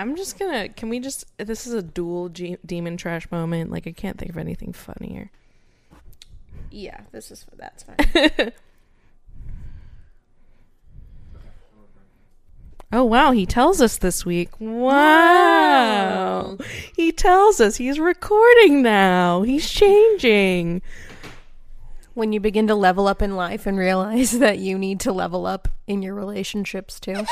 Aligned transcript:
I'm 0.00 0.16
just 0.16 0.38
gonna. 0.38 0.68
Can 0.70 0.88
we 0.88 1.00
just? 1.00 1.26
This 1.38 1.66
is 1.66 1.74
a 1.74 1.82
dual 1.82 2.28
G- 2.30 2.56
demon 2.64 2.96
trash 2.96 3.30
moment. 3.30 3.70
Like 3.70 3.86
I 3.86 3.92
can't 3.92 4.18
think 4.18 4.30
of 4.30 4.38
anything 4.38 4.72
funnier. 4.72 5.30
Yeah, 6.70 7.00
this 7.12 7.30
is 7.30 7.46
that's 7.56 7.84
fine. 7.84 8.52
Oh 12.92 13.04
wow, 13.04 13.30
he 13.30 13.46
tells 13.46 13.80
us 13.80 13.98
this 13.98 14.26
week. 14.26 14.48
Wow. 14.58 16.58
He 16.96 17.12
tells 17.12 17.60
us 17.60 17.76
he's 17.76 18.00
recording 18.00 18.82
now. 18.82 19.42
He's 19.42 19.70
changing. 19.70 20.82
when 22.14 22.32
you 22.32 22.40
begin 22.40 22.66
to 22.66 22.74
level 22.74 23.06
up 23.06 23.22
in 23.22 23.36
life 23.36 23.64
and 23.64 23.78
realize 23.78 24.32
that 24.40 24.58
you 24.58 24.76
need 24.76 24.98
to 25.00 25.12
level 25.12 25.46
up 25.46 25.68
in 25.86 26.02
your 26.02 26.14
relationships 26.14 26.98
too. 26.98 27.24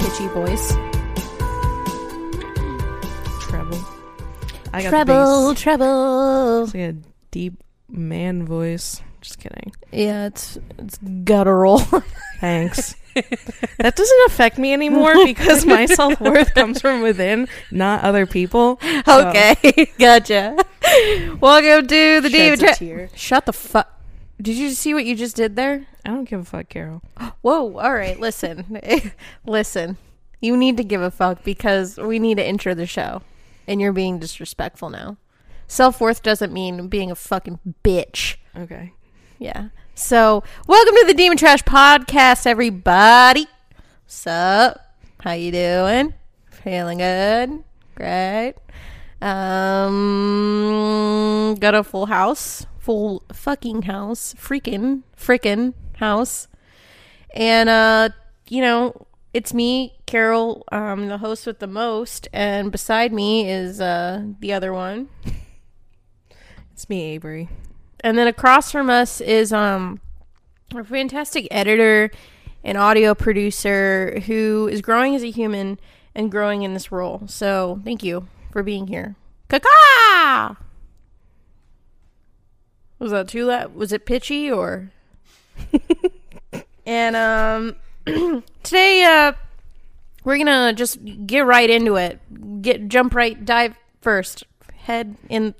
Pitchy 0.00 0.26
voice. 0.28 0.72
Treble. 3.42 3.78
I 4.72 4.82
got 4.82 4.90
Treble, 4.90 5.54
treble. 5.54 6.64
It's 6.64 6.74
like 6.74 6.82
a 6.82 6.96
deep 7.30 7.62
man 7.88 8.46
voice. 8.46 9.02
Just 9.20 9.38
kidding. 9.38 9.72
Yeah, 9.92 10.26
it's 10.26 10.58
it's 10.78 10.98
guttural. 11.24 11.78
Thanks. 12.40 12.96
that 13.78 13.96
doesn't 13.96 14.20
affect 14.28 14.56
me 14.56 14.72
anymore 14.72 15.12
because 15.26 15.66
my 15.66 15.84
self 15.84 16.18
worth 16.20 16.54
comes 16.54 16.80
from 16.80 17.02
within, 17.02 17.48
not 17.70 18.02
other 18.02 18.24
people. 18.24 18.78
So, 19.04 19.28
okay, 19.28 19.92
gotcha. 19.98 20.56
Welcome 21.40 21.86
to 21.88 22.20
the 22.22 22.30
sheds 22.30 22.60
David. 22.62 23.10
Tra- 23.10 23.18
Shut 23.18 23.44
the 23.46 23.52
fuck. 23.52 23.99
Did 24.40 24.56
you 24.56 24.70
see 24.70 24.94
what 24.94 25.04
you 25.04 25.14
just 25.16 25.36
did 25.36 25.54
there? 25.54 25.86
I 26.04 26.08
don't 26.08 26.24
give 26.28 26.40
a 26.40 26.44
fuck, 26.44 26.70
Carol. 26.70 27.02
Whoa, 27.42 27.76
all 27.78 27.92
right, 27.92 28.18
listen. 28.18 28.80
listen. 29.44 29.98
You 30.40 30.56
need 30.56 30.78
to 30.78 30.84
give 30.84 31.02
a 31.02 31.10
fuck 31.10 31.44
because 31.44 31.98
we 31.98 32.18
need 32.18 32.38
to 32.38 32.44
enter 32.44 32.74
the 32.74 32.86
show. 32.86 33.20
And 33.66 33.82
you're 33.82 33.92
being 33.92 34.18
disrespectful 34.18 34.88
now. 34.88 35.18
Self 35.66 36.00
worth 36.00 36.22
doesn't 36.22 36.54
mean 36.54 36.88
being 36.88 37.10
a 37.10 37.14
fucking 37.14 37.58
bitch. 37.84 38.36
Okay. 38.56 38.94
Yeah. 39.38 39.68
So, 39.94 40.42
welcome 40.66 40.94
to 40.94 41.04
the 41.06 41.14
Demon 41.14 41.36
Trash 41.36 41.62
Podcast, 41.64 42.46
everybody. 42.46 43.46
Sup? 44.06 44.80
How 45.20 45.32
you 45.32 45.52
doing? 45.52 46.14
Feeling 46.50 46.96
good? 46.98 47.62
Great. 47.94 48.54
Um, 49.20 49.94
got 51.60 51.74
a 51.74 51.84
full 51.84 52.06
house, 52.06 52.64
full 52.80 53.22
fucking 53.32 53.82
house, 53.82 54.34
freaking, 54.34 55.02
freaking 55.16 55.74
house, 55.96 56.48
and 57.34 57.68
uh, 57.68 58.08
you 58.48 58.60
know, 58.60 59.06
it's 59.32 59.54
me, 59.54 59.98
Carol, 60.06 60.64
um, 60.72 61.08
the 61.08 61.18
host 61.18 61.46
with 61.46 61.60
the 61.60 61.68
most, 61.68 62.26
and 62.32 62.72
beside 62.72 63.12
me 63.12 63.48
is 63.48 63.80
uh 63.80 64.24
the 64.40 64.52
other 64.52 64.72
one. 64.72 65.08
It's 66.72 66.88
me, 66.88 67.12
Avery. 67.12 67.50
And 68.02 68.16
then 68.16 68.26
across 68.26 68.72
from 68.72 68.88
us 68.88 69.20
is 69.20 69.52
um 69.52 70.00
a 70.74 70.82
fantastic 70.82 71.46
editor 71.50 72.10
and 72.64 72.78
audio 72.78 73.14
producer 73.14 74.20
who 74.26 74.66
is 74.72 74.80
growing 74.80 75.14
as 75.14 75.22
a 75.22 75.30
human 75.30 75.78
and 76.14 76.30
growing 76.30 76.62
in 76.62 76.72
this 76.72 76.90
role. 76.90 77.24
So 77.26 77.80
thank 77.84 78.02
you 78.02 78.28
for 78.50 78.62
being 78.62 78.86
here. 78.86 79.16
Kaka! 79.48 80.56
Was 83.00 83.10
that 83.10 83.26
too 83.26 83.46
loud? 83.46 83.74
Was 83.74 83.92
it 83.92 84.06
pitchy 84.06 84.50
or? 84.50 84.90
and 86.86 87.16
um 87.16 87.74
today 88.62 89.02
uh 89.02 89.32
we're 90.22 90.38
gonna 90.38 90.72
just 90.72 90.98
get 91.26 91.44
right 91.46 91.68
into 91.68 91.96
it. 91.96 92.20
Get 92.62 92.86
jump 92.88 93.14
right 93.14 93.44
dive 93.44 93.76
first. 94.00 94.44
Head 94.84 95.16
in 95.28 95.54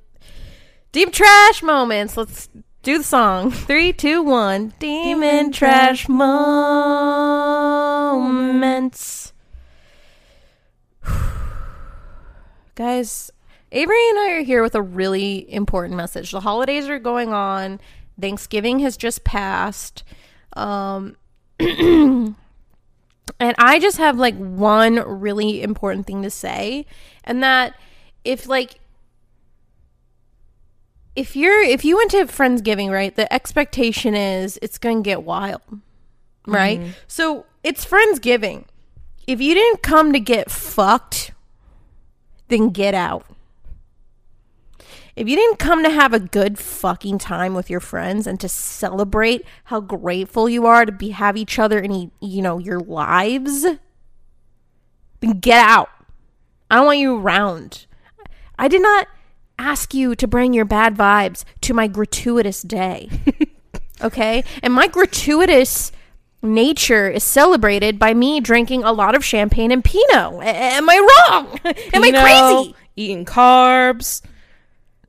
Deep 0.92 1.12
trash 1.12 1.62
moments. 1.62 2.16
Let's 2.16 2.48
do 2.82 2.98
the 2.98 3.04
song. 3.04 3.50
Three, 3.52 3.92
two, 3.92 4.24
one. 4.24 4.72
Demon 4.80 5.52
trash 5.52 6.08
moments. 6.08 6.42
Guys, 12.74 13.30
Avery 13.72 14.08
and 14.10 14.19
I 14.19 14.31
are 14.32 14.42
here 14.42 14.62
with 14.62 14.75
a 14.75 14.82
really 14.82 15.53
important 15.53 15.97
message. 15.97 16.32
The 16.32 16.41
holidays 16.41 16.88
are 16.88 16.98
going 16.98 17.32
on. 17.32 17.81
Thanksgiving 18.20 18.81
has 18.81 18.97
just 18.97 19.25
passed. 19.25 20.03
Um, 20.54 21.16
and 21.58 22.34
I 23.38 23.78
just 23.78 23.98
have 23.98 24.19
like 24.19 24.36
one 24.36 24.97
really 24.97 25.62
important 25.62 26.06
thing 26.06 26.22
to 26.22 26.30
say, 26.30 26.86
and 27.25 27.42
that 27.42 27.75
if 28.25 28.47
like 28.47 28.80
if 31.16 31.36
you're 31.36 31.62
if 31.62 31.84
you 31.84 31.97
went 31.97 32.10
to 32.10 32.25
friendsgiving 32.26 32.91
right 32.91 33.16
the 33.16 33.30
expectation 33.32 34.14
is 34.14 34.59
it's 34.62 34.78
gonna 34.78 35.03
get 35.03 35.22
wild 35.22 35.62
right 36.47 36.80
so 37.06 37.44
it's 37.62 37.84
friendsgiving 37.84 38.64
if 39.26 39.41
you 39.41 39.54
didn't 39.54 39.82
come 39.82 40.12
to 40.12 40.20
get 40.20 40.50
fucked 40.50 41.32
then 42.48 42.70
get 42.70 42.94
out 42.94 43.26
if 45.16 45.28
you 45.28 45.37
didn't 45.37 45.59
come 45.59 45.82
to 45.82 45.91
have 45.91 46.12
a 46.12 46.21
good 46.21 46.59
fucking 46.59 47.19
time 47.19 47.54
with 47.54 47.69
your 47.69 47.81
friends 47.81 48.26
and 48.26 48.41
to 48.41 48.48
celebrate 48.48 49.44
how 49.65 49.81
grateful 49.81 50.48
you 50.48 50.66
are 50.66 50.84
to 50.84 50.93
be 50.93 51.10
have 51.10 51.37
each 51.37 51.59
other 51.59 51.78
in 51.78 52.10
you 52.21 52.43
know 52.43 52.59
your 52.59 52.81
lives 52.81 53.66
then 55.21 55.38
get 55.41 55.65
out 55.66 55.91
i 56.71 56.76
don't 56.76 56.87
want 56.87 56.98
you 56.98 57.16
around 57.16 57.87
i 58.59 58.69
did 58.69 58.82
not 58.82 59.06
ask 59.60 59.93
you 59.93 60.15
to 60.16 60.26
bring 60.26 60.53
your 60.53 60.65
bad 60.65 60.97
vibes 60.97 61.44
to 61.60 61.75
my 61.75 61.87
gratuitous 61.87 62.62
day. 62.62 63.09
okay? 64.00 64.42
And 64.62 64.72
my 64.72 64.87
gratuitous 64.87 65.92
nature 66.42 67.09
is 67.09 67.22
celebrated 67.22 67.98
by 67.98 68.15
me 68.15 68.41
drinking 68.41 68.82
a 68.82 68.92
lot 68.92 69.15
of 69.15 69.25
champagne 69.25 69.71
and 69.71 69.84
Pinot. 69.84 70.42
A- 70.42 70.56
am 70.56 70.88
I 70.88 71.28
wrong? 71.28 71.60
Am 71.92 72.03
I 72.03 72.10
crazy? 72.10 72.75
Eating 72.97 73.25
carbs, 73.25 74.22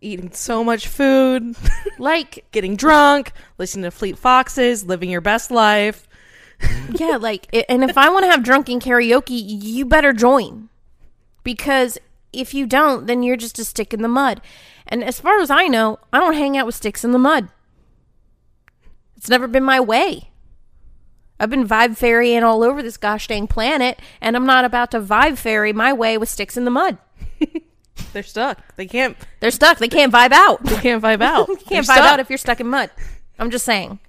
eating 0.01 0.31
so 0.31 0.63
much 0.63 0.87
food, 0.87 1.55
Like, 1.99 2.45
getting 2.51 2.75
drunk, 2.75 3.31
listening 3.57 3.83
to 3.83 3.91
Fleet 3.91 4.17
Foxes, 4.17 4.83
living 4.83 5.09
your 5.09 5.21
best 5.21 5.51
life. 5.51 6.07
yeah, 6.93 7.17
like, 7.17 7.47
and 7.69 7.83
if 7.83 7.97
I 7.97 8.09
want 8.09 8.23
to 8.25 8.31
have 8.31 8.43
drunken 8.43 8.79
karaoke, 8.79 9.41
you 9.43 9.85
better 9.85 10.13
join. 10.13 10.69
Because 11.43 11.97
if 12.33 12.53
you 12.53 12.65
don't, 12.67 13.07
then 13.07 13.23
you're 13.23 13.37
just 13.37 13.59
a 13.59 13.65
stick 13.65 13.93
in 13.93 14.01
the 14.01 14.07
mud. 14.07 14.41
And 14.87 15.03
as 15.03 15.19
far 15.19 15.39
as 15.39 15.49
I 15.49 15.67
know, 15.67 15.99
I 16.11 16.19
don't 16.19 16.33
hang 16.33 16.57
out 16.57 16.65
with 16.65 16.75
sticks 16.75 17.03
in 17.03 17.11
the 17.11 17.17
mud. 17.19 17.49
It's 19.15 19.29
never 19.29 19.47
been 19.47 19.63
my 19.63 19.79
way. 19.79 20.29
I've 21.39 21.49
been 21.49 21.67
vibe 21.67 21.97
ferrying 21.97 22.43
all 22.43 22.63
over 22.63 22.83
this 22.83 22.97
gosh 22.97 23.27
dang 23.27 23.47
planet, 23.47 23.99
and 24.19 24.35
I'm 24.35 24.45
not 24.45 24.65
about 24.65 24.91
to 24.91 25.01
vibe 25.01 25.37
ferry 25.39 25.73
my 25.73 25.91
way 25.91 26.17
with 26.17 26.29
sticks 26.29 26.55
in 26.55 26.65
the 26.65 26.71
mud. 26.71 26.99
They're 28.13 28.23
stuck. 28.23 28.75
They 28.75 28.85
can't. 28.85 29.17
They're 29.39 29.51
stuck. 29.51 29.77
They 29.77 29.87
can't 29.87 30.11
vibe 30.11 30.31
out. 30.31 30.63
They 30.63 30.75
can't 30.77 31.01
vibe 31.01 31.21
out. 31.21 31.47
You 31.49 31.57
can't 31.57 31.87
vibe 31.87 31.97
out 31.97 32.19
if 32.19 32.29
you're 32.29 32.37
stuck 32.37 32.59
in 32.59 32.67
mud. 32.67 32.89
I'm 33.39 33.49
just 33.49 33.65
saying. 33.65 33.99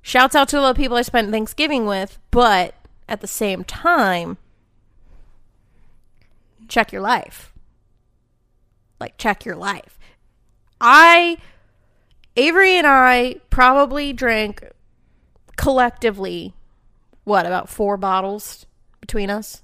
Shouts 0.00 0.34
out 0.34 0.48
to 0.48 0.60
the 0.60 0.74
people 0.74 0.96
I 0.96 1.02
spent 1.02 1.30
Thanksgiving 1.30 1.84
with, 1.86 2.18
but 2.30 2.74
at 3.08 3.20
the 3.20 3.26
same 3.26 3.64
time, 3.64 4.38
check 6.68 6.92
your 6.92 7.02
life. 7.02 7.52
Like, 9.00 9.18
check 9.18 9.44
your 9.44 9.56
life. 9.56 9.98
I, 10.80 11.38
Avery 12.36 12.76
and 12.76 12.86
I 12.86 13.36
probably 13.50 14.12
drank 14.12 14.64
collectively, 15.56 16.54
what, 17.24 17.44
about 17.44 17.68
four 17.68 17.96
bottles 17.96 18.66
between 19.00 19.28
us? 19.28 19.62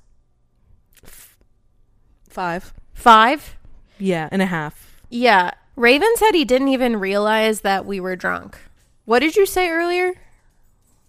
five. 2.34 2.74
Five? 2.92 3.56
Yeah, 3.98 4.28
and 4.32 4.42
a 4.42 4.46
half. 4.46 5.00
Yeah. 5.08 5.52
Raven 5.76 6.10
said 6.16 6.32
he 6.34 6.44
didn't 6.44 6.68
even 6.68 6.96
realize 7.00 7.60
that 7.62 7.84
we 7.84 7.98
were 8.00 8.14
drunk. 8.16 8.58
What 9.04 9.20
did 9.20 9.36
you 9.36 9.44
say 9.46 9.68
earlier, 9.68 10.14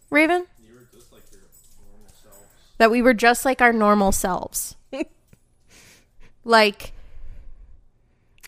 Raven? 0.09 0.45
That 2.77 2.91
we 2.91 3.01
were 3.01 3.13
just 3.13 3.45
like 3.45 3.61
our 3.61 3.71
normal 3.71 4.11
selves. 4.11 4.75
like, 6.43 6.91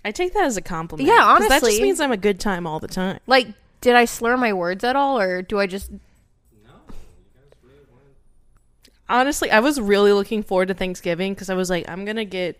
I 0.04 0.12
take 0.12 0.34
that 0.34 0.44
as 0.44 0.57
a 0.57 0.62
compliment. 0.62 1.07
Yeah, 1.07 1.18
'cause 1.38 1.48
that 1.48 1.51
honestly. 1.51 1.72
just 1.72 1.81
means 1.81 2.00
I'm 2.01 2.12
a 2.12 2.18
good 2.18 2.40
time 2.40 2.68
all 2.68 2.80
the 2.80 2.88
time. 2.90 3.19
like, 3.28 3.48
did 3.80 3.95
I 3.95 4.06
slur 4.06 4.36
my 4.38 4.51
words 4.54 4.83
at 4.83 4.95
all, 4.95 5.18
or 5.19 5.42
do 5.42 5.60
I 5.60 5.68
just? 5.68 5.92
No, 5.92 6.00
really 7.63 7.80
honestly, 9.07 9.50
I 9.51 9.60
was 9.62 9.80
really 9.80 10.12
looking 10.12 10.44
forward 10.44 10.68
to 10.69 10.74
Thanksgiving 10.74 11.33
because 11.33 11.50
I 11.50 11.54
was 11.54 11.69
like, 11.69 11.88
I'm 11.88 12.04
gonna 12.04 12.25
get 12.25 12.60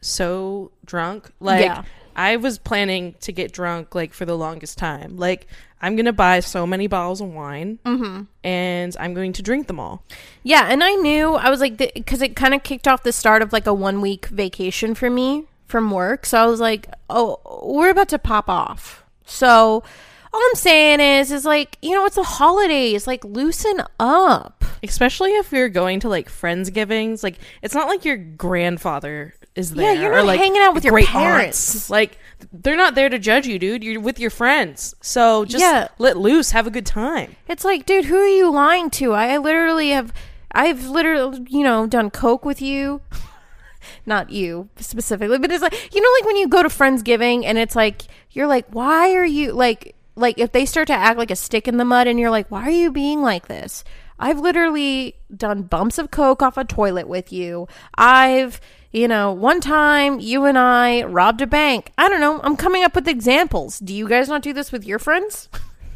so 0.00 0.70
drunk. 0.84 1.30
Like 1.40 1.64
Yeah. 1.64 1.82
I 2.16 2.36
was 2.36 2.58
planning 2.58 3.14
to 3.20 3.32
get 3.32 3.52
drunk 3.52 3.94
like 3.94 4.12
for 4.12 4.24
the 4.24 4.36
longest 4.36 4.76
time. 4.78 5.16
Like 5.16 5.46
I'm 5.80 5.94
gonna 5.94 6.12
buy 6.12 6.40
so 6.40 6.66
many 6.66 6.88
bottles 6.88 7.20
of 7.20 7.28
wine, 7.32 7.78
Mm-hmm. 7.84 8.22
and 8.42 8.96
I'm 8.98 9.14
going 9.14 9.32
to 9.34 9.42
drink 9.42 9.68
them 9.68 9.78
all. 9.78 10.02
Yeah, 10.42 10.66
and 10.68 10.82
I 10.82 10.94
knew 10.96 11.34
I 11.34 11.50
was 11.50 11.60
like, 11.60 11.76
because 11.76 12.20
it 12.20 12.34
kind 12.34 12.52
of 12.54 12.64
kicked 12.64 12.88
off 12.88 13.04
the 13.04 13.12
start 13.12 13.42
of 13.42 13.52
like 13.52 13.66
a 13.68 13.74
one 13.74 14.00
week 14.00 14.26
vacation 14.26 14.96
for 14.96 15.08
me 15.08 15.44
from 15.66 15.90
work. 15.92 16.26
So 16.26 16.38
I 16.42 16.46
was 16.46 16.58
like, 16.58 16.88
oh, 17.08 17.38
we're 17.62 17.90
about 17.90 18.08
to 18.08 18.18
pop 18.18 18.48
off. 18.48 19.04
So 19.24 19.84
all 20.32 20.40
I'm 20.48 20.54
saying 20.56 20.98
is, 21.00 21.30
is 21.30 21.44
like, 21.44 21.78
you 21.80 21.92
know, 21.92 22.04
it's 22.06 22.16
the 22.16 22.22
holidays. 22.24 23.06
Like, 23.06 23.24
loosen 23.24 23.82
up. 24.00 24.64
Especially 24.82 25.30
if 25.36 25.52
you're 25.52 25.68
going 25.68 26.00
to 26.00 26.08
like 26.08 26.28
friendsgivings, 26.28 27.22
like 27.22 27.38
it's 27.62 27.74
not 27.74 27.86
like 27.88 28.04
your 28.04 28.16
grandfather 28.16 29.34
is 29.58 29.72
Yeah, 29.72 29.92
you're 29.92 30.12
not 30.14 30.24
like, 30.26 30.38
hanging 30.40 30.60
out 30.62 30.74
with 30.74 30.84
your 30.84 30.98
parents. 31.02 31.74
aunts. 31.74 31.90
Like 31.90 32.18
they're 32.52 32.76
not 32.76 32.94
there 32.94 33.08
to 33.08 33.18
judge 33.18 33.46
you, 33.46 33.58
dude. 33.58 33.82
You're 33.84 34.00
with 34.00 34.18
your 34.20 34.30
friends, 34.30 34.94
so 35.00 35.44
just 35.44 35.60
Yeah. 35.62 35.88
let 35.98 36.16
loose, 36.16 36.52
have 36.52 36.66
a 36.66 36.70
good 36.70 36.86
time. 36.86 37.36
It's 37.48 37.64
like, 37.64 37.84
dude, 37.84 38.04
who 38.06 38.16
are 38.16 38.28
you 38.28 38.50
lying 38.50 38.90
to? 38.90 39.12
I, 39.12 39.34
I 39.34 39.38
literally 39.38 39.90
have, 39.90 40.12
I've 40.52 40.86
literally, 40.86 41.44
you 41.50 41.62
know, 41.64 41.86
done 41.86 42.10
coke 42.10 42.44
with 42.44 42.62
you. 42.62 43.00
Not 44.06 44.30
you 44.30 44.68
specifically, 44.76 45.38
but 45.38 45.50
it's 45.50 45.62
like, 45.62 45.94
you 45.94 46.00
know, 46.00 46.08
like 46.18 46.24
when 46.26 46.36
you 46.36 46.48
go 46.48 46.62
to 46.62 46.68
Friendsgiving 46.68 47.44
and 47.44 47.58
it's 47.58 47.76
like, 47.76 48.02
you're 48.32 48.46
like, 48.46 48.66
why 48.70 49.14
are 49.14 49.24
you 49.26 49.52
like, 49.52 49.94
like 50.16 50.38
if 50.38 50.52
they 50.52 50.66
start 50.66 50.86
to 50.88 50.94
act 50.94 51.18
like 51.18 51.30
a 51.30 51.36
stick 51.36 51.68
in 51.68 51.76
the 51.76 51.84
mud 51.84 52.06
and 52.06 52.18
you're 52.18 52.30
like, 52.30 52.50
why 52.50 52.62
are 52.62 52.70
you 52.70 52.90
being 52.90 53.22
like 53.22 53.48
this? 53.48 53.84
I've 54.18 54.40
literally 54.40 55.14
done 55.34 55.62
bumps 55.62 55.96
of 55.98 56.10
coke 56.10 56.42
off 56.42 56.56
a 56.56 56.64
toilet 56.64 57.06
with 57.08 57.32
you. 57.32 57.68
I've, 57.96 58.60
you 58.92 59.06
know, 59.08 59.32
one 59.32 59.60
time 59.60 60.18
you 60.20 60.44
and 60.44 60.58
I 60.58 61.02
robbed 61.04 61.40
a 61.42 61.46
bank. 61.46 61.92
I 61.98 62.08
don't 62.08 62.20
know. 62.20 62.40
I'm 62.42 62.56
coming 62.56 62.82
up 62.84 62.94
with 62.94 63.06
examples. 63.08 63.78
Do 63.78 63.94
you 63.94 64.08
guys 64.08 64.28
not 64.28 64.42
do 64.42 64.52
this 64.52 64.72
with 64.72 64.84
your 64.86 64.98
friends? 64.98 65.48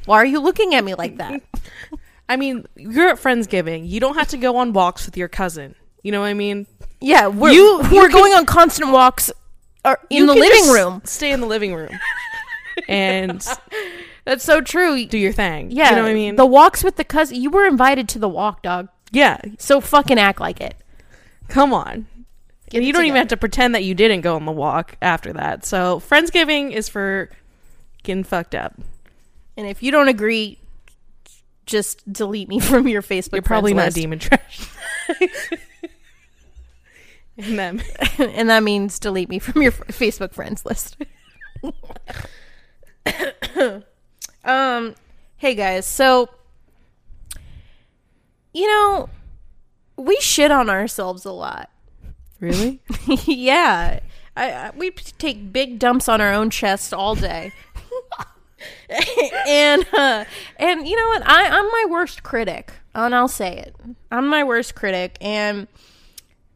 Why 0.04 0.16
are 0.16 0.26
you 0.26 0.40
looking 0.40 0.74
at 0.74 0.84
me 0.84 0.94
like 0.94 1.16
that? 1.18 1.42
I 2.28 2.36
mean, 2.36 2.66
you're 2.76 3.08
at 3.08 3.16
friendsgiving. 3.18 3.88
You 3.88 4.00
don't 4.00 4.14
have 4.16 4.28
to 4.28 4.36
go 4.36 4.56
on 4.56 4.72
walks 4.72 5.06
with 5.06 5.16
your 5.16 5.28
cousin. 5.28 5.74
You 6.02 6.12
know 6.12 6.20
what 6.20 6.26
I 6.28 6.34
mean? 6.34 6.66
Yeah, 7.00 7.28
we're 7.28 7.50
You- 7.52 7.78
we're 7.78 7.90
you 7.92 8.00
can- 8.02 8.10
going 8.12 8.32
on 8.34 8.46
constant 8.46 8.90
walks 8.90 9.30
uh, 9.84 9.96
in 10.10 10.26
the 10.26 10.34
living 10.34 10.70
room. 10.72 11.02
Stay 11.04 11.32
in 11.32 11.40
the 11.40 11.46
living 11.46 11.74
room 11.74 11.90
and 12.88 13.44
That's 14.24 14.44
so 14.44 14.60
true. 14.60 15.04
do 15.06 15.18
your 15.18 15.32
thing. 15.32 15.70
Yeah, 15.70 15.90
you 15.90 15.96
know 15.96 16.02
what 16.02 16.10
I 16.10 16.14
mean. 16.14 16.36
The 16.36 16.46
walks 16.46 16.84
with 16.84 16.96
the 16.96 17.04
cousin. 17.04 17.40
You 17.40 17.50
were 17.50 17.66
invited 17.66 18.08
to 18.10 18.18
the 18.18 18.28
walk, 18.28 18.62
dog. 18.62 18.88
yeah, 19.10 19.40
So 19.58 19.80
fucking 19.80 20.18
act 20.18 20.40
like 20.40 20.60
it. 20.60 20.76
come 21.48 21.72
on. 21.72 22.06
And 22.74 22.84
you 22.84 22.92
don't 22.92 23.04
even 23.04 23.18
have 23.18 23.28
to 23.28 23.36
pretend 23.36 23.74
that 23.74 23.84
you 23.84 23.94
didn't 23.94 24.22
go 24.22 24.36
on 24.36 24.46
the 24.46 24.52
walk 24.52 24.96
after 25.02 25.32
that. 25.34 25.64
So 25.64 26.00
friendsgiving 26.00 26.72
is 26.72 26.88
for 26.88 27.28
getting 28.02 28.24
fucked 28.24 28.54
up. 28.54 28.74
And 29.56 29.66
if 29.66 29.82
you 29.82 29.90
don't 29.90 30.08
agree, 30.08 30.58
just 31.66 32.10
delete 32.10 32.48
me 32.48 32.60
from 32.60 32.88
your 32.88 33.02
Facebook. 33.02 33.34
You're 33.34 33.42
probably 33.42 33.74
not 33.74 33.92
demon 33.92 34.18
trash. 34.18 34.68
and 37.36 37.58
then 37.58 37.82
and 38.18 38.50
that 38.50 38.62
means 38.62 38.98
delete 38.98 39.28
me 39.28 39.38
from 39.38 39.62
your 39.62 39.72
Facebook 39.72 40.32
friends 40.32 40.64
list. 40.64 40.96
um, 44.44 44.94
hey 45.36 45.54
guys, 45.54 45.86
so 45.86 46.28
you 48.52 48.66
know 48.66 49.08
we 49.96 50.16
shit 50.20 50.50
on 50.50 50.68
ourselves 50.68 51.24
a 51.24 51.32
lot. 51.32 51.70
Really, 52.42 52.82
yeah, 53.24 54.00
I, 54.36 54.52
I, 54.52 54.70
we 54.76 54.90
take 54.90 55.52
big 55.52 55.78
dumps 55.78 56.08
on 56.08 56.20
our 56.20 56.32
own 56.32 56.50
chests 56.50 56.92
all 56.92 57.14
day. 57.14 57.52
and 59.48 59.86
uh, 59.92 60.24
and 60.56 60.86
you 60.86 60.96
know 60.96 61.08
what? 61.08 61.22
I 61.26 61.46
I'm 61.46 61.64
my 61.64 61.86
worst 61.88 62.22
critic, 62.22 62.72
and 62.94 63.14
I'll 63.14 63.28
say 63.28 63.56
it. 63.56 63.74
I'm 64.10 64.28
my 64.28 64.44
worst 64.44 64.74
critic, 64.74 65.16
and 65.20 65.68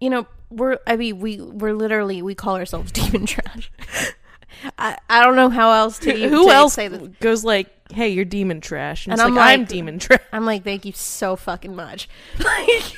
you 0.00 0.10
know 0.10 0.26
we're 0.50 0.78
I 0.86 0.96
mean 0.96 1.20
we 1.20 1.40
we're 1.40 1.74
literally 1.74 2.22
we 2.22 2.34
call 2.34 2.56
ourselves 2.56 2.92
demon 2.92 3.26
trash. 3.26 3.70
I 4.78 4.98
I 5.08 5.24
don't 5.24 5.36
know 5.36 5.50
how 5.50 5.72
else 5.72 5.98
to 6.00 6.12
who 6.28 6.46
to 6.46 6.50
else 6.52 6.74
say 6.74 6.88
this. 6.88 7.08
goes 7.20 7.44
like, 7.44 7.68
"Hey, 7.92 8.08
you're 8.08 8.24
demon 8.24 8.60
trash," 8.60 9.06
and, 9.06 9.12
And 9.12 9.20
it's 9.20 9.26
I'm 9.26 9.34
like, 9.34 9.58
"I'm 9.58 9.64
demon 9.64 9.98
trash." 9.98 10.20
I'm 10.32 10.44
like, 10.44 10.64
thank 10.64 10.84
you 10.84 10.92
so 10.92 11.36
fucking 11.36 11.74
much. 11.74 12.08
Like, 12.38 12.94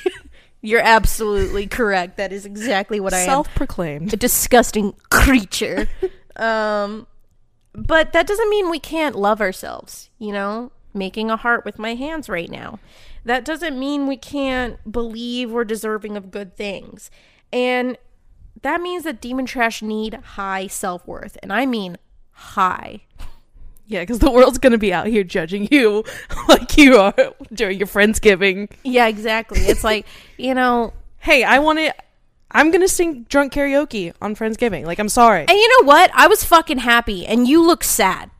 you're 0.61 0.81
absolutely 0.81 1.67
correct. 1.67 2.17
That 2.17 2.33
is 2.33 2.45
exactly 2.45 2.99
what 2.99 3.13
I 3.13 3.19
am. 3.19 3.25
Self-proclaimed. 3.25 4.13
a 4.13 4.17
disgusting 4.17 4.93
creature. 5.09 5.87
um, 6.35 7.07
but 7.73 8.13
that 8.13 8.27
doesn't 8.27 8.49
mean 8.49 8.69
we 8.69 8.79
can't 8.79 9.15
love 9.15 9.41
ourselves, 9.41 10.09
you 10.17 10.33
know? 10.33 10.71
Making 10.93 11.29
a 11.29 11.37
heart 11.37 11.65
with 11.65 11.77
my 11.77 11.95
hands 11.95 12.27
right 12.27 12.49
now. 12.49 12.79
That 13.23 13.45
doesn't 13.45 13.77
mean 13.77 14.07
we 14.07 14.17
can't 14.17 14.91
believe 14.91 15.51
we're 15.51 15.63
deserving 15.63 16.17
of 16.17 16.31
good 16.31 16.57
things. 16.57 17.11
And 17.53 17.97
that 18.61 18.81
means 18.81 19.03
that 19.03 19.21
demon 19.21 19.45
trash 19.45 19.81
need 19.81 20.15
high 20.15 20.67
self 20.67 21.05
worth. 21.07 21.37
And 21.43 21.53
I 21.53 21.65
mean 21.65 21.97
high. 22.31 23.01
Yeah, 23.89 24.01
because 24.03 24.19
the 24.19 24.31
world's 24.31 24.59
gonna 24.59 24.77
be 24.77 24.93
out 24.93 25.07
here 25.07 25.25
judging 25.25 25.67
you 25.69 26.05
like 26.47 26.77
you 26.77 26.95
are 26.95 27.13
during 27.51 27.77
your 27.77 27.87
friendsgiving. 27.87 28.71
Yeah, 28.83 29.07
exactly. 29.07 29.59
It's 29.59 29.83
like, 29.83 30.05
you 30.37 30.53
know, 30.55 30.93
Hey, 31.19 31.43
I 31.43 31.59
want 31.59 31.79
to. 31.79 31.93
I'm 32.51 32.71
gonna 32.71 32.87
sing 32.87 33.23
drunk 33.29 33.53
karaoke 33.53 34.13
on 34.21 34.35
friendsgiving. 34.35 34.85
Like, 34.85 34.99
I'm 34.99 35.09
sorry. 35.09 35.41
And 35.41 35.51
you 35.51 35.81
know 35.81 35.87
what? 35.87 36.09
I 36.13 36.27
was 36.27 36.43
fucking 36.43 36.79
happy, 36.79 37.25
and 37.25 37.47
you 37.47 37.61
look 37.65 37.83
sad. 37.83 38.31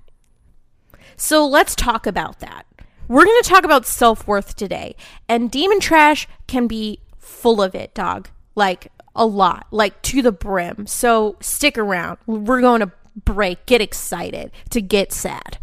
So 1.17 1.45
let's 1.45 1.75
talk 1.75 2.07
about 2.07 2.39
that. 2.39 2.65
We're 3.09 3.25
going 3.25 3.41
to 3.41 3.49
talk 3.49 3.65
about 3.65 3.85
self 3.85 4.25
worth 4.25 4.55
today. 4.55 4.95
And 5.27 5.51
demon 5.51 5.79
trash 5.79 6.27
can 6.47 6.67
be 6.67 7.01
full 7.17 7.61
of 7.61 7.75
it, 7.75 7.93
dog. 7.93 8.29
Like 8.55 8.91
a 9.15 9.25
lot, 9.25 9.67
like 9.71 10.01
to 10.03 10.21
the 10.21 10.31
brim. 10.31 10.87
So 10.87 11.35
stick 11.41 11.77
around. 11.77 12.19
We're 12.25 12.61
going 12.61 12.79
to 12.79 12.91
break. 13.25 13.65
Get 13.65 13.81
excited 13.81 14.51
to 14.69 14.81
get 14.81 15.11
sad. 15.11 15.57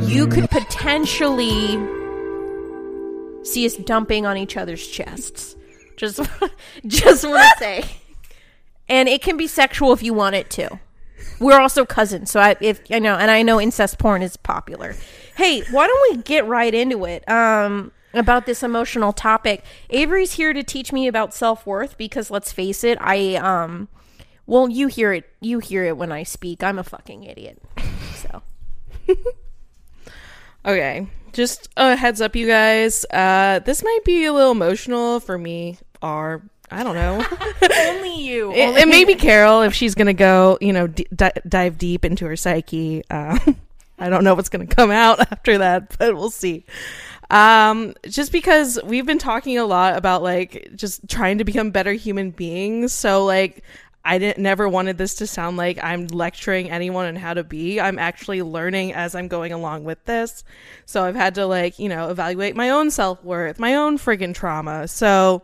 You 0.00 0.26
could 0.26 0.50
potentially 0.50 1.78
see 3.44 3.66
us 3.66 3.76
dumping 3.76 4.26
on 4.26 4.36
each 4.36 4.56
other's 4.56 4.86
chests. 4.86 5.56
Just, 5.96 6.20
just 6.86 7.24
want 7.24 7.44
to 7.58 7.58
say 7.58 7.84
and 8.92 9.08
it 9.08 9.22
can 9.22 9.38
be 9.38 9.46
sexual 9.46 9.92
if 9.92 10.02
you 10.02 10.12
want 10.12 10.34
it 10.34 10.50
to. 10.50 10.78
We're 11.40 11.58
also 11.58 11.86
cousins, 11.86 12.30
so 12.30 12.40
I 12.40 12.56
if 12.60 12.80
I 12.90 12.98
know, 12.98 13.16
and 13.16 13.30
I 13.30 13.42
know 13.42 13.58
incest 13.60 13.98
porn 13.98 14.20
is 14.20 14.36
popular. 14.36 14.94
Hey, 15.34 15.62
why 15.70 15.86
don't 15.86 16.16
we 16.16 16.22
get 16.22 16.46
right 16.46 16.72
into 16.72 17.04
it? 17.06 17.28
Um, 17.28 17.90
about 18.12 18.44
this 18.44 18.62
emotional 18.62 19.14
topic. 19.14 19.64
Avery's 19.88 20.32
here 20.32 20.52
to 20.52 20.62
teach 20.62 20.92
me 20.92 21.06
about 21.06 21.32
self 21.32 21.66
worth 21.66 21.96
because 21.96 22.30
let's 22.30 22.52
face 22.52 22.84
it, 22.84 22.98
I 23.00 23.36
um, 23.36 23.88
well, 24.46 24.68
you 24.68 24.88
hear 24.88 25.12
it, 25.12 25.28
you 25.40 25.58
hear 25.58 25.84
it 25.84 25.96
when 25.96 26.12
I 26.12 26.22
speak. 26.22 26.62
I'm 26.62 26.78
a 26.78 26.84
fucking 26.84 27.24
idiot. 27.24 27.62
So 28.16 28.42
Okay, 30.64 31.08
just 31.32 31.68
a 31.76 31.96
heads 31.96 32.20
up, 32.20 32.36
you 32.36 32.46
guys. 32.46 33.04
Uh, 33.12 33.58
this 33.60 33.82
might 33.82 34.00
be 34.04 34.24
a 34.26 34.32
little 34.32 34.52
emotional 34.52 35.18
for 35.18 35.36
me, 35.36 35.76
or 36.00 36.42
I 36.70 36.84
don't 36.84 36.94
know. 36.94 37.24
only 37.88 38.20
you. 38.22 38.52
it, 38.52 38.82
it 38.82 38.88
may 38.88 39.04
be 39.04 39.16
Carol 39.16 39.62
if 39.62 39.74
she's 39.74 39.94
gonna 39.96 40.14
go, 40.14 40.58
you 40.60 40.72
know, 40.72 40.86
d- 40.86 41.08
di- 41.14 41.32
dive 41.48 41.78
deep 41.78 42.04
into 42.04 42.26
her 42.26 42.36
psyche. 42.36 43.02
Uh, 43.10 43.38
I 43.98 44.08
don't 44.08 44.22
know 44.24 44.34
what's 44.34 44.48
gonna 44.48 44.66
come 44.66 44.92
out 44.92 45.20
after 45.32 45.58
that, 45.58 45.96
but 45.98 46.14
we'll 46.14 46.30
see. 46.30 46.64
Um, 47.30 47.94
just 48.08 48.30
because 48.30 48.78
we've 48.84 49.06
been 49.06 49.18
talking 49.18 49.58
a 49.58 49.64
lot 49.64 49.96
about 49.96 50.22
like 50.22 50.70
just 50.76 51.08
trying 51.08 51.38
to 51.38 51.44
become 51.44 51.70
better 51.72 51.92
human 51.92 52.30
beings, 52.30 52.92
so 52.92 53.24
like 53.24 53.64
I 54.04 54.18
didn't 54.18 54.42
never 54.42 54.68
wanted 54.68 54.98
this 54.98 55.14
to 55.16 55.26
sound 55.26 55.56
like 55.56 55.78
I'm 55.82 56.08
lecturing 56.08 56.70
anyone 56.70 57.06
on 57.06 57.16
how 57.16 57.34
to 57.34 57.44
be. 57.44 57.80
I'm 57.80 57.98
actually 57.98 58.42
learning 58.42 58.94
as 58.94 59.14
I'm 59.14 59.28
going 59.28 59.52
along 59.52 59.84
with 59.84 60.04
this. 60.04 60.42
So 60.86 61.04
I've 61.04 61.14
had 61.14 61.36
to 61.36 61.46
like, 61.46 61.78
you 61.78 61.88
know, 61.88 62.10
evaluate 62.10 62.56
my 62.56 62.70
own 62.70 62.90
self-worth, 62.90 63.58
my 63.58 63.76
own 63.76 63.98
friggin' 63.98 64.34
trauma. 64.34 64.88
So 64.88 65.42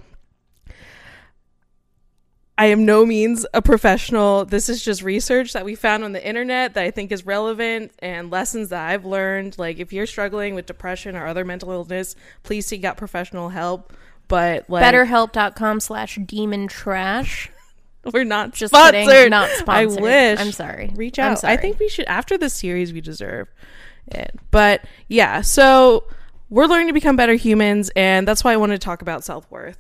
I 2.59 2.67
am 2.67 2.85
no 2.85 3.07
means 3.07 3.47
a 3.55 3.63
professional. 3.63 4.45
This 4.45 4.69
is 4.69 4.85
just 4.85 5.05
research 5.05 5.53
that 5.53 5.65
we 5.65 5.77
found 5.77 6.03
on 6.03 6.11
the 6.11 6.27
internet 6.27 6.75
that 6.75 6.83
I 6.83 6.91
think 6.91 7.13
is 7.13 7.25
relevant 7.25 7.93
and 8.01 8.33
lessons 8.33 8.71
that 8.71 8.91
I've 8.91 9.05
learned. 9.05 9.57
Like, 9.57 9.79
if 9.79 9.93
you're 9.93 10.07
struggling 10.07 10.57
with 10.57 10.67
depression 10.67 11.15
or 11.15 11.29
other 11.29 11.45
mental 11.45 11.71
illness, 11.71 12.17
please 12.43 12.67
seek 12.67 12.83
out 12.83 12.97
professional 12.97 13.51
help. 13.51 13.93
But 14.27 14.69
like, 14.69 14.83
BetterHelp.com 14.83 15.79
slash 15.79 16.19
demon 16.27 16.67
trash. 16.67 17.49
we're 18.13 18.25
not 18.25 18.55
Just 18.55 18.73
sponsored. 18.73 19.07
kidding, 19.07 19.31
not 19.31 19.51
sponsored. 19.51 19.99
I 19.99 20.03
wish. 20.03 20.41
I'm 20.41 20.53
sorry. 20.53 20.93
Reach 20.95 21.19
I'm 21.19 21.33
out. 21.33 21.41
sorry. 21.41 21.55
I 21.55 21.57
think 21.57 21.79
we 21.79 21.89
should 21.89 22.07
after 22.07 22.39
this 22.39 22.55
series. 22.55 22.93
We 22.93 23.01
deserve 23.01 23.49
it. 24.07 24.35
But 24.51 24.85
yeah, 25.09 25.41
so 25.43 26.05
we're 26.51 26.67
learning 26.67 26.87
to 26.89 26.93
become 26.95 27.17
better 27.17 27.35
humans, 27.35 27.91
and 27.97 28.27
that's 28.27 28.43
why 28.45 28.53
I 28.53 28.57
wanted 28.57 28.81
to 28.81 28.85
talk 28.85 29.03
about 29.03 29.25
self 29.25 29.51
worth. 29.51 29.79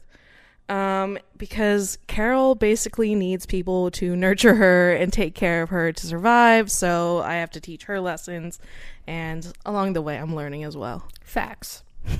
Um, 0.68 1.18
because 1.38 1.96
Carol 2.08 2.54
basically 2.54 3.14
needs 3.14 3.46
people 3.46 3.90
to 3.92 4.14
nurture 4.14 4.54
her 4.56 4.92
and 4.92 5.10
take 5.10 5.34
care 5.34 5.62
of 5.62 5.70
her 5.70 5.92
to 5.92 6.06
survive. 6.06 6.70
So 6.70 7.22
I 7.22 7.36
have 7.36 7.50
to 7.52 7.60
teach 7.60 7.84
her 7.84 8.00
lessons, 8.00 8.58
and 9.06 9.50
along 9.64 9.94
the 9.94 10.02
way, 10.02 10.18
I'm 10.18 10.34
learning 10.34 10.64
as 10.64 10.76
well. 10.76 11.08
Facts. 11.22 11.82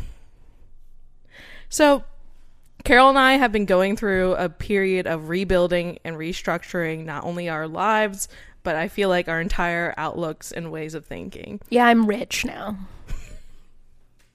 So, 1.70 2.04
Carol 2.88 3.10
and 3.10 3.18
I 3.18 3.34
have 3.34 3.52
been 3.52 3.66
going 3.66 3.96
through 3.96 4.32
a 4.36 4.48
period 4.48 5.06
of 5.06 5.28
rebuilding 5.28 5.98
and 6.06 6.16
restructuring 6.16 7.04
not 7.04 7.22
only 7.22 7.50
our 7.50 7.68
lives, 7.68 8.28
but 8.62 8.76
I 8.76 8.88
feel 8.88 9.10
like 9.10 9.28
our 9.28 9.42
entire 9.42 9.92
outlooks 9.98 10.52
and 10.52 10.72
ways 10.72 10.94
of 10.94 11.04
thinking. 11.04 11.60
Yeah, 11.68 11.84
I'm 11.84 12.06
rich 12.06 12.46
now. 12.46 12.78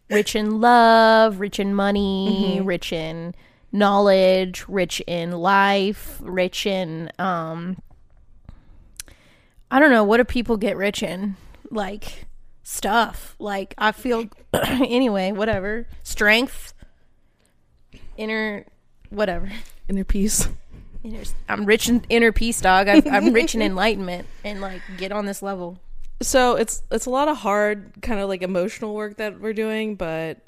rich 0.07 0.35
in 0.35 0.61
love, 0.61 1.39
rich 1.39 1.59
in 1.59 1.73
money, 1.73 2.61
rich 2.63 2.93
in 2.93 3.33
knowledge, 3.71 4.65
rich 4.67 5.01
in 5.07 5.31
life, 5.31 6.19
rich 6.21 6.67
in 6.67 7.09
um 7.17 7.81
I 9.71 9.79
don't 9.79 9.89
know, 9.89 10.03
what 10.03 10.17
do 10.17 10.25
people 10.25 10.57
get 10.57 10.77
rich 10.77 11.01
in? 11.01 11.37
Like 11.71 12.27
stuff. 12.61 13.35
Like 13.39 13.73
I 13.79 13.93
feel 13.93 14.25
anyway, 14.53 15.31
whatever. 15.31 15.87
Strength, 16.03 16.72
inner 18.17 18.65
whatever. 19.09 19.51
Inner 19.87 20.03
peace. 20.03 20.47
Inner, 21.03 21.23
I'm 21.49 21.65
rich 21.65 21.89
in 21.89 22.03
inner 22.09 22.31
peace, 22.31 22.61
dog. 22.61 22.87
I, 22.87 23.01
I'm 23.11 23.33
rich 23.33 23.55
in 23.55 23.61
enlightenment 23.63 24.27
and 24.43 24.61
like 24.61 24.81
get 24.97 25.11
on 25.11 25.25
this 25.25 25.41
level. 25.41 25.79
So 26.21 26.55
it's 26.55 26.83
it's 26.91 27.05
a 27.05 27.09
lot 27.09 27.27
of 27.27 27.37
hard 27.37 27.93
kind 28.01 28.19
of 28.19 28.29
like 28.29 28.41
emotional 28.41 28.93
work 28.93 29.17
that 29.17 29.39
we're 29.39 29.53
doing, 29.53 29.95
but 29.95 30.39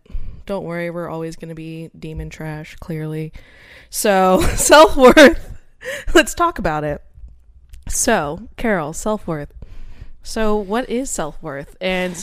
don't 0.46 0.64
worry, 0.64 0.90
we're 0.90 1.10
always 1.10 1.36
going 1.36 1.50
to 1.50 1.56
be 1.56 1.90
demon 1.98 2.30
trash 2.30 2.76
clearly. 2.80 3.34
So, 3.90 4.42
self-worth. 4.56 5.58
Let's 6.14 6.34
talk 6.34 6.60
about 6.60 6.84
it. 6.84 7.02
So, 7.88 8.48
Carol, 8.58 8.94
self-worth. 8.94 9.54
So, 10.24 10.56
what 10.56 10.90
is 10.90 11.10
self-worth? 11.10 11.76
And 11.82 12.14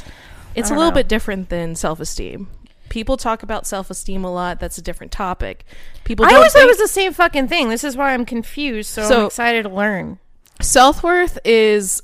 it's 0.54 0.70
a 0.70 0.74
little 0.74 0.90
know. 0.90 0.96
bit 0.96 1.08
different 1.08 1.48
than 1.48 1.74
self-esteem. 1.74 2.48
People 2.92 3.16
talk 3.16 3.42
about 3.42 3.66
self-esteem 3.66 4.22
a 4.22 4.30
lot. 4.30 4.60
That's 4.60 4.76
a 4.76 4.82
different 4.82 5.12
topic. 5.12 5.64
People 6.04 6.26
I 6.26 6.28
don't 6.28 6.36
always 6.36 6.52
thought 6.52 6.64
it 6.64 6.66
was 6.68 6.76
the 6.76 6.86
same 6.88 7.14
fucking 7.14 7.48
thing. 7.48 7.70
This 7.70 7.84
is 7.84 7.96
why 7.96 8.12
I'm 8.12 8.26
confused. 8.26 8.90
So, 8.90 9.08
So- 9.08 9.20
I'm 9.20 9.26
excited 9.28 9.62
to 9.62 9.70
learn. 9.70 10.18
self 10.60 11.02
worth 11.02 11.38
is 11.42 12.02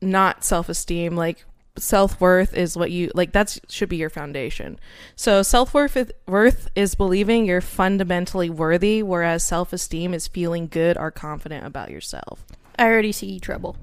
not 0.00 0.44
self 0.44 0.68
esteem. 0.68 1.16
Like 1.16 1.44
self 1.76 2.20
worth 2.20 2.54
is 2.54 2.76
what 2.76 2.92
you 2.92 3.10
like. 3.12 3.32
That 3.32 3.58
should 3.68 3.88
be 3.88 3.96
your 3.96 4.08
foundation. 4.08 4.78
So 5.16 5.42
self 5.42 5.74
worth 5.74 6.12
worth 6.28 6.68
is 6.76 6.94
believing 6.94 7.44
you're 7.44 7.60
fundamentally 7.60 8.50
worthy, 8.50 9.02
whereas 9.02 9.44
self 9.44 9.72
esteem 9.72 10.14
is 10.14 10.28
feeling 10.28 10.68
good 10.68 10.96
or 10.96 11.10
confident 11.10 11.66
about 11.66 11.90
yourself. 11.90 12.44
I 12.78 12.84
already 12.84 13.10
see 13.10 13.40
trouble. 13.40 13.76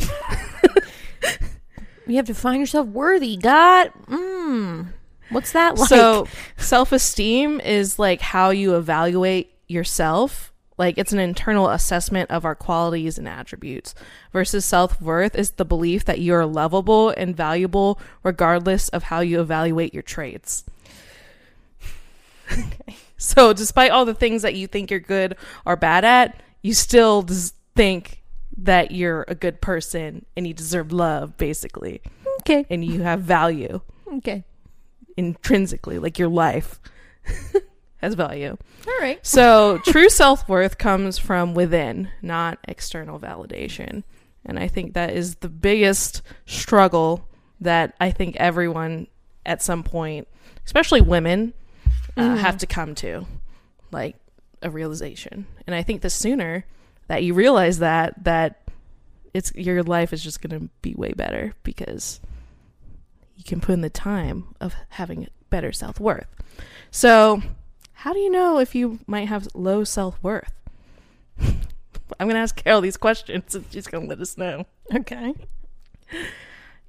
you 2.06 2.16
have 2.16 2.26
to 2.26 2.34
find 2.34 2.58
yourself 2.58 2.88
worthy. 2.88 3.36
God, 3.36 3.92
mm, 4.06 4.88
what's 5.32 5.52
that 5.52 5.78
like? 5.78 5.88
So 5.88 6.26
self 6.56 6.92
esteem 6.92 7.60
is 7.60 7.98
like 7.98 8.20
how 8.20 8.50
you 8.50 8.76
evaluate 8.76 9.52
yourself. 9.68 10.52
Like 10.78 10.98
it's 10.98 11.12
an 11.12 11.18
internal 11.18 11.68
assessment 11.68 12.30
of 12.30 12.44
our 12.44 12.54
qualities 12.54 13.18
and 13.18 13.28
attributes. 13.28 13.94
Versus 14.32 14.64
self 14.64 15.00
worth 15.00 15.34
is 15.34 15.52
the 15.52 15.64
belief 15.64 16.04
that 16.04 16.20
you're 16.20 16.46
lovable 16.46 17.10
and 17.10 17.36
valuable 17.36 18.00
regardless 18.22 18.88
of 18.90 19.04
how 19.04 19.20
you 19.20 19.40
evaluate 19.40 19.92
your 19.94 20.02
traits. 20.02 20.64
So 23.22 23.52
despite 23.52 23.92
all 23.92 24.04
the 24.04 24.14
things 24.14 24.42
that 24.42 24.56
you 24.56 24.66
think 24.66 24.90
you're 24.90 24.98
good 24.98 25.36
or 25.64 25.76
bad 25.76 26.04
at, 26.04 26.42
you 26.60 26.74
still 26.74 27.24
think 27.76 28.20
that 28.56 28.90
you're 28.90 29.24
a 29.28 29.36
good 29.36 29.60
person 29.60 30.26
and 30.36 30.44
you 30.44 30.52
deserve 30.52 30.92
love 30.92 31.36
basically 31.36 32.02
okay, 32.40 32.66
and 32.68 32.84
you 32.84 33.00
have 33.02 33.20
value 33.20 33.80
okay, 34.14 34.44
intrinsically 35.16 35.98
like 35.98 36.18
your 36.18 36.28
life 36.28 36.80
has 37.96 38.14
value. 38.14 38.56
all 38.86 38.98
right. 39.00 39.24
So 39.24 39.78
true 39.86 40.08
self 40.08 40.48
worth 40.48 40.78
comes 40.78 41.18
from 41.18 41.54
within, 41.54 42.08
not 42.20 42.58
external 42.66 43.18
validation. 43.18 44.02
And 44.44 44.58
I 44.58 44.68
think 44.68 44.94
that 44.94 45.10
is 45.10 45.36
the 45.36 45.48
biggest 45.48 46.22
struggle 46.46 47.28
that 47.60 47.94
I 48.00 48.10
think 48.10 48.36
everyone 48.36 49.06
at 49.46 49.62
some 49.62 49.84
point, 49.84 50.26
especially 50.64 51.00
women, 51.00 51.54
uh, 52.16 52.36
have 52.36 52.58
to 52.58 52.66
come 52.66 52.94
to, 52.96 53.26
like 53.92 54.16
a 54.62 54.70
realization. 54.70 55.46
And 55.66 55.74
I 55.74 55.82
think 55.82 56.02
the 56.02 56.10
sooner 56.10 56.64
that 57.06 57.22
you 57.22 57.34
realize 57.34 57.78
that, 57.78 58.24
that 58.24 58.68
it's 59.32 59.54
your 59.54 59.82
life 59.82 60.12
is 60.12 60.22
just 60.22 60.42
going 60.42 60.60
to 60.60 60.68
be 60.82 60.94
way 60.94 61.12
better 61.12 61.54
because 61.62 62.20
you 63.44 63.48
can 63.48 63.60
put 63.60 63.72
in 63.72 63.80
the 63.80 63.90
time 63.90 64.54
of 64.60 64.74
having 64.90 65.28
better 65.50 65.72
self 65.72 65.98
worth. 66.00 66.26
So, 66.90 67.42
how 67.92 68.12
do 68.12 68.18
you 68.18 68.30
know 68.30 68.58
if 68.58 68.74
you 68.74 69.00
might 69.06 69.28
have 69.28 69.48
low 69.54 69.84
self 69.84 70.22
worth? 70.22 70.52
I'm 71.40 72.26
going 72.28 72.34
to 72.34 72.40
ask 72.40 72.56
Carol 72.62 72.80
these 72.82 72.96
questions 72.96 73.54
and 73.54 73.64
she's 73.70 73.86
going 73.86 74.04
to 74.04 74.08
let 74.10 74.20
us 74.20 74.36
know. 74.36 74.66
Okay, 74.94 75.32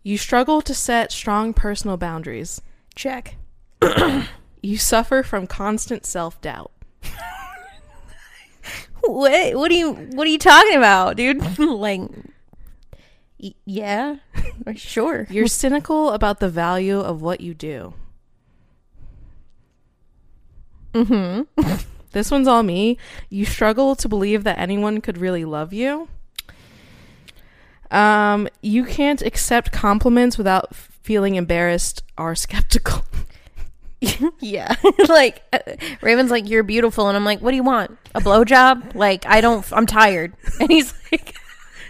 You 0.03 0.17
struggle 0.17 0.61
to 0.61 0.73
set 0.73 1.11
strong 1.11 1.53
personal 1.53 1.97
boundaries. 1.97 2.61
check. 2.95 3.35
You 4.65 4.77
suffer 4.77 5.23
from 5.23 5.45
constant 5.47 6.05
self 6.05 6.39
doubt. 6.41 6.71
What? 9.01 9.55
What 9.55 9.69
are 9.69 9.73
you? 9.75 9.91
What 9.93 10.25
are 10.25 10.29
you 10.29 10.37
talking 10.37 10.77
about, 10.77 11.17
dude? 11.17 11.59
like, 11.59 12.01
yeah, 13.65 14.17
sure. 14.75 15.27
You're 15.29 15.47
cynical 15.47 16.11
about 16.11 16.39
the 16.39 16.49
value 16.49 16.99
of 16.99 17.21
what 17.21 17.41
you 17.41 17.53
do. 17.53 17.93
Mm-hmm. 20.93 21.61
This 22.13 22.29
one's 22.29 22.47
all 22.47 22.61
me. 22.61 22.99
You 23.31 23.43
struggle 23.43 23.95
to 23.95 24.07
believe 24.07 24.43
that 24.43 24.59
anyone 24.59 25.01
could 25.01 25.17
really 25.17 25.45
love 25.45 25.73
you. 25.73 26.07
Um, 27.89 28.47
you 28.61 28.85
can't 28.85 29.19
accept 29.23 29.71
compliments 29.71 30.37
without 30.37 30.67
f- 30.71 30.91
feeling 31.01 31.33
embarrassed 31.33 32.03
or 32.15 32.35
skeptical. 32.45 33.03
yeah, 34.39 34.75
like 35.09 35.41
uh, 35.53 35.57
Raven's 36.03 36.29
like, 36.29 36.47
"You're 36.47 36.61
beautiful," 36.61 37.07
and 37.07 37.17
I'm 37.17 37.25
like, 37.25 37.39
"What 37.39 37.49
do 37.49 37.55
you 37.55 37.63
want? 37.63 37.97
A 38.13 38.21
blowjob?" 38.21 38.93
Like, 38.93 39.25
I 39.25 39.41
don't. 39.41 39.65
I'm 39.73 39.87
tired. 39.87 40.33
And 40.59 40.69
he's 40.69 40.93
like, 41.11 41.35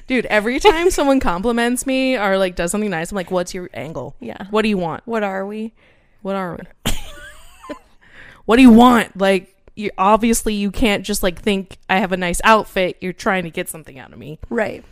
Dude, 0.07 0.25
every 0.27 0.59
time 0.59 0.89
someone 0.91 1.19
compliments 1.19 1.85
me 1.85 2.17
or 2.17 2.37
like 2.37 2.55
does 2.55 2.71
something 2.71 2.89
nice, 2.89 3.11
I'm 3.11 3.15
like, 3.15 3.31
"What's 3.31 3.53
your 3.53 3.69
angle? 3.73 4.15
"Yeah, 4.19 4.47
What 4.49 4.63
do 4.63 4.69
you 4.69 4.77
want? 4.77 5.03
what 5.05 5.23
are 5.23 5.45
we?" 5.45 5.73
What 6.21 6.35
are 6.35 6.57
we? 6.85 6.91
what 8.45 8.55
do 8.57 8.61
you 8.61 8.71
want? 8.71 9.17
Like, 9.17 9.53
you 9.75 9.91
obviously 9.97 10.53
you 10.53 10.71
can't 10.71 11.03
just 11.05 11.21
like 11.23 11.41
think 11.41 11.77
I 11.89 11.97
have 11.99 12.11
a 12.11 12.17
nice 12.17 12.39
outfit. 12.43 12.97
You're 13.01 13.11
trying 13.13 13.43
to 13.43 13.49
get 13.49 13.67
something 13.69 13.97
out 13.99 14.13
of 14.13 14.19
me. 14.19 14.39
Right. 14.49 14.83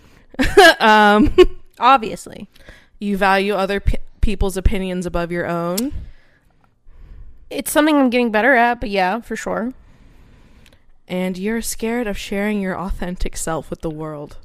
Um, 0.80 1.34
Obviously. 1.80 2.50
you 3.00 3.16
value 3.18 3.54
other 3.54 3.80
pe- 3.80 3.98
people's 4.22 4.58
opinions 4.58 5.06
above 5.06 5.32
your 5.32 5.46
own. 5.46 5.94
It's 7.50 7.72
something 7.72 7.96
I'm 7.98 8.10
getting 8.10 8.32
better 8.32 8.54
at, 8.56 8.80
but 8.80 8.90
yeah, 8.90 9.20
for 9.22 9.36
sure. 9.36 9.74
and 11.08 11.38
you're 11.38 11.62
scared 11.62 12.08
of 12.08 12.18
sharing 12.18 12.62
your 12.62 12.78
authentic 12.80 13.36
self 13.38 13.70
with 13.70 13.82
the 13.82 13.90
world. 13.90 14.38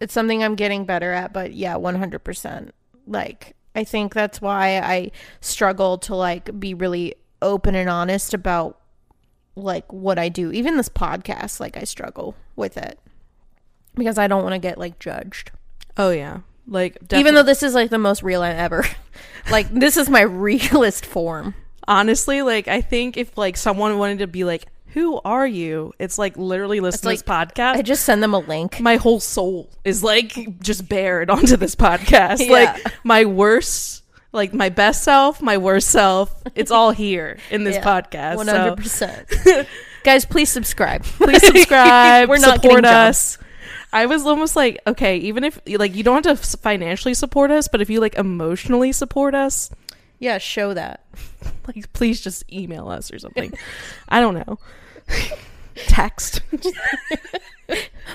It's 0.00 0.12
something 0.12 0.42
I'm 0.42 0.54
getting 0.54 0.84
better 0.84 1.12
at, 1.12 1.32
but 1.32 1.52
yeah, 1.54 1.74
100%. 1.74 2.70
Like, 3.06 3.56
I 3.74 3.84
think 3.84 4.14
that's 4.14 4.40
why 4.40 4.78
I 4.78 5.10
struggle 5.40 5.98
to 5.98 6.14
like 6.14 6.58
be 6.58 6.74
really 6.74 7.14
open 7.42 7.74
and 7.74 7.88
honest 7.88 8.34
about 8.34 8.80
like 9.54 9.90
what 9.92 10.18
I 10.18 10.28
do. 10.28 10.50
Even 10.52 10.76
this 10.76 10.88
podcast, 10.88 11.60
like 11.60 11.76
I 11.76 11.84
struggle 11.84 12.34
with 12.56 12.76
it 12.76 12.98
because 13.94 14.18
I 14.18 14.26
don't 14.26 14.42
want 14.42 14.54
to 14.54 14.58
get 14.58 14.78
like 14.78 14.98
judged. 14.98 15.50
Oh 15.96 16.10
yeah, 16.10 16.40
like 16.66 16.98
Even 17.12 17.34
though 17.34 17.42
this 17.42 17.62
is 17.62 17.74
like 17.74 17.90
the 17.90 17.98
most 17.98 18.22
real 18.22 18.42
I 18.42 18.50
ever. 18.50 18.84
like 19.50 19.68
this 19.70 19.96
is 19.96 20.08
my 20.10 20.20
realist 20.22 21.06
form. 21.06 21.54
honestly, 21.86 22.42
like 22.42 22.68
I 22.68 22.80
think 22.80 23.16
if 23.16 23.36
like 23.36 23.56
someone 23.56 23.98
wanted 23.98 24.18
to 24.20 24.26
be 24.26 24.44
like, 24.44 24.66
"Who 24.96 25.20
are 25.24 25.46
you?" 25.46 25.92
It's 26.00 26.18
like 26.18 26.36
literally 26.36 26.80
listen 26.80 26.96
It's 27.12 27.22
to 27.22 27.28
this 27.28 27.36
podcast. 27.36 27.74
I 27.76 27.82
just 27.82 28.02
send 28.04 28.22
them 28.22 28.34
a 28.34 28.38
link. 28.40 28.80
my 28.80 28.96
whole 28.96 29.20
soul 29.20 29.70
is 29.84 30.02
like 30.02 30.58
just 30.60 30.88
bared 30.88 31.30
onto 31.36 31.56
this 31.56 31.76
podcast. 31.76 32.44
Yeah. 32.44 32.52
Like 32.52 32.94
my 33.04 33.24
worst, 33.26 34.02
like 34.32 34.52
my 34.54 34.68
best 34.70 35.04
self, 35.04 35.40
my 35.42 35.58
worst 35.58 35.88
self. 35.90 36.34
It's 36.54 36.70
all 36.70 36.90
here 36.90 37.38
in 37.50 37.64
this 37.64 37.76
Yeah, 37.82 37.84
podcast. 37.84 38.36
Hundred 38.44 38.76
percent. 38.76 39.28
Guys, 40.02 40.24
please 40.24 40.48
subscribe. 40.50 41.02
please 41.18 41.44
subscribe. 41.46 42.28
We're 42.28 42.38
not 42.38 42.62
support 42.62 42.84
us. 42.84 43.38
I 43.92 44.06
was 44.06 44.26
almost 44.26 44.56
like, 44.56 44.80
okay, 44.86 45.16
even 45.18 45.42
if 45.44 45.60
like 45.66 45.94
you 45.94 46.02
don't 46.02 46.24
have 46.26 46.40
to 46.42 46.56
financially 46.58 47.14
support 47.14 47.50
us, 47.50 47.68
but 47.68 47.80
if 47.80 47.88
you 47.90 48.00
like 48.00 48.14
emotionally 48.16 48.92
support 48.92 49.34
us, 49.34 49.70
Yeah, 50.18 50.38
show 50.38 50.74
that. 50.74 51.04
like 51.66 51.92
please 51.92 52.20
just 52.20 52.44
email 52.52 52.88
us 52.88 53.12
or 53.12 53.18
something. 53.18 53.52
I 54.08 54.20
don't 54.20 54.34
know. 54.34 54.58
text. 55.76 56.42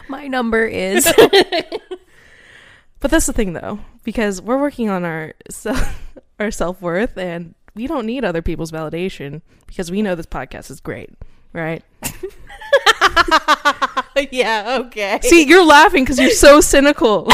My 0.08 0.28
number 0.28 0.66
is 0.66 1.12
But 3.00 3.10
that's 3.10 3.26
the 3.26 3.34
thing 3.34 3.54
though, 3.54 3.80
because 4.04 4.42
we're 4.42 4.60
working 4.62 4.90
on 4.90 5.04
our 5.04 5.34
self, 5.50 6.02
our 6.40 6.52
self-worth 6.52 7.18
and 7.18 7.56
we 7.74 7.88
don't 7.88 8.06
need 8.06 8.24
other 8.24 8.42
people's 8.42 8.72
validation 8.72 9.42
because 9.66 9.90
we 9.90 10.02
know 10.02 10.14
this 10.14 10.28
podcast 10.28 10.70
is 10.70 10.80
great, 10.80 11.10
right? 11.54 11.84
Yeah, 14.32 14.78
okay. 14.82 15.20
See, 15.24 15.46
you're 15.48 15.66
laughing 15.66 16.06
cuz 16.06 16.20
you're 16.20 16.30
so 16.30 16.62
cynical. 16.62 17.28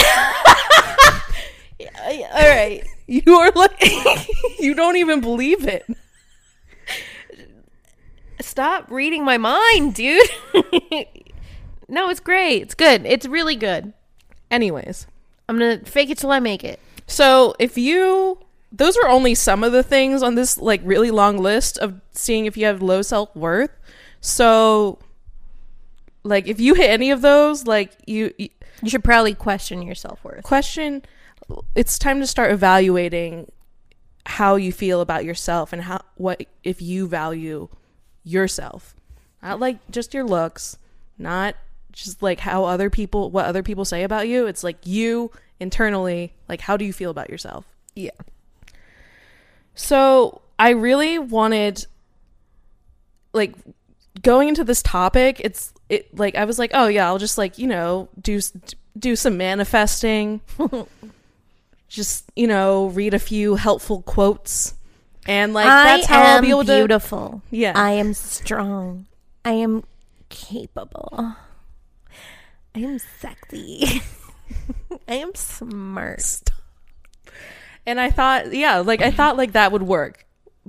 all 1.77 2.49
right. 2.49 2.83
You 3.07 3.35
are 3.35 3.51
like 3.51 3.81
you 4.59 4.73
don't 4.73 4.97
even 4.97 5.21
believe 5.21 5.67
it. 5.67 5.85
Stop 8.47 8.89
reading 8.89 9.25
my 9.25 9.37
mind, 9.37 9.93
dude. 9.93 10.29
no, 11.89 12.09
it's 12.09 12.21
great. 12.21 12.61
It's 12.61 12.75
good. 12.75 13.05
It's 13.05 13.25
really 13.25 13.57
good. 13.57 13.91
Anyways, 14.49 15.05
I'm 15.49 15.59
going 15.59 15.79
to 15.79 15.85
fake 15.85 16.09
it 16.09 16.17
till 16.17 16.31
I 16.31 16.39
make 16.39 16.63
it. 16.63 16.79
So 17.07 17.55
if 17.59 17.77
you 17.77 18.39
those 18.71 18.97
are 18.97 19.09
only 19.09 19.35
some 19.35 19.63
of 19.63 19.71
the 19.73 19.83
things 19.83 20.23
on 20.23 20.35
this 20.35 20.57
like 20.57 20.81
really 20.83 21.11
long 21.11 21.37
list 21.37 21.77
of 21.77 21.99
seeing 22.11 22.45
if 22.45 22.55
you 22.55 22.65
have 22.65 22.81
low 22.81 23.01
self-worth. 23.01 23.71
So 24.21 24.99
like 26.23 26.47
if 26.47 26.59
you 26.59 26.73
hit 26.73 26.89
any 26.89 27.11
of 27.11 27.21
those, 27.21 27.67
like 27.67 27.91
you, 28.05 28.33
you 28.37 28.49
You 28.81 28.89
should 28.89 29.03
probably 29.03 29.33
question 29.33 29.81
your 29.81 29.95
self-worth. 29.95 30.43
question 30.43 31.03
it's 31.75 31.99
time 31.99 32.19
to 32.21 32.27
start 32.27 32.51
evaluating 32.51 33.51
how 34.25 34.55
you 34.55 34.71
feel 34.71 35.01
about 35.01 35.25
yourself 35.25 35.71
and 35.73 35.83
how 35.83 36.01
what 36.15 36.45
if 36.63 36.81
you 36.81 37.07
value 37.07 37.69
yourself. 38.27 38.95
Not 39.41 39.59
like 39.59 39.77
just 39.89 40.13
your 40.13 40.23
looks, 40.23 40.77
not 41.17 41.55
just 41.91 42.21
like 42.21 42.39
how 42.39 42.65
other 42.65 42.89
people 42.89 43.31
what 43.31 43.45
other 43.45 43.63
people 43.63 43.85
say 43.85 44.03
about 44.03 44.27
you. 44.27 44.45
It's 44.47 44.63
like 44.63 44.77
you 44.85 45.31
internally, 45.59 46.33
like 46.49 46.61
how 46.61 46.77
do 46.77 46.85
you 46.85 46.93
feel 46.93 47.11
about 47.11 47.29
yourself? 47.29 47.65
Yeah. 47.95 48.11
So 49.73 50.41
I 50.59 50.71
really 50.71 51.19
wanted, 51.19 51.85
like, 53.31 53.53
going 54.21 54.49
into 54.49 54.63
this 54.63 54.81
topic. 54.81 55.39
It's 55.43 55.73
it 55.89 56.17
like 56.17 56.35
I 56.35 56.45
was 56.45 56.59
like, 56.59 56.71
oh 56.73 56.87
yeah, 56.87 57.07
I'll 57.07 57.19
just 57.19 57.37
like 57.37 57.57
you 57.57 57.67
know 57.67 58.09
do 58.19 58.39
do 58.97 59.15
some 59.15 59.37
manifesting, 59.37 60.41
just 61.89 62.25
you 62.35 62.47
know 62.47 62.87
read 62.87 63.13
a 63.13 63.19
few 63.19 63.55
helpful 63.55 64.01
quotes, 64.01 64.73
and 65.27 65.53
like 65.53 65.65
that's 65.65 66.07
how 66.07 66.21
I'll 66.21 66.41
be 66.41 66.49
able 66.49 66.63
to. 66.65 66.77
beautiful. 66.77 67.41
Yeah. 67.51 67.73
I 67.75 67.91
am 67.91 68.13
strong. 68.13 69.07
I 69.43 69.51
am 69.51 69.83
capable. 70.29 71.35
I 72.75 72.79
am 72.79 72.99
sexy. 72.99 74.01
I 75.07 75.15
am 75.15 75.33
smart. 75.35 76.49
And 77.85 77.99
I 77.99 78.09
thought, 78.09 78.53
yeah, 78.53 78.79
like 78.79 79.01
I 79.01 79.11
thought 79.11 79.37
like 79.37 79.53
that 79.53 79.71
would 79.71 79.83
work. 79.83 80.25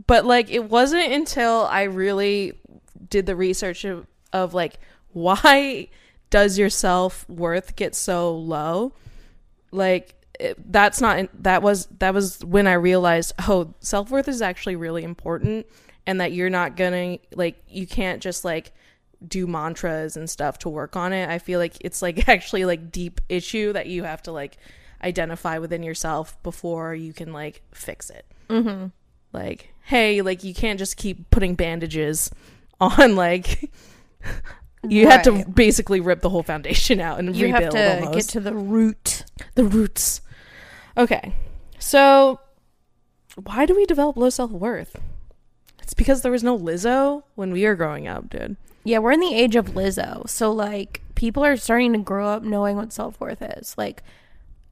But 0.07 0.25
like 0.25 0.51
it 0.51 0.65
wasn't 0.65 1.13
until 1.13 1.67
I 1.71 1.83
really 1.83 2.53
did 3.11 3.27
the 3.27 3.37
research 3.37 3.85
of, 3.85 4.07
of 4.33 4.55
like 4.55 4.79
why 5.13 5.89
does 6.31 6.59
your 6.59 6.71
self-worth 6.71 7.75
get 7.75 7.95
so 7.95 8.37
low? 8.37 8.93
Like 9.73 10.15
it, 10.39 10.73
that's 10.73 11.01
not 11.01 11.29
that 11.43 11.63
was 11.63 11.87
that 11.99 12.15
was 12.15 12.45
when 12.45 12.67
I 12.67 12.75
realized 12.75 13.33
oh 13.49 13.75
self-worth 13.81 14.29
is 14.29 14.41
actually 14.43 14.77
really 14.77 15.03
important 15.05 15.67
and 16.07 16.21
that 16.21 16.33
you're 16.33 16.51
not 16.51 16.77
to 16.77 17.19
like 17.35 17.63
you 17.69 17.87
can't 17.87 18.23
just 18.23 18.45
like 18.45 18.73
do 19.27 19.47
mantras 19.47 20.17
and 20.17 20.31
stuff 20.31 20.59
to 20.61 20.69
work 20.69 20.97
on 20.97 21.13
it. 21.13 21.29
I 21.29 21.39
feel 21.39 21.59
like 21.59 21.77
it's 21.81 22.03
like 22.03 22.29
actually 22.31 22.65
like 22.65 22.93
deep 22.93 23.21
issue 23.29 23.73
that 23.73 23.87
you 23.87 24.05
have 24.05 24.23
to 24.23 24.33
like 24.33 24.59
identify 25.03 25.59
within 25.59 25.83
yourself 25.83 26.41
before 26.43 26.95
you 26.95 27.13
can 27.13 27.33
like 27.33 27.63
fix 27.73 28.11
it. 28.11 28.25
Mm-hmm. 28.49 28.87
Like, 29.33 29.73
hey, 29.83 30.23
like 30.23 30.45
you 30.45 30.55
can't 30.55 30.79
just 30.79 30.97
keep 30.97 31.31
putting 31.31 31.55
bandages 31.55 32.31
on 32.81 33.17
like 33.17 33.71
you 34.89 35.09
have 35.09 35.23
to 35.23 35.45
basically 35.47 36.01
rip 36.01 36.21
the 36.21 36.31
whole 36.31 36.43
foundation 36.43 37.01
out 37.01 37.19
and 37.19 37.35
You 37.35 37.47
rebuild 37.47 37.75
have 37.75 37.99
to 37.99 38.05
almost. 38.07 38.15
get 38.15 38.33
to 38.33 38.41
the 38.41 38.55
root. 38.55 39.25
the 39.57 39.65
roots. 39.65 40.21
Okay. 40.99 41.33
So 41.79 42.41
why 43.37 43.67
do 43.67 43.75
we 43.77 43.87
develop 43.87 44.17
low 44.17 44.31
self-worth? 44.31 44.97
It's 45.81 45.95
because 45.95 46.23
there 46.23 46.33
was 46.33 46.43
no 46.43 46.59
Lizzo 46.59 47.23
when 47.37 47.53
we 47.53 47.65
were 47.65 47.77
growing 47.77 48.09
up, 48.09 48.29
dude. 48.29 48.57
Yeah, 48.85 48.99
we're 48.99 49.13
in 49.13 49.21
the 49.21 49.35
age 49.35 49.57
of 49.57 49.69
Lizzo. 49.69 50.29
So 50.29 50.51
like 50.51 51.03
people 51.15 51.45
are 51.45 51.57
starting 51.57 51.93
to 51.93 51.99
grow 51.99 52.29
up 52.29 52.43
knowing 52.43 52.77
what 52.77 52.93
self-worth 52.93 53.41
is. 53.41 53.75
Like 53.79 54.03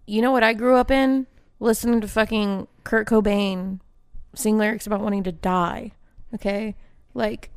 you 0.07 0.21
know 0.21 0.33
what 0.33 0.43
I 0.43 0.53
grew 0.53 0.77
up 0.77 0.91
in? 0.91 1.27
Listening 1.59 2.01
to 2.01 2.09
fucking 2.09 2.69
Kurt 2.85 3.09
Cobain 3.09 3.81
sing 4.35 4.59
lyrics 4.59 4.87
about 4.87 5.01
wanting 5.01 5.25
to 5.25 5.33
die. 5.33 5.93
Okay? 6.35 6.75
Like 7.15 7.51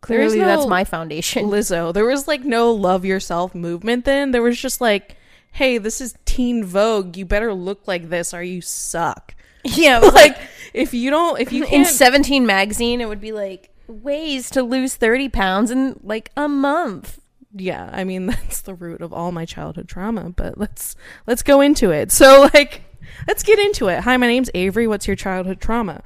clearly 0.00 0.38
that's 0.38 0.66
my 0.66 0.84
foundation. 0.84 1.46
Lizzo. 1.46 1.92
There 1.92 2.06
was 2.06 2.28
like 2.28 2.44
no 2.44 2.70
love 2.70 3.04
yourself 3.04 3.54
movement 3.54 4.04
then. 4.04 4.30
There 4.30 4.42
was 4.42 4.60
just 4.60 4.80
like, 4.80 5.16
hey, 5.52 5.78
this 5.78 6.00
is 6.00 6.14
teen 6.38 6.64
Vogue. 6.64 7.16
You 7.16 7.24
better 7.26 7.52
look 7.52 7.88
like 7.88 8.10
this 8.10 8.32
or 8.32 8.44
you 8.44 8.60
suck. 8.60 9.34
yeah, 9.64 9.98
like 9.98 10.14
Like 10.14 10.38
if 10.72 10.94
you 10.94 11.10
don't 11.10 11.40
if 11.40 11.52
you 11.52 11.64
in 11.72 11.84
17 11.84 12.46
magazine 12.46 13.00
it 13.00 13.08
would 13.08 13.20
be 13.20 13.32
like 13.32 13.70
ways 13.88 14.48
to 14.50 14.62
lose 14.62 14.94
30 14.94 15.30
pounds 15.30 15.72
in 15.72 15.98
like 16.00 16.30
a 16.36 16.46
month. 16.46 17.18
yeah, 17.52 17.90
I 17.92 18.04
mean 18.04 18.26
that's 18.32 18.60
the 18.60 18.74
root 18.74 19.00
of 19.00 19.12
all 19.12 19.32
my 19.32 19.44
childhood 19.46 19.88
trauma, 19.88 20.30
but 20.30 20.56
let's 20.56 20.94
let's 21.26 21.42
go 21.42 21.60
into 21.60 21.90
it. 21.90 22.12
So 22.12 22.48
like 22.54 22.82
let's 23.26 23.42
get 23.42 23.58
into 23.58 23.88
it. 23.88 24.02
Hi, 24.04 24.16
my 24.16 24.28
name's 24.28 24.50
Avery. 24.54 24.86
What's 24.86 25.08
your 25.08 25.16
childhood 25.16 25.60
trauma? 25.60 26.02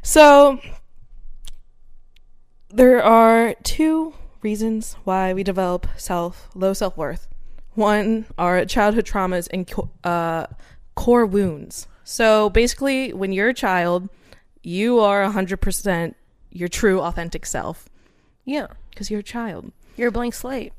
so 0.00 0.60
there 2.70 3.02
are 3.02 3.54
two 3.64 4.14
reasons 4.44 4.94
why 5.04 5.32
we 5.32 5.42
develop 5.42 5.88
self 5.96 6.50
low 6.54 6.72
self-worth. 6.72 7.26
One 7.74 8.26
are 8.38 8.64
childhood 8.66 9.06
traumas 9.06 9.48
and 9.52 9.68
uh, 10.04 10.46
core 10.94 11.26
wounds. 11.26 11.88
So 12.04 12.50
basically, 12.50 13.12
when 13.12 13.32
you're 13.32 13.48
a 13.48 13.54
child, 13.54 14.08
you 14.62 15.00
are 15.00 15.24
100% 15.28 16.14
your 16.50 16.68
true 16.68 17.00
authentic 17.00 17.46
self 17.46 17.88
Yeah. 18.44 18.68
because 18.90 19.10
you're 19.10 19.20
a 19.20 19.24
child. 19.24 19.72
You're 19.96 20.08
a 20.08 20.12
blank 20.12 20.34
slate. 20.34 20.72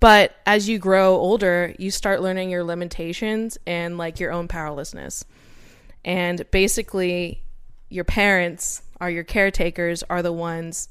But 0.00 0.34
as 0.44 0.68
you 0.68 0.78
grow 0.78 1.14
older, 1.14 1.74
you 1.78 1.92
start 1.92 2.20
learning 2.20 2.50
your 2.50 2.64
limitations 2.64 3.58
and 3.66 3.96
like 3.96 4.18
your 4.18 4.32
own 4.32 4.48
powerlessness. 4.48 5.24
And 6.04 6.50
basically, 6.50 7.42
your 7.88 8.04
parents 8.04 8.82
are 9.00 9.10
your 9.10 9.22
caretakers, 9.24 10.02
are 10.10 10.22
the 10.22 10.32
ones 10.32 10.88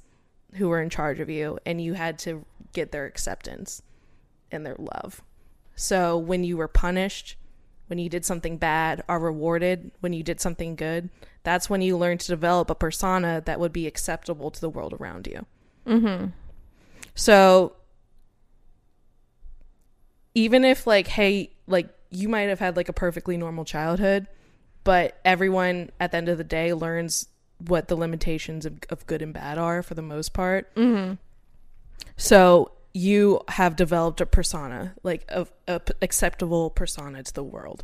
who 0.57 0.69
were 0.69 0.81
in 0.81 0.89
charge 0.89 1.19
of 1.19 1.29
you, 1.29 1.57
and 1.65 1.81
you 1.81 1.93
had 1.93 2.19
to 2.19 2.45
get 2.73 2.91
their 2.91 3.05
acceptance 3.05 3.81
and 4.51 4.65
their 4.65 4.75
love. 4.77 5.21
So 5.75 6.17
when 6.17 6.43
you 6.43 6.57
were 6.57 6.67
punished, 6.67 7.35
when 7.87 7.99
you 7.99 8.09
did 8.09 8.25
something 8.25 8.57
bad, 8.57 9.03
are 9.07 9.19
rewarded 9.19 9.91
when 9.99 10.13
you 10.13 10.23
did 10.23 10.41
something 10.41 10.75
good, 10.75 11.09
that's 11.43 11.69
when 11.69 11.81
you 11.81 11.97
learn 11.97 12.17
to 12.17 12.27
develop 12.27 12.69
a 12.69 12.75
persona 12.75 13.41
that 13.45 13.59
would 13.59 13.71
be 13.71 13.87
acceptable 13.87 14.51
to 14.51 14.59
the 14.59 14.69
world 14.69 14.93
around 14.99 15.27
you. 15.27 15.45
Mm-hmm. 15.85 16.27
So 17.15 17.75
even 20.35 20.65
if 20.65 20.85
like 20.85 21.07
hey, 21.07 21.51
like 21.67 21.89
you 22.09 22.27
might 22.29 22.49
have 22.49 22.59
had 22.59 22.75
like 22.75 22.89
a 22.89 22.93
perfectly 22.93 23.37
normal 23.37 23.65
childhood, 23.65 24.27
but 24.83 25.19
everyone 25.23 25.91
at 25.99 26.11
the 26.11 26.17
end 26.17 26.29
of 26.29 26.37
the 26.37 26.43
day 26.43 26.73
learns 26.73 27.27
what 27.59 27.87
the 27.87 27.95
limitations 27.95 28.65
of, 28.65 28.79
of 28.89 29.05
good 29.07 29.21
and 29.21 29.33
bad 29.33 29.57
are 29.57 29.81
for 29.81 29.93
the 29.93 30.01
most 30.01 30.33
part. 30.33 30.73
Mm-hmm. 30.75 31.13
So 32.15 32.71
you 32.93 33.41
have 33.49 33.75
developed 33.75 34.21
a 34.21 34.25
persona, 34.25 34.95
like 35.03 35.23
a, 35.29 35.47
a 35.67 35.79
p- 35.79 35.93
acceptable 36.01 36.69
persona 36.69 37.23
to 37.23 37.33
the 37.33 37.43
world. 37.43 37.83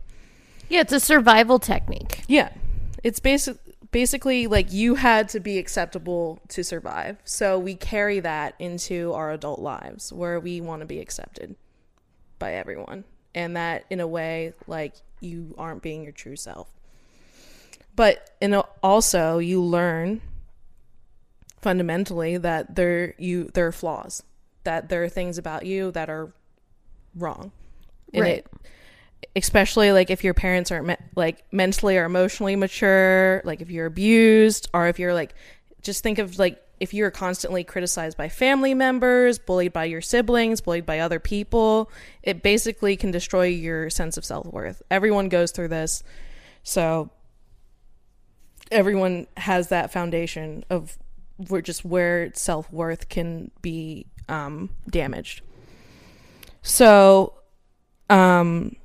Yeah, 0.70 0.82
it's 0.82 0.94
a 0.94 1.00
survival 1.00 1.60
technique. 1.60 2.24
Yeah. 2.28 2.50
It's 3.04 3.20
basic 3.20 3.58
basically 3.92 4.48
like 4.48 4.74
you 4.74 4.96
had 4.96 5.30
to 5.30 5.40
be 5.40 5.60
acceptable 5.60 6.40
to 6.48 6.64
survive. 6.64 7.18
So 7.26 7.60
we 7.60 7.76
carry 7.76 8.20
that 8.22 8.56
into 8.58 9.14
our 9.14 9.32
adult 9.32 9.60
lives 9.60 10.12
where 10.12 10.40
we 10.40 10.62
want 10.62 10.82
to 10.82 10.88
be 10.88 11.00
accepted 11.00 11.56
by 12.40 12.54
everyone. 12.54 13.04
And 13.36 13.56
that 13.56 13.86
in 13.90 14.00
a 14.00 14.08
way 14.08 14.54
like 14.68 14.96
you 15.20 15.54
aren't 15.58 15.84
being 15.84 16.04
your 16.04 16.12
true 16.12 16.36
self. 16.36 16.70
But 17.95 18.32
in 18.41 18.53
a, 18.53 18.62
also 18.82 19.38
you 19.38 19.62
learn 19.62 20.21
fundamentally 21.62 22.38
that 22.38 22.75
there 22.75 23.13
you 23.17 23.49
there 23.53 23.67
are 23.67 23.71
flaws, 23.71 24.23
that 24.63 24.89
there 24.89 25.03
are 25.03 25.10
things 25.10 25.38
about 25.38 25.65
you 25.65 25.91
that 25.91 26.10
are 26.10 26.34
wrong. 27.15 27.51
And 28.13 28.23
Right. 28.23 28.38
it- 28.38 28.47
especially 29.36 29.91
like 29.91 30.10
if 30.10 30.23
your 30.23 30.34
parents 30.34 30.69
aren't 30.71 30.86
me- 30.88 30.97
like 31.15 31.43
mentally 31.51 31.97
or 31.97 32.03
emotionally 32.06 32.56
mature, 32.56 33.41
like 33.45 33.62
if 33.62 33.69
you're 33.71 33.86
abused 33.86 34.69
or 34.73 34.88
if 34.88 34.99
you're 34.99 35.13
like 35.13 35.34
just 35.82 36.03
think 36.03 36.19
of 36.19 36.38
like 36.39 36.60
if 36.79 36.93
you're 36.93 37.12
constantly 37.12 37.63
criticized 37.63 38.17
by 38.17 38.27
family 38.27 38.73
members, 38.73 39.39
bullied 39.39 39.71
by 39.71 39.86
your 39.86 40.01
siblings, 40.01 40.60
bullied 40.60 40.86
by 40.86 40.99
other 40.99 41.19
people, 41.19 41.89
it 42.23 42.43
basically 42.43 42.97
can 42.97 43.12
destroy 43.12 43.45
your 43.45 43.89
sense 43.89 44.17
of 44.17 44.25
self 44.25 44.45
worth. 44.47 44.82
Everyone 44.91 45.29
goes 45.29 45.51
through 45.51 45.69
this. 45.69 46.03
So 46.63 47.10
everyone 48.71 49.28
has 49.38 49.69
that 49.69 49.91
foundation 49.91 50.63
of 50.69 50.97
where 51.49 51.62
just 51.62 51.84
where 51.84 52.32
self 52.34 52.71
worth 52.71 53.10
can 53.10 53.52
be 53.62 54.06
um, 54.30 54.69
damaged. 54.89 55.41
So, 56.62 57.34
um, 58.10 58.76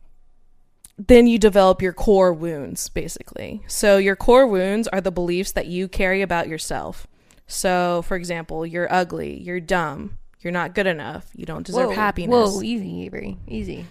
then 0.98 1.28
you 1.28 1.38
develop 1.38 1.80
your 1.80 1.92
core 1.92 2.32
wounds, 2.32 2.88
basically. 2.88 3.62
So, 3.68 3.98
your 3.98 4.16
core 4.16 4.46
wounds 4.46 4.88
are 4.88 5.00
the 5.00 5.12
beliefs 5.12 5.52
that 5.52 5.66
you 5.66 5.88
carry 5.88 6.22
about 6.22 6.48
yourself. 6.48 7.06
So, 7.46 8.02
for 8.02 8.16
example, 8.16 8.66
you're 8.66 8.92
ugly, 8.92 9.40
you're 9.40 9.60
dumb, 9.60 10.18
you're 10.40 10.52
not 10.52 10.74
good 10.74 10.86
enough, 10.86 11.30
you 11.34 11.46
don't 11.46 11.64
deserve 11.64 11.90
whoa, 11.90 11.94
happiness. 11.94 12.54
Whoa, 12.54 12.62
easy, 12.62 13.04
Avery, 13.04 13.38
easy. 13.46 13.86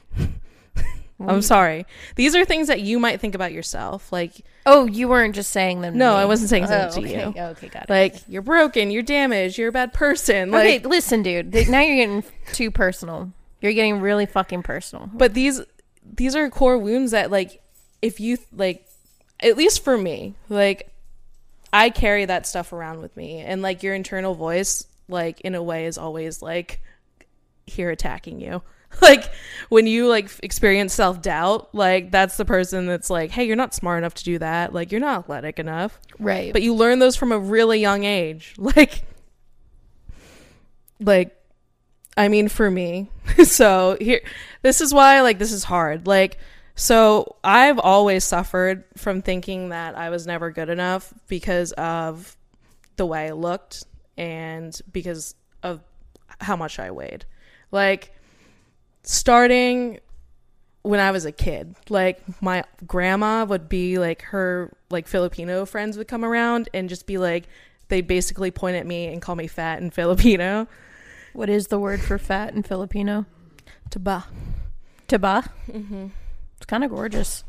I'm 1.20 1.42
sorry. 1.42 1.86
These 2.16 2.36
are 2.36 2.46
things 2.46 2.68
that 2.68 2.82
you 2.82 3.00
might 3.00 3.20
think 3.20 3.34
about 3.34 3.52
yourself. 3.52 4.12
Like, 4.12 4.34
Oh, 4.68 4.86
you 4.86 5.08
weren't 5.08 5.34
just 5.34 5.50
saying 5.50 5.82
them. 5.82 5.94
to 5.94 5.98
No, 6.00 6.14
me. 6.14 6.20
I 6.22 6.26
wasn't 6.26 6.50
saying 6.50 6.66
Oh, 6.66 6.68
to 6.68 7.00
okay. 7.00 7.16
you. 7.36 7.42
Okay, 7.42 7.70
got 7.70 7.84
it. 7.84 7.90
like 7.90 8.16
you're 8.28 8.42
broken, 8.44 8.92
you're 8.92 9.02
damaged, 9.02 9.58
you're 9.58 9.70
a 9.70 9.72
bad 9.72 9.94
person. 9.94 10.52
Like, 10.52 10.82
okay, 10.82 10.88
listen, 10.88 11.24
dude. 11.24 11.52
Now 11.70 11.80
you're 11.82 11.96
getting 11.96 12.24
too 12.54 12.70
personal. 12.70 13.32
You're 13.62 13.74
getting 13.74 14.00
really 14.02 14.26
fucking 14.28 14.62
personal. 14.64 15.10
but 15.14 15.34
these 15.34 15.62
these 16.16 16.36
are 16.36 16.50
core 16.50 16.78
wounds 16.78 17.12
that 17.12 17.32
like 17.32 17.62
if 18.02 18.20
you 18.20 18.38
like 18.56 18.86
at 19.40 19.58
least 19.58 19.84
for 19.84 19.98
me 19.98 20.36
like 20.48 20.90
i 21.74 21.90
carry 21.90 22.24
that 22.24 22.48
stuff 22.48 22.72
around 22.72 23.02
with 23.02 23.16
me 23.18 23.40
and 23.40 23.62
like 23.62 23.84
your 23.84 23.94
internal 23.94 24.34
voice 24.34 24.88
like 25.10 25.42
in 25.42 25.54
a 25.54 25.62
way 25.62 25.86
is 25.86 25.98
always 25.98 26.42
like 26.42 26.80
here 27.66 27.90
attacking 27.90 28.40
you 28.40 28.62
like 29.02 29.30
when 29.70 29.86
you 29.88 30.08
like 30.08 30.30
experience 30.44 30.94
self-doubt 30.94 31.74
like 31.76 32.10
that's 32.10 32.38
the 32.38 32.46
person 32.46 32.86
that's 32.86 33.10
like 33.10 33.32
hey 33.32 33.44
you're 33.46 33.56
not 33.56 33.74
smart 33.74 33.98
enough 34.00 34.14
to 34.16 34.24
do 34.24 34.40
that. 34.40 34.74
Like 34.74 34.92
you're 34.92 35.02
not 35.02 35.20
athletic 35.20 35.60
enough. 35.60 36.00
Right. 36.20 36.54
but 36.54 36.62
you 36.62 36.74
learn 36.74 37.00
those 37.00 37.16
from 37.16 37.32
a 37.32 37.40
really 37.40 37.80
young 37.80 38.04
age. 38.04 38.56
Like 38.68 39.04
like 41.00 41.36
i 42.16 42.28
mean 42.28 42.48
for 42.48 42.70
me. 42.70 43.10
So 43.46 43.98
here 44.00 44.22
this 44.62 44.82
is 44.82 44.94
why 44.94 45.22
like 45.22 45.38
this 45.40 45.52
is 45.52 45.64
hard. 45.64 46.08
Like 46.08 46.38
so 46.80 47.36
i've 47.44 47.80
always 47.80 48.24
suffered 48.24 48.84
from 48.96 49.24
thinking 49.24 49.70
that 49.70 49.98
i 49.98 50.12
was 50.12 50.28
never 50.28 50.52
good 50.52 50.70
enough 50.70 51.12
because 51.28 51.72
of 51.72 52.38
the 52.98 53.06
way 53.06 53.30
i 53.30 53.32
looked 53.32 53.84
and 54.16 54.80
because 54.92 55.34
of 55.64 55.82
how 56.40 56.56
much 56.56 56.80
i 56.80 56.92
weighed. 56.92 57.26
Like 57.72 58.12
starting 59.08 60.00
when 60.84 61.00
I 61.00 61.12
was 61.12 61.26
a 61.26 61.32
kid. 61.32 61.76
Like 61.90 62.22
my 62.42 62.64
grandma 62.86 63.46
would 63.46 63.68
be 63.70 63.98
like 64.00 64.22
her 64.24 64.72
like 64.90 65.08
Filipino 65.08 65.66
friends 65.66 65.98
would 65.98 66.08
come 66.08 66.24
around 66.24 66.70
and 66.74 66.88
just 66.90 67.06
be 67.08 67.18
like 67.18 67.48
they 67.90 68.02
basically 68.02 68.52
point 68.52 68.76
at 68.78 68.86
me 68.86 69.08
and 69.08 69.22
call 69.22 69.36
me 69.36 69.48
fat 69.48 69.82
and 69.82 69.94
Filipino. 69.94 70.68
what 71.34 71.50
is 71.50 71.68
the 71.68 71.80
word 71.80 72.02
for 72.02 72.18
fat 72.18 72.54
in 72.54 72.64
Filipino? 72.64 73.26
Taba. 73.90 74.26
Taba. 75.08 75.48
Mm-hmm. 75.72 76.08
It's 76.58 76.66
kind 76.66 76.84
of 76.84 76.90
gorgeous. 76.92 77.44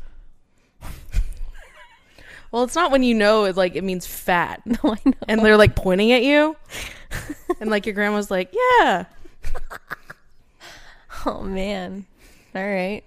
Well, 2.51 2.63
it's 2.63 2.73
not 2.75 2.89
when 2.89 3.03
you 3.03 3.13
know 3.13 3.45
it 3.45 3.55
like 3.57 3.75
it 3.75 3.83
means 3.83 4.07
fat 4.07 4.61
No, 4.65 4.77
I 4.83 4.97
know. 5.05 5.13
and 5.27 5.41
they're 5.45 5.57
like 5.57 5.75
pointing 5.75 6.11
at 6.13 6.23
you. 6.23 6.55
and 7.59 7.69
like 7.69 7.85
your 7.85 7.93
grandma's 7.93 8.31
like, 8.31 8.51
"Yeah." 8.53 9.05
Oh 11.25 11.41
man. 11.41 12.05
All 12.55 12.63
right. 12.65 13.03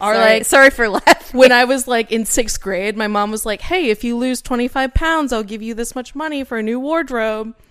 Or 0.00 0.14
sorry, 0.14 0.18
like 0.18 0.44
sorry 0.44 0.70
for 0.70 0.88
laughing. 0.88 1.38
when 1.38 1.52
I 1.52 1.64
was 1.64 1.86
like 1.86 2.10
in 2.10 2.24
6th 2.24 2.60
grade, 2.60 2.96
my 2.96 3.06
mom 3.06 3.30
was 3.30 3.46
like, 3.46 3.60
"Hey, 3.60 3.90
if 3.90 4.02
you 4.02 4.16
lose 4.16 4.42
25 4.42 4.94
pounds, 4.94 5.32
I'll 5.32 5.44
give 5.44 5.62
you 5.62 5.74
this 5.74 5.94
much 5.94 6.14
money 6.16 6.42
for 6.44 6.58
a 6.58 6.62
new 6.62 6.80
wardrobe." 6.80 7.54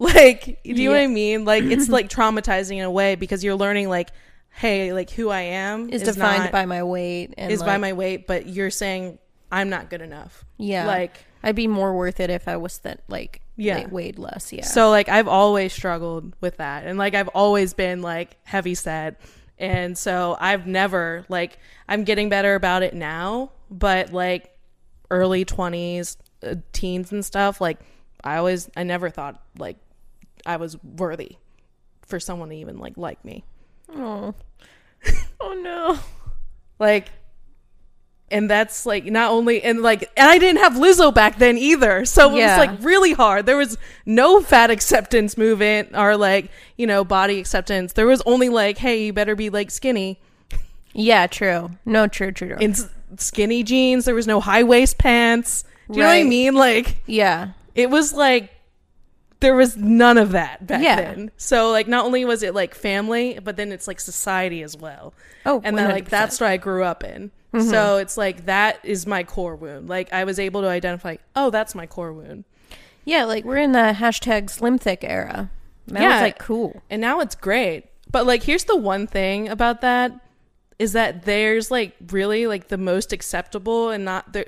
Like, 0.00 0.44
do 0.62 0.70
you 0.80 0.90
know 0.90 0.94
what 0.94 1.00
I 1.00 1.06
mean? 1.08 1.44
Like 1.44 1.64
it's 1.64 1.88
like 1.88 2.08
traumatizing 2.08 2.76
in 2.76 2.84
a 2.84 2.90
way 2.90 3.16
because 3.16 3.42
you're 3.42 3.56
learning 3.56 3.88
like, 3.88 4.10
"Hey, 4.50 4.92
like 4.92 5.10
who 5.10 5.28
I 5.28 5.40
am 5.40 5.90
Is 5.90 6.04
defined 6.04 6.44
not- 6.44 6.52
by 6.52 6.66
my 6.66 6.84
weight 6.84 7.34
and 7.36 7.50
is 7.50 7.64
by 7.64 7.78
my 7.78 7.92
weight, 7.92 8.28
but 8.28 8.46
you're 8.46 8.70
saying 8.70 9.18
I'm 9.50 9.68
not 9.70 9.90
good 9.90 10.00
enough. 10.00 10.44
yeah. 10.56 10.86
Like 10.86 11.24
I'd 11.42 11.56
be 11.56 11.66
more 11.66 11.96
worth 11.96 12.20
it 12.20 12.30
if 12.30 12.46
I 12.46 12.56
was 12.58 12.78
that 12.80 13.00
like 13.08 13.40
Yeah. 13.58 13.78
yeah 13.78 13.86
weighed 13.88 14.18
less. 14.18 14.52
Yeah. 14.52 14.64
so 14.64 14.88
like 14.88 15.08
I've 15.08 15.28
always 15.28 15.72
struggled 15.72 16.34
with 16.40 16.56
that. 16.58 16.86
And 16.86 16.96
like 16.96 17.14
I've 17.14 17.28
always 17.28 17.74
been 17.74 18.00
like 18.00 18.36
heavy 18.44 18.74
set. 18.74 19.20
And 19.58 19.98
so 19.98 20.36
I've 20.40 20.66
never 20.66 21.26
like 21.28 21.58
I'm 21.88 22.04
getting 22.04 22.28
better 22.28 22.54
about 22.54 22.82
it 22.82 22.94
now, 22.94 23.50
but 23.70 24.12
like 24.12 24.56
early 25.10 25.44
20s, 25.44 26.16
uh, 26.44 26.54
teens 26.72 27.10
and 27.10 27.24
stuff, 27.24 27.60
like 27.60 27.80
I 28.22 28.36
always 28.36 28.70
I 28.76 28.84
never 28.84 29.10
thought 29.10 29.42
like 29.58 29.76
I 30.46 30.56
was 30.56 30.82
worthy 30.82 31.36
for 32.02 32.20
someone 32.20 32.50
to 32.50 32.56
even 32.56 32.78
like 32.78 32.96
like 32.96 33.22
me. 33.24 33.44
oh. 33.92 34.34
oh 35.40 35.52
no. 35.52 35.98
Like 36.78 37.08
and 38.30 38.48
that's 38.50 38.84
like 38.86 39.04
not 39.06 39.30
only 39.30 39.62
and 39.62 39.80
like 39.82 40.02
and 40.16 40.28
I 40.28 40.38
didn't 40.38 40.60
have 40.62 40.74
Lizzo 40.74 41.12
back 41.14 41.38
then 41.38 41.56
either. 41.58 42.04
So 42.04 42.34
it 42.34 42.38
Yeah. 42.38 42.58
was 42.58 42.66
like 42.66 42.78
really 42.84 43.12
hard. 43.12 43.46
There 43.46 43.56
was 43.56 43.78
no 44.06 44.40
fat 44.42 44.70
acceptance 44.70 45.36
movement 45.38 45.90
or 45.94 46.16
like, 46.16 46.50
you 46.76 46.86
know, 46.86 47.04
body 47.04 47.38
acceptance. 47.38 47.92
There 47.94 48.06
was 48.06 48.20
only 48.26 48.48
like, 48.48 48.78
hey, 48.78 49.06
you 49.06 49.12
better 49.12 49.34
be 49.34 49.50
like 49.50 49.70
skinny. 49.70 50.20
Yeah. 50.92 51.26
True. 51.26 51.70
No. 51.86 52.06
True. 52.06 52.32
True. 52.32 52.48
true. 52.48 52.56
In 52.58 52.72
s- 52.72 52.88
skinny 53.16 53.62
jeans, 53.62 54.04
there 54.04 54.14
was 54.14 54.26
no 54.26 54.40
high 54.40 54.62
waist 54.62 54.98
pants. 54.98 55.64
Do 55.90 55.94
you 55.96 56.00
know 56.02 56.08
what 56.08 56.14
I 56.16 56.22
mean? 56.24 56.54
Like 56.54 57.02
yeah. 57.06 57.50
it 57.74 57.88
was 57.88 58.12
like 58.12 58.50
there 59.40 59.54
was 59.54 59.76
none 59.76 60.18
of 60.18 60.32
that 60.32 60.66
back 60.66 60.82
Yeah. 60.82 60.96
then. 60.96 61.30
So 61.36 61.70
like 61.70 61.86
not 61.88 62.04
only 62.04 62.24
was 62.24 62.42
it 62.42 62.54
like 62.54 62.74
family, 62.74 63.38
but 63.42 63.56
then 63.56 63.70
it's 63.72 63.86
like 63.86 64.00
society 64.00 64.62
as 64.62 64.76
well. 64.76 65.14
Oh, 65.46 65.60
and 65.64 65.78
then 65.78 65.90
like 65.90 66.10
that's 66.10 66.40
what 66.40 66.50
I 66.50 66.56
grew 66.58 66.82
up 66.84 67.04
in. 67.04 67.30
Mm-hmm. 67.52 67.70
So 67.70 67.96
it's 67.96 68.16
like 68.16 68.44
that 68.46 68.78
is 68.84 69.06
my 69.06 69.24
core 69.24 69.56
wound. 69.56 69.88
Like 69.88 70.12
I 70.12 70.24
was 70.24 70.38
able 70.38 70.60
to 70.62 70.68
identify, 70.68 71.16
oh, 71.34 71.50
that's 71.50 71.74
my 71.74 71.86
core 71.86 72.12
wound. 72.12 72.44
Yeah. 73.04 73.24
Like 73.24 73.44
we're 73.44 73.56
in 73.56 73.72
the 73.72 73.94
hashtag 73.98 74.50
slim 74.50 74.78
thick 74.78 75.02
era. 75.02 75.50
That 75.86 76.02
Yeah. 76.02 76.14
was 76.14 76.22
like 76.22 76.38
cool. 76.38 76.82
And 76.90 77.00
now 77.00 77.20
it's 77.20 77.34
great. 77.34 77.84
But 78.10 78.26
like 78.26 78.42
here's 78.42 78.64
the 78.64 78.76
one 78.76 79.06
thing 79.06 79.48
about 79.48 79.80
that 79.80 80.12
is 80.78 80.92
that 80.92 81.24
there's 81.24 81.70
like 81.70 81.96
really 82.10 82.46
like 82.46 82.68
the 82.68 82.78
most 82.78 83.12
acceptable 83.12 83.90
and 83.90 84.04
not 84.04 84.32
the 84.32 84.46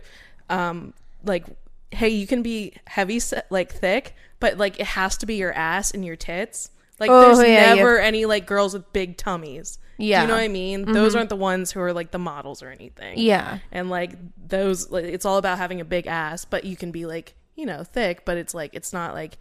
um 0.50 0.92
like 1.24 1.46
hey, 1.92 2.08
you 2.10 2.26
can 2.26 2.40
be 2.42 2.74
heavy 2.86 3.18
set, 3.18 3.50
like 3.50 3.72
thick, 3.72 4.14
but 4.38 4.56
like 4.58 4.78
it 4.78 4.86
has 4.86 5.16
to 5.18 5.26
be 5.26 5.34
your 5.36 5.52
ass 5.52 5.90
and 5.90 6.04
your 6.04 6.16
tits. 6.16 6.70
Like 7.00 7.10
Oh, 7.10 7.34
there's 7.34 7.48
yeah, 7.48 7.74
never 7.74 7.98
any 7.98 8.26
like 8.26 8.46
girls 8.46 8.74
with 8.74 8.92
big 8.92 9.16
tummies. 9.16 9.78
Do 10.00 10.06
Yeah. 10.06 10.22
you 10.22 10.28
know 10.28 10.34
what 10.34 10.42
I 10.42 10.48
mean? 10.48 10.84
Those 10.84 11.10
mm-hmm. 11.12 11.18
aren't 11.18 11.30
the 11.30 11.36
ones 11.36 11.70
who 11.72 11.80
are 11.80 11.92
like 11.92 12.10
the 12.10 12.18
models 12.18 12.62
or 12.62 12.70
anything. 12.70 13.18
Yeah. 13.18 13.58
and 13.70 13.88
like 13.90 14.12
those 14.48 14.90
like, 14.90 15.04
it's 15.04 15.24
all 15.24 15.36
about 15.38 15.58
having 15.58 15.80
a 15.80 15.84
big 15.84 16.06
ass 16.08 16.44
but 16.44 16.64
you 16.64 16.76
can 16.76 16.90
be 16.90 17.06
like 17.06 17.34
you 17.54 17.64
know 17.66 17.84
thick 17.84 18.24
but 18.24 18.36
it's 18.36 18.52
like 18.54 18.74
it's 18.74 18.92
not 18.92 19.14
like 19.14 19.38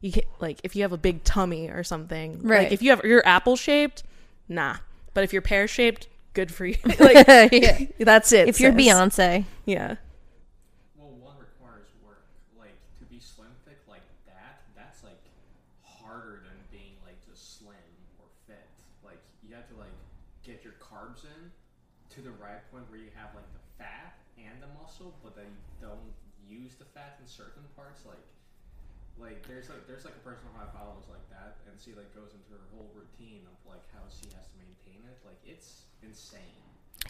you 0.00 0.10
can 0.10 0.22
like 0.40 0.58
if 0.64 0.74
you 0.74 0.82
have 0.82 0.92
a 0.92 0.96
big 0.98 1.22
tummy 1.24 1.68
or 1.68 1.84
something 1.84 2.40
Right. 2.42 2.64
like 2.64 2.72
if 2.72 2.82
you 2.82 2.90
have 2.90 3.02
you're 3.04 3.22
apple 3.26 3.54
shaped 3.56 4.02
nah 4.48 4.76
but 5.14 5.22
if 5.24 5.32
you're 5.32 5.42
pear 5.42 5.68
shaped 5.68 6.08
good 6.34 6.50
for 6.52 6.66
you 6.66 6.76
like 6.98 7.26
yeah. 7.52 7.78
that's 8.00 8.32
it 8.32 8.48
If 8.48 8.60
you're. 8.60 8.72
Beyonce. 8.72 9.44
yeah 9.64 9.96
Well, 10.96 11.10
one 11.20 11.34
requires 11.38 11.86
work. 12.06 12.22
Like 12.58 12.74
to 12.98 13.04
be 13.06 13.18
slim 13.20 13.50
thick 13.66 13.78
like 13.88 14.02
that, 14.26 14.62
that's 14.76 15.02
like 15.04 15.18
harder 15.84 16.42
than 16.46 16.56
being 16.70 16.94
like 17.04 17.18
just 17.28 17.58
slim 17.58 17.74
or 18.18 18.26
fit. 18.46 18.66
Like 19.04 19.18
you 19.46 19.54
have 19.54 19.68
to 19.68 19.76
like 19.76 19.94
get 20.44 20.64
your 20.64 20.74
carbs 20.82 21.24
in 21.24 21.50
to 22.14 22.20
the 22.22 22.30
right 22.42 22.62
point 22.72 22.84
where 22.90 22.98
you 22.98 23.10
have 23.14 23.34
like 23.34 23.46
the 23.52 23.64
fat 23.82 24.14
and 24.38 24.62
the 24.62 24.70
muscle, 24.80 25.12
but 25.22 25.34
then 25.36 25.46
you 25.46 25.86
don't 25.86 26.10
use 26.48 26.74
the 26.78 26.84
fat 26.96 27.18
in 27.20 27.26
certain 27.28 27.66
parts. 27.78 28.02
Like 28.04 28.18
like 29.22 29.38
there's 29.46 29.68
like 29.70 29.86
there's 29.86 30.04
like 30.04 30.14
a 30.18 30.24
person 30.26 30.42
who 30.50 30.58
I 30.58 30.66
follow 30.74 30.98
is 30.98 31.06
like 31.08 31.22
that, 31.30 31.56
and 31.70 31.78
she 31.78 31.94
like 31.94 32.10
goes 32.14 32.34
into 32.34 32.50
her 32.58 32.66
whole 32.74 32.90
routine 32.94 33.46
of 33.46 33.56
like 33.70 33.86
how 33.94 34.02
she 34.10 34.26
has 34.34 34.46
to 34.50 34.56
maintain 34.58 35.06
it. 35.06 35.16
Like 35.24 35.38
it's 35.46 35.86
insane. 36.02 36.42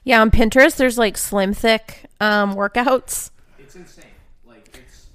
Yeah, 0.04 0.20
on 0.20 0.31
Pinterest, 0.31 0.76
there's 0.76 0.98
like 0.98 1.16
slim 1.16 1.52
thick 1.54 2.04
um, 2.20 2.54
workouts. 2.54 3.31
It's 3.59 3.74
insane. 3.76 4.04
Like 4.46 4.68
it's 4.78 5.09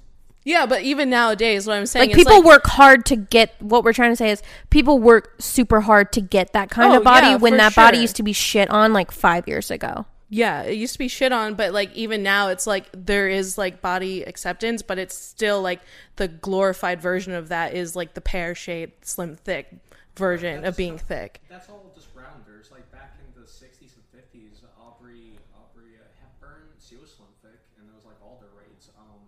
yeah 0.44 0.66
but 0.66 0.82
even 0.82 1.08
nowadays 1.08 1.66
what 1.66 1.74
i'm 1.76 1.86
saying 1.86 2.10
Like 2.10 2.18
is 2.18 2.22
people 2.22 2.42
work 2.42 2.66
hard 2.66 3.06
to 3.06 3.16
get. 3.16 3.54
What 3.60 3.82
we're 3.82 3.92
trying 3.94 4.12
to 4.12 4.16
say 4.16 4.30
is 4.30 4.42
people 4.70 4.98
work 4.98 5.34
super 5.40 5.80
hard 5.80 6.12
to 6.12 6.20
get 6.20 6.52
that 6.52 6.70
kind 6.70 6.92
Oh, 6.92 6.98
of 6.98 7.04
body 7.04 7.28
yeah, 7.28 7.36
when 7.36 7.54
for 7.54 7.56
that 7.58 7.74
body 7.74 7.98
used 7.98 8.16
to 8.16 8.22
be 8.22 8.32
shit 8.32 8.68
on 8.70 8.92
like 8.92 9.10
five 9.10 9.48
years 9.48 9.70
ago. 9.70 10.06
Yeah, 10.34 10.62
it 10.62 10.74
used 10.74 10.94
to 10.94 10.98
be 10.98 11.06
shit 11.06 11.30
on, 11.30 11.54
but 11.54 11.72
like 11.72 11.94
even 11.94 12.24
now 12.24 12.48
it's 12.48 12.66
like 12.66 12.86
there 12.92 13.28
is 13.28 13.56
like 13.56 13.80
body 13.80 14.24
acceptance, 14.24 14.82
but 14.82 14.98
it's 14.98 15.16
still 15.16 15.62
like 15.62 15.80
the 16.16 16.26
glorified 16.26 17.00
version 17.00 17.32
of 17.32 17.50
that 17.50 17.74
is 17.74 17.94
like 17.94 18.14
the 18.14 18.20
pear 18.20 18.52
shaped, 18.52 19.06
slim, 19.06 19.36
thick 19.36 19.72
version 20.16 20.64
of 20.64 20.76
being 20.76 20.98
thick. 20.98 21.40
That's 21.48 21.68
all 21.68 21.92
just 21.94 22.08
rounders. 22.16 22.72
Like 22.72 22.90
back 22.90 23.14
in 23.22 23.40
the 23.40 23.46
'60s 23.46 23.94
and 23.94 24.04
'50s, 24.10 24.66
Aubrey 24.82 25.38
Aubrey 25.54 25.94
uh, 26.02 26.06
Hepburn, 26.18 26.66
she 26.82 26.96
was 26.96 27.14
slim 27.14 27.30
thick, 27.40 27.60
and 27.78 27.86
there 27.86 27.94
was 27.94 28.04
like 28.04 28.18
all 28.20 28.42
the 28.42 28.50
raids. 28.58 28.90
Um, 28.98 29.22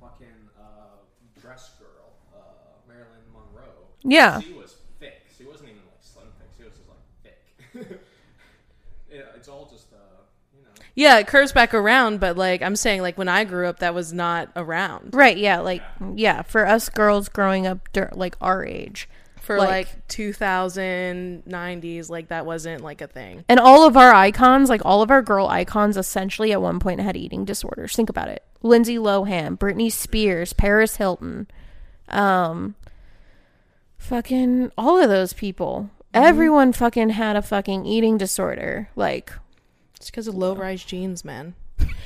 fucking 0.00 0.40
uh, 0.58 1.04
dress 1.38 1.72
girl, 1.78 2.16
uh, 2.34 2.40
Marilyn 2.88 3.28
Monroe. 3.30 3.92
Yeah. 4.04 4.40
She 4.40 4.54
was 4.54 4.76
thick. 5.00 5.20
She 5.36 5.44
wasn't 5.44 5.68
even 5.68 5.82
like 5.84 6.00
slim 6.00 6.28
thick. 6.40 6.48
She 6.56 6.64
was 6.64 6.72
just 6.72 6.88
like 6.88 7.04
thick. 7.20 8.00
yeah, 9.12 9.36
it's 9.36 9.48
all 9.48 9.68
just 9.70 9.92
uh, 9.92 9.96
you 10.56 10.62
know. 10.64 10.85
Yeah, 10.96 11.18
it 11.18 11.26
curves 11.28 11.52
back 11.52 11.74
around, 11.74 12.18
but 12.20 12.36
like 12.36 12.62
I'm 12.62 12.74
saying, 12.74 13.02
like 13.02 13.16
when 13.18 13.28
I 13.28 13.44
grew 13.44 13.68
up, 13.68 13.78
that 13.80 13.94
was 13.94 14.12
not 14.12 14.48
around 14.56 15.14
Right, 15.14 15.36
yeah, 15.36 15.60
like 15.60 15.82
yeah, 16.14 16.42
for 16.42 16.66
us 16.66 16.88
girls 16.88 17.28
growing 17.28 17.66
up 17.66 17.92
dur- 17.92 18.10
like 18.14 18.34
our 18.40 18.64
age. 18.64 19.08
for 19.40 19.58
Like- 19.58 19.68
like, 19.68 20.08
2090s. 20.08 22.10
Like 22.10 22.28
that 22.28 22.46
wasn't 22.46 22.82
like 22.82 23.00
a 23.02 23.06
thing. 23.06 23.44
And 23.48 23.60
all 23.60 23.86
of 23.86 23.96
our 23.96 24.12
icons, 24.12 24.68
like 24.68 24.82
all 24.84 25.02
of 25.02 25.10
our 25.10 25.22
girl 25.22 25.46
icons 25.48 25.96
essentially 25.96 26.52
at 26.52 26.62
one 26.62 26.78
point 26.80 27.00
had 27.00 27.16
eating 27.16 27.44
disorders. 27.44 27.94
Think 27.94 28.08
about 28.08 28.28
it. 28.28 28.42
Lindsay 28.62 28.96
Lohan, 28.96 29.58
Britney 29.58 29.92
Spears, 29.92 30.52
Paris 30.52 30.96
Hilton, 30.96 31.46
um 32.08 32.74
fucking 33.98 34.70
all 34.78 35.00
of 35.00 35.08
those 35.08 35.32
people. 35.32 35.90
Everyone 36.14 36.72
fucking 36.72 37.10
had 37.10 37.36
a 37.36 37.42
fucking 37.42 37.84
eating 37.84 38.16
disorder. 38.16 38.88
Like 38.96 39.32
It's 39.96 40.10
because 40.10 40.28
of 40.28 40.34
low 40.34 40.54
rise 40.54 40.84
jeans, 40.84 41.24
man. 41.24 41.54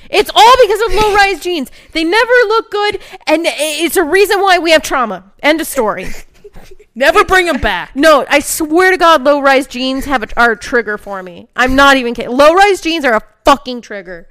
It's 0.09 0.31
all 0.35 0.55
because 0.63 0.81
of 0.87 0.95
low 0.95 1.15
rise 1.15 1.41
jeans. 1.45 1.71
They 1.93 2.05
never 2.05 2.33
look 2.49 2.71
good, 2.71 3.01
and 3.27 3.43
it's 3.47 3.97
a 3.97 4.05
reason 4.05 4.41
why 4.41 4.59
we 4.59 4.71
have 4.71 4.83
trauma. 4.83 5.33
End 5.43 5.61
of 5.61 5.67
story. 5.67 6.09
Never 6.95 7.25
bring 7.25 7.47
them 7.47 7.61
back. 7.61 7.93
No, 7.97 8.27
I 8.29 8.41
swear 8.41 8.91
to 8.91 8.97
God, 8.97 9.23
low 9.23 9.41
rise 9.41 9.67
jeans 9.67 10.05
have 10.07 10.23
a, 10.23 10.41
are 10.41 10.53
a 10.53 10.57
trigger 10.57 10.99
for 10.99 11.23
me. 11.23 11.49
I'm 11.55 11.77
not 11.77 11.97
even 11.97 12.15
kidding. 12.15 12.37
Low 12.37 12.53
rise 12.53 12.81
jeans 12.81 13.05
are 13.05 13.15
a 13.15 13.23
fucking 13.45 13.83
trigger. 13.83 14.29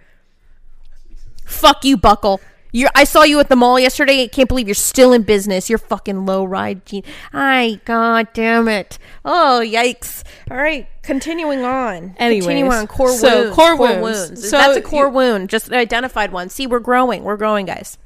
Fuck 1.45 1.85
you, 1.85 1.97
Buckle. 1.97 2.41
You, 2.71 2.87
I 2.93 3.03
saw 3.03 3.23
you 3.23 3.39
at 3.39 3.49
the 3.49 3.55
mall 3.55 3.79
yesterday. 3.79 4.23
I 4.23 4.27
can't 4.27 4.47
believe 4.47 4.67
you're 4.67 4.75
still 4.75 5.11
in 5.11 5.23
business. 5.23 5.69
You're 5.69 5.79
fucking 5.79 6.25
low 6.25 6.43
rise 6.45 6.77
jeans. 6.85 7.05
Ay, 7.33 7.81
god 7.85 8.27
damn 8.33 8.67
it. 8.67 8.99
Oh, 9.25 9.63
yikes. 9.65 10.23
All 10.51 10.57
right, 10.57 10.87
continuing 11.01 11.63
on. 11.63 12.15
Anyways, 12.17 12.45
continuing 12.45 12.71
on 12.71 12.85
core 12.85 13.07
wounds. 13.07 13.21
so 13.21 13.41
wounds. 13.41 13.55
core 13.55 13.75
wounds. 13.75 14.49
So 14.49 14.57
That's 14.57 14.77
a 14.77 14.81
core 14.81 15.07
you- 15.07 15.13
wound. 15.13 15.49
Just 15.49 15.71
identified 15.71 16.31
one. 16.31 16.49
See, 16.49 16.67
we're 16.67 16.79
growing. 16.79 17.23
We're 17.23 17.37
growing, 17.37 17.65
guys. 17.65 17.97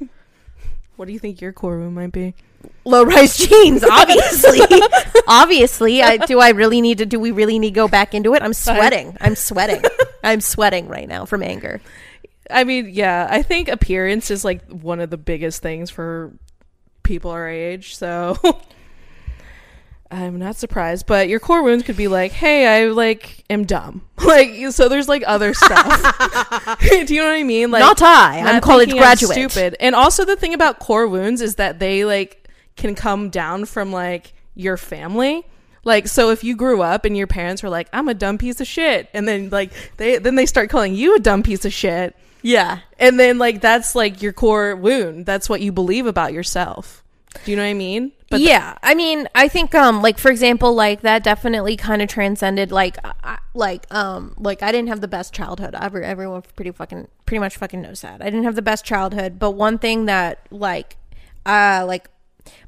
What 0.96 1.06
do 1.06 1.12
you 1.12 1.18
think 1.18 1.40
your 1.40 1.52
core 1.52 1.78
wound 1.78 1.94
might 1.94 2.12
be? 2.12 2.34
low 2.84 3.02
rise 3.04 3.36
jeans 3.46 3.84
obviously 3.90 4.60
obviously 5.26 6.02
I, 6.02 6.16
do 6.18 6.40
i 6.40 6.50
really 6.50 6.80
need 6.80 6.98
to 6.98 7.06
do 7.06 7.18
we 7.20 7.30
really 7.30 7.58
need 7.58 7.70
to 7.70 7.74
go 7.74 7.88
back 7.88 8.14
into 8.14 8.34
it 8.34 8.42
i'm 8.42 8.54
sweating 8.54 9.16
i'm 9.20 9.34
sweating 9.36 9.82
i'm 10.22 10.40
sweating 10.40 10.88
right 10.88 11.06
now 11.06 11.24
from 11.26 11.42
anger 11.42 11.80
I 12.50 12.64
mean, 12.64 12.90
yeah, 12.90 13.26
I 13.30 13.42
think 13.42 13.68
appearance 13.68 14.30
is 14.30 14.44
like 14.44 14.64
one 14.68 15.00
of 15.00 15.10
the 15.10 15.16
biggest 15.16 15.62
things 15.62 15.90
for 15.90 16.32
people 17.02 17.30
our 17.30 17.48
age. 17.48 17.96
So 17.96 18.36
I'm 20.10 20.38
not 20.38 20.56
surprised, 20.56 21.06
but 21.06 21.28
your 21.28 21.40
core 21.40 21.62
wounds 21.62 21.84
could 21.84 21.96
be 21.96 22.08
like, 22.08 22.32
"Hey, 22.32 22.66
I 22.66 22.88
like 22.88 23.44
am 23.50 23.64
dumb." 23.64 24.02
Like, 24.24 24.72
so 24.72 24.88
there's 24.88 25.06
like 25.06 25.22
other 25.26 25.52
stuff. 25.52 26.78
Do 26.80 27.14
you 27.14 27.20
know 27.20 27.28
what 27.28 27.34
I 27.34 27.42
mean? 27.42 27.70
Like, 27.70 27.80
not 27.80 28.00
i 28.00 28.38
i'm 28.38 28.44
not 28.44 28.62
college 28.62 28.88
thinking 28.88 29.02
I'm 29.02 29.04
graduate 29.04 29.50
stupid. 29.50 29.76
And 29.80 29.94
also 29.94 30.24
the 30.24 30.34
thing 30.34 30.54
about 30.54 30.78
core 30.78 31.06
wounds 31.06 31.42
is 31.42 31.56
that 31.56 31.78
they 31.78 32.06
like 32.06 32.48
can 32.74 32.94
come 32.94 33.28
down 33.28 33.66
from 33.66 33.92
like 33.92 34.32
your 34.54 34.78
family. 34.78 35.44
Like 35.84 36.08
so 36.08 36.30
if 36.30 36.42
you 36.42 36.56
grew 36.56 36.80
up 36.80 37.04
and 37.04 37.14
your 37.14 37.26
parents 37.26 37.62
were 37.62 37.68
like, 37.68 37.88
I'm 37.92 38.08
a 38.08 38.14
dumb 38.14 38.38
piece 38.38 38.62
of 38.62 38.66
shit 38.66 39.10
and 39.12 39.28
then 39.28 39.50
like 39.50 39.72
they 39.98 40.16
then 40.16 40.36
they 40.36 40.46
start 40.46 40.70
calling 40.70 40.94
you 40.94 41.14
a 41.14 41.18
dumb 41.18 41.42
piece 41.42 41.66
of 41.66 41.72
shit. 41.72 42.16
Yeah 42.44 42.80
And 42.98 43.18
then 43.18 43.38
like 43.38 43.60
that's 43.60 43.94
like 43.94 44.22
your 44.22 44.32
core 44.32 44.76
wound. 44.76 45.26
That's 45.26 45.48
what 45.48 45.60
you 45.60 45.72
believe 45.72 46.06
about 46.06 46.32
yourself. 46.32 47.02
Do 47.44 47.50
you 47.50 47.56
know 47.56 47.64
what 47.64 47.70
I 47.70 47.74
mean? 47.74 48.12
But 48.30 48.40
yeah 48.40 48.76
i 48.82 48.96
mean 48.96 49.28
i 49.36 49.46
think 49.46 49.76
um 49.76 50.02
like 50.02 50.18
for 50.18 50.28
example 50.28 50.74
like 50.74 51.02
that 51.02 51.22
definitely 51.22 51.76
kind 51.76 52.02
of 52.02 52.08
transcended 52.08 52.72
like 52.72 52.96
I, 53.22 53.38
like 53.54 53.86
um 53.94 54.34
like 54.38 54.60
i 54.60 54.72
didn't 54.72 54.88
have 54.88 55.00
the 55.00 55.06
best 55.06 55.32
childhood 55.32 55.76
ever 55.80 56.02
everyone 56.02 56.42
pretty 56.56 56.72
fucking 56.72 57.06
pretty 57.26 57.38
much 57.38 57.56
fucking 57.56 57.80
knows 57.80 58.00
that 58.00 58.20
i 58.20 58.24
didn't 58.24 58.42
have 58.42 58.56
the 58.56 58.62
best 58.62 58.84
childhood 58.84 59.38
but 59.38 59.52
one 59.52 59.78
thing 59.78 60.06
that 60.06 60.40
like 60.50 60.96
uh 61.46 61.84
like 61.86 62.10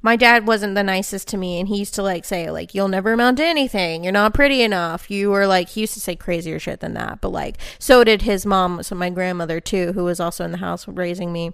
my 0.02 0.16
dad 0.16 0.46
wasn't 0.46 0.74
the 0.74 0.82
nicest 0.82 1.28
to 1.28 1.36
me 1.36 1.58
and 1.58 1.68
he 1.68 1.78
used 1.78 1.94
to 1.94 2.02
like 2.02 2.24
say 2.24 2.50
like 2.50 2.74
you'll 2.74 2.88
never 2.88 3.12
amount 3.12 3.38
to 3.38 3.44
anything. 3.44 4.04
You're 4.04 4.12
not 4.12 4.34
pretty 4.34 4.62
enough. 4.62 5.10
You 5.10 5.30
were 5.30 5.46
like 5.46 5.70
he 5.70 5.82
used 5.82 5.94
to 5.94 6.00
say 6.00 6.16
crazier 6.16 6.58
shit 6.58 6.80
than 6.80 6.94
that 6.94 7.20
but 7.20 7.30
like 7.30 7.58
so 7.78 8.04
did 8.04 8.22
his 8.22 8.46
mom 8.46 8.82
so 8.82 8.94
my 8.94 9.10
grandmother 9.10 9.60
too 9.60 9.92
who 9.92 10.04
was 10.04 10.20
also 10.20 10.44
in 10.44 10.52
the 10.52 10.58
house 10.58 10.86
raising 10.88 11.32
me. 11.32 11.52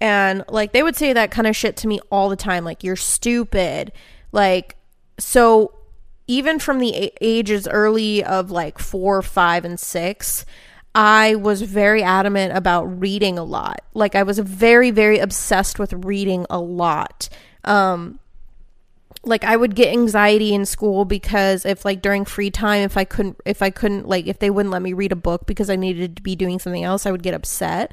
And 0.00 0.44
like 0.48 0.72
they 0.72 0.82
would 0.82 0.96
say 0.96 1.12
that 1.12 1.30
kind 1.30 1.46
of 1.46 1.56
shit 1.56 1.76
to 1.78 1.88
me 1.88 2.00
all 2.10 2.28
the 2.28 2.36
time 2.36 2.64
like 2.64 2.84
you're 2.84 2.96
stupid. 2.96 3.92
Like 4.32 4.76
so 5.18 5.74
even 6.26 6.60
from 6.60 6.78
the 6.78 7.12
ages 7.20 7.66
early 7.66 8.22
of 8.22 8.50
like 8.50 8.78
four 8.78 9.20
five 9.20 9.64
and 9.64 9.80
six 9.80 10.44
i 10.94 11.34
was 11.36 11.62
very 11.62 12.02
adamant 12.02 12.56
about 12.56 12.84
reading 12.84 13.38
a 13.38 13.44
lot. 13.44 13.80
Like 13.94 14.14
i 14.14 14.22
was 14.22 14.38
very 14.38 14.90
very 14.90 15.18
obsessed 15.18 15.78
with 15.78 15.92
reading 15.92 16.46
a 16.50 16.58
lot. 16.58 17.28
Um 17.64 18.18
like 19.22 19.44
I 19.44 19.56
would 19.56 19.74
get 19.74 19.92
anxiety 19.92 20.54
in 20.54 20.64
school 20.64 21.04
because 21.04 21.66
if 21.66 21.84
like 21.84 22.00
during 22.00 22.24
free 22.24 22.50
time 22.50 22.82
if 22.82 22.96
I 22.96 23.04
couldn't 23.04 23.38
if 23.44 23.60
I 23.60 23.68
couldn't 23.68 24.08
like 24.08 24.26
if 24.26 24.38
they 24.38 24.48
wouldn't 24.48 24.72
let 24.72 24.80
me 24.80 24.94
read 24.94 25.12
a 25.12 25.16
book 25.16 25.46
because 25.46 25.68
I 25.68 25.76
needed 25.76 26.16
to 26.16 26.22
be 26.22 26.34
doing 26.34 26.58
something 26.58 26.84
else 26.84 27.04
I 27.04 27.10
would 27.10 27.22
get 27.22 27.34
upset. 27.34 27.92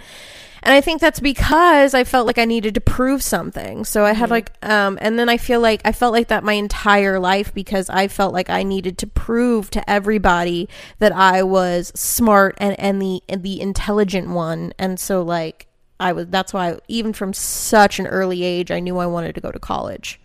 And 0.63 0.73
I 0.73 0.81
think 0.81 1.01
that's 1.01 1.19
because 1.19 1.93
I 1.93 2.03
felt 2.03 2.27
like 2.27 2.37
I 2.37 2.45
needed 2.45 2.73
to 2.75 2.81
prove 2.81 3.21
something. 3.21 3.83
So 3.83 4.05
I 4.05 4.13
had 4.13 4.29
like 4.29 4.53
um 4.65 4.97
and 5.01 5.19
then 5.19 5.27
I 5.27 5.35
feel 5.35 5.59
like 5.59 5.81
I 5.83 5.91
felt 5.91 6.13
like 6.13 6.29
that 6.29 6.45
my 6.45 6.53
entire 6.53 7.19
life 7.19 7.53
because 7.53 7.89
I 7.89 8.07
felt 8.07 8.33
like 8.33 8.49
I 8.49 8.63
needed 8.63 8.97
to 8.99 9.07
prove 9.07 9.69
to 9.71 9.89
everybody 9.89 10.69
that 10.99 11.11
I 11.11 11.43
was 11.43 11.91
smart 11.93 12.55
and 12.57 12.79
and 12.79 13.01
the 13.01 13.21
and 13.27 13.43
the 13.43 13.59
intelligent 13.59 14.29
one. 14.29 14.73
And 14.79 14.97
so 14.97 15.23
like 15.23 15.67
I 15.99 16.13
was 16.13 16.27
that's 16.27 16.53
why 16.53 16.79
even 16.87 17.11
from 17.11 17.33
such 17.33 17.99
an 17.99 18.07
early 18.07 18.43
age 18.43 18.71
I 18.71 18.79
knew 18.79 18.97
I 18.97 19.07
wanted 19.07 19.35
to 19.35 19.41
go 19.41 19.51
to 19.51 19.59
college. 19.59 20.21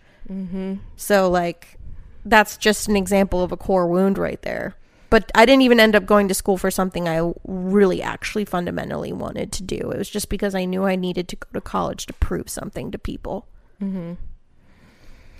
So 0.95 1.29
like 1.29 1.77
that's 2.25 2.57
just 2.57 2.87
an 2.87 2.95
example 2.95 3.43
of 3.43 3.51
a 3.51 3.57
core 3.57 3.87
wound 3.87 4.17
right 4.17 4.41
there. 4.41 4.75
But 5.09 5.31
I 5.35 5.45
didn't 5.45 5.61
even 5.61 5.79
end 5.79 5.95
up 5.95 6.07
going 6.07 6.27
to 6.29 6.33
school 6.33 6.57
for 6.57 6.71
something 6.71 7.07
I 7.07 7.31
really 7.45 8.01
actually 8.01 8.45
fundamentally 8.45 9.13
wanted 9.13 9.51
to 9.51 9.63
do. 9.63 9.75
It 9.75 9.97
was 9.97 10.09
just 10.09 10.27
because 10.27 10.55
I 10.55 10.65
knew 10.65 10.85
I 10.85 10.95
needed 10.95 11.27
to 11.27 11.35
go 11.35 11.47
to 11.53 11.61
college 11.61 12.07
to 12.07 12.13
prove 12.13 12.49
something 12.49 12.89
to 12.89 12.97
people. 12.97 13.47
Mm-hmm. 13.81 14.13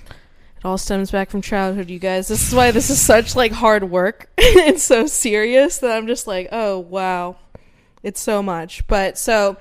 it 0.09 0.65
all 0.65 0.77
stems 0.77 1.11
back 1.11 1.29
from 1.29 1.41
childhood, 1.41 1.89
you 1.89 1.97
guys. 1.97 2.27
This 2.27 2.47
is 2.47 2.53
why 2.53 2.71
this 2.71 2.89
is 2.89 3.01
such 3.01 3.35
like 3.35 3.51
hard 3.51 3.89
work. 3.89 4.29
it's 4.37 4.83
so 4.83 5.07
serious 5.07 5.79
that 5.79 5.97
I'm 5.97 6.05
just 6.05 6.27
like, 6.27 6.49
oh 6.51 6.77
wow. 6.77 7.37
It's 8.03 8.21
so 8.21 8.43
much. 8.43 8.85
But 8.85 9.17
so 9.17 9.57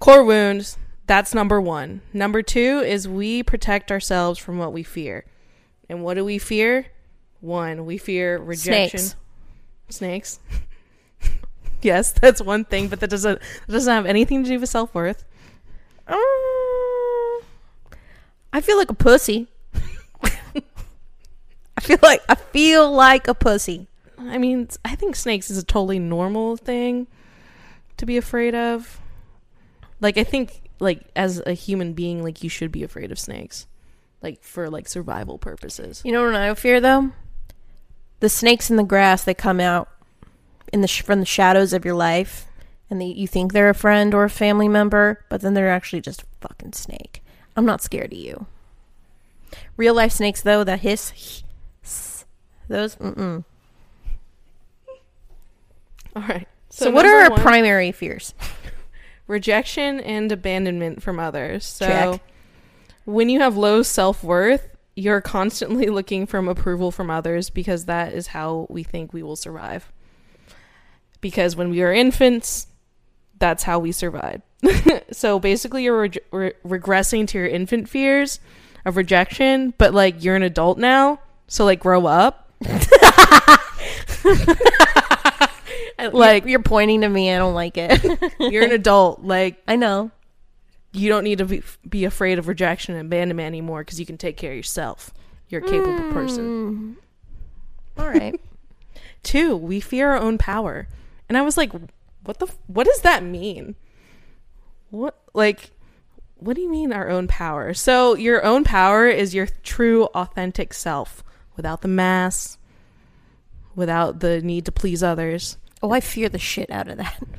core 0.00 0.24
wounds, 0.24 0.76
that's 1.06 1.34
number 1.34 1.60
one. 1.60 2.02
Number 2.12 2.42
two 2.42 2.80
is 2.80 3.08
we 3.08 3.42
protect 3.42 3.90
ourselves 3.90 4.38
from 4.38 4.58
what 4.58 4.72
we 4.72 4.82
fear. 4.82 5.24
And 5.88 6.02
what 6.02 6.14
do 6.14 6.24
we 6.24 6.38
fear? 6.38 6.86
One, 7.40 7.84
we 7.84 7.98
fear 7.98 8.38
rejection. 8.38 9.00
Snakes. 9.00 9.16
Snakes. 9.88 10.40
yes, 11.82 12.12
that's 12.12 12.40
one 12.40 12.64
thing, 12.64 12.88
but 12.88 13.00
that 13.00 13.10
doesn't 13.10 13.40
that 13.40 13.72
doesn't 13.72 13.92
have 13.92 14.06
anything 14.06 14.44
to 14.44 14.48
do 14.48 14.60
with 14.60 14.68
self 14.68 14.94
worth. 14.94 15.24
Um, 16.06 16.18
I 18.52 18.60
feel 18.60 18.76
like 18.76 18.90
a 18.90 18.94
pussy. 18.94 19.48
I 20.24 21.80
feel 21.80 21.98
like 22.02 22.22
I 22.28 22.36
feel 22.36 22.90
like 22.90 23.28
a 23.28 23.34
pussy. 23.34 23.88
I 24.18 24.38
mean, 24.38 24.68
I 24.84 24.94
think 24.94 25.16
snakes 25.16 25.50
is 25.50 25.58
a 25.58 25.64
totally 25.64 25.98
normal 25.98 26.56
thing 26.56 27.08
to 27.96 28.06
be 28.06 28.16
afraid 28.16 28.54
of. 28.54 29.00
Like, 30.00 30.18
I 30.18 30.24
think, 30.24 30.61
like, 30.82 31.00
as 31.16 31.40
a 31.46 31.52
human 31.52 31.92
being, 31.92 32.22
like, 32.22 32.42
you 32.42 32.50
should 32.50 32.72
be 32.72 32.82
afraid 32.82 33.12
of 33.12 33.18
snakes, 33.18 33.66
like, 34.20 34.42
for 34.42 34.68
like 34.68 34.88
survival 34.88 35.38
purposes. 35.38 36.02
You 36.04 36.12
know 36.12 36.24
what 36.24 36.34
I 36.34 36.52
fear 36.54 36.80
though? 36.80 37.12
The 38.20 38.28
snakes 38.28 38.70
in 38.70 38.76
the 38.76 38.84
grass 38.84 39.24
They 39.24 39.34
come 39.34 39.60
out 39.60 39.88
in 40.72 40.80
the 40.80 40.88
sh- 40.88 41.02
from 41.02 41.20
the 41.20 41.26
shadows 41.26 41.72
of 41.72 41.84
your 41.84 41.94
life, 41.94 42.46
and 42.90 43.00
they, 43.00 43.06
you 43.06 43.26
think 43.26 43.52
they're 43.52 43.70
a 43.70 43.74
friend 43.74 44.14
or 44.14 44.24
a 44.24 44.30
family 44.30 44.68
member, 44.68 45.24
but 45.28 45.40
then 45.40 45.54
they're 45.54 45.70
actually 45.70 46.00
just 46.00 46.22
a 46.22 46.26
fucking 46.40 46.72
snake. 46.72 47.22
I'm 47.56 47.66
not 47.66 47.82
scared 47.82 48.12
of 48.12 48.18
you. 48.18 48.46
Real 49.76 49.94
life 49.94 50.12
snakes 50.12 50.42
though 50.42 50.64
that 50.64 50.80
hiss, 50.80 51.10
hiss 51.10 52.24
those 52.68 52.96
mm-mm. 52.96 53.44
All 56.14 56.22
right. 56.22 56.48
So, 56.70 56.90
what 56.90 57.04
are 57.04 57.24
our 57.24 57.30
one, 57.30 57.40
primary 57.40 57.92
fears? 57.92 58.34
Rejection 59.26 60.00
and 60.00 60.30
abandonment 60.30 61.02
from 61.02 61.18
others? 61.18 61.64
So 61.66 61.86
Check. 61.86 62.20
when 63.04 63.28
you 63.28 63.40
have 63.40 63.56
low 63.56 63.82
self 63.82 64.22
worth, 64.22 64.68
you're 64.94 65.20
constantly 65.20 65.86
looking 65.90 66.26
for 66.26 66.38
approval 66.48 66.90
from 66.90 67.10
others 67.10 67.50
because 67.50 67.86
that 67.86 68.12
is 68.12 68.28
how 68.28 68.66
we 68.68 68.82
think 68.82 69.12
we 69.12 69.22
will 69.22 69.36
survive. 69.36 69.90
Because 71.20 71.54
when 71.54 71.70
we 71.70 71.82
are 71.82 71.92
infants, 71.92 72.66
that's 73.38 73.62
how 73.64 73.78
we 73.78 73.92
survived. 73.92 74.42
so 75.12 75.38
basically, 75.38 75.84
you're 75.84 76.00
reg- 76.00 76.18
re- 76.30 76.52
regressing 76.64 77.26
to 77.28 77.38
your 77.38 77.46
infant 77.46 77.88
fears 77.88 78.40
of 78.84 78.96
rejection, 78.96 79.72
but 79.78 79.94
like 79.94 80.22
you're 80.22 80.36
an 80.36 80.42
adult 80.42 80.78
now, 80.78 81.20
so 81.46 81.64
like 81.64 81.80
grow 81.80 82.06
up. 82.06 82.50
Like- 86.08 86.46
you're, 86.46 86.62
pointing 86.62 87.02
to 87.02 87.08
me. 87.08 87.32
I 87.32 87.38
don't 87.38 87.54
like 87.54 87.76
it. 87.76 88.34
You're 88.40 88.64
an 88.64 88.72
adult, 88.72 89.22
like 89.22 89.62
I 89.66 89.76
know. 89.76 90.10
you 90.92 91.08
don't 91.08 91.24
need 91.24 91.38
to 91.38 91.44
be, 91.44 91.62
be 91.88 92.04
afraid 92.04 92.38
of 92.38 92.48
rejection 92.48 92.94
and 92.94 93.06
abandonment 93.06 93.46
anymore 93.46 93.82
because 93.82 93.98
you 94.00 94.06
can 94.06 94.18
take 94.18 94.36
care 94.36 94.50
of 94.52 94.56
yourself. 94.56 95.12
You're 95.48 95.64
a 95.64 95.68
capable 95.68 95.98
hmm. 95.98 96.12
person. 96.12 96.96
All 97.98 98.08
right. 98.08 98.40
Two, 99.22 99.56
we 99.56 99.80
fear 99.80 100.10
our 100.10 100.18
own 100.18 100.38
power. 100.38 100.88
And 101.28 101.38
I 101.38 101.42
was 101.42 101.56
like, 101.56 101.72
what 102.24 102.38
the, 102.38 102.46
what 102.66 102.86
does 102.86 103.00
that 103.02 103.22
mean? 103.22 103.76
What, 104.90 105.18
like, 105.34 105.70
what 106.36 106.56
do 106.56 106.62
you 106.62 106.70
mean 106.70 106.92
our 106.92 107.08
own 107.08 107.28
power? 107.28 107.72
So 107.74 108.14
your 108.14 108.44
own 108.44 108.64
power 108.64 109.06
is 109.06 109.34
your 109.34 109.46
true, 109.62 110.06
authentic 110.06 110.74
self 110.74 111.22
without 111.56 111.82
the 111.82 111.88
mask, 111.88 112.58
without 113.74 114.20
the 114.20 114.40
need 114.42 114.64
to 114.66 114.72
please 114.72 115.02
others. 115.02 115.56
Oh, 115.82 115.90
I 115.90 116.00
fear 116.00 116.28
the 116.28 116.38
shit 116.38 116.70
out 116.70 116.88
of 116.88 116.98
that. 116.98 117.22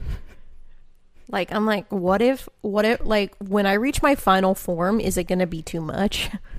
Like, 1.30 1.52
I'm 1.52 1.66
like, 1.66 1.92
what 1.92 2.22
if, 2.22 2.48
what 2.62 2.86
if, 2.86 3.04
like, 3.04 3.34
when 3.40 3.66
I 3.66 3.74
reach 3.74 4.04
my 4.04 4.14
final 4.14 4.54
form, 4.54 5.00
is 5.00 5.18
it 5.18 5.28
to 5.30 5.48
be 5.48 5.64
too 5.64 5.82
much? 5.82 6.30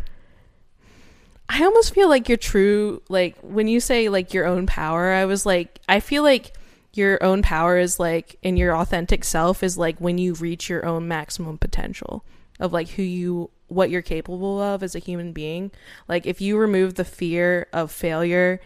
I 1.48 1.62
almost 1.62 1.94
feel 1.94 2.08
like 2.08 2.28
your 2.28 2.38
true 2.38 3.02
like 3.08 3.36
when 3.42 3.68
you 3.68 3.78
say 3.78 4.08
like 4.08 4.34
your 4.34 4.46
own 4.46 4.66
power, 4.66 5.12
I 5.12 5.24
was 5.24 5.44
like 5.44 5.80
I 5.88 6.00
feel 6.00 6.22
like 6.22 6.56
your 6.94 7.22
own 7.22 7.42
power 7.42 7.76
is 7.76 8.00
like 8.00 8.36
in 8.42 8.56
your 8.56 8.76
authentic 8.76 9.24
self 9.24 9.62
is 9.62 9.76
like 9.76 9.98
when 9.98 10.18
you 10.18 10.34
reach 10.34 10.68
your 10.68 10.86
own 10.86 11.06
maximum 11.06 11.58
potential 11.58 12.24
of 12.60 12.72
like 12.72 12.88
who 12.88 13.02
you 13.02 13.50
what 13.68 13.90
you're 13.90 14.02
capable 14.02 14.60
of 14.60 14.82
as 14.82 14.94
a 14.94 15.00
human 15.00 15.32
being. 15.32 15.70
Like 16.08 16.26
if 16.26 16.40
you 16.40 16.56
remove 16.56 16.94
the 16.94 17.04
fear 17.04 17.66
of 17.72 17.90
failure, 17.92 18.60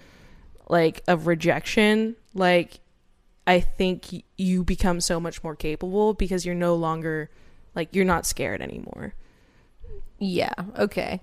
like 0.68 1.02
of 1.08 1.26
rejection, 1.26 2.16
like 2.32 2.80
I 3.48 3.60
think 3.60 4.24
you 4.36 4.62
become 4.62 5.00
so 5.00 5.18
much 5.18 5.42
more 5.42 5.56
capable 5.56 6.12
because 6.12 6.44
you're 6.44 6.54
no 6.54 6.74
longer 6.74 7.30
like 7.74 7.88
you're 7.94 8.04
not 8.04 8.26
scared 8.26 8.60
anymore. 8.60 9.14
Yeah. 10.18 10.52
Okay. 10.78 11.22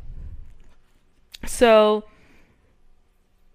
So 1.45 2.03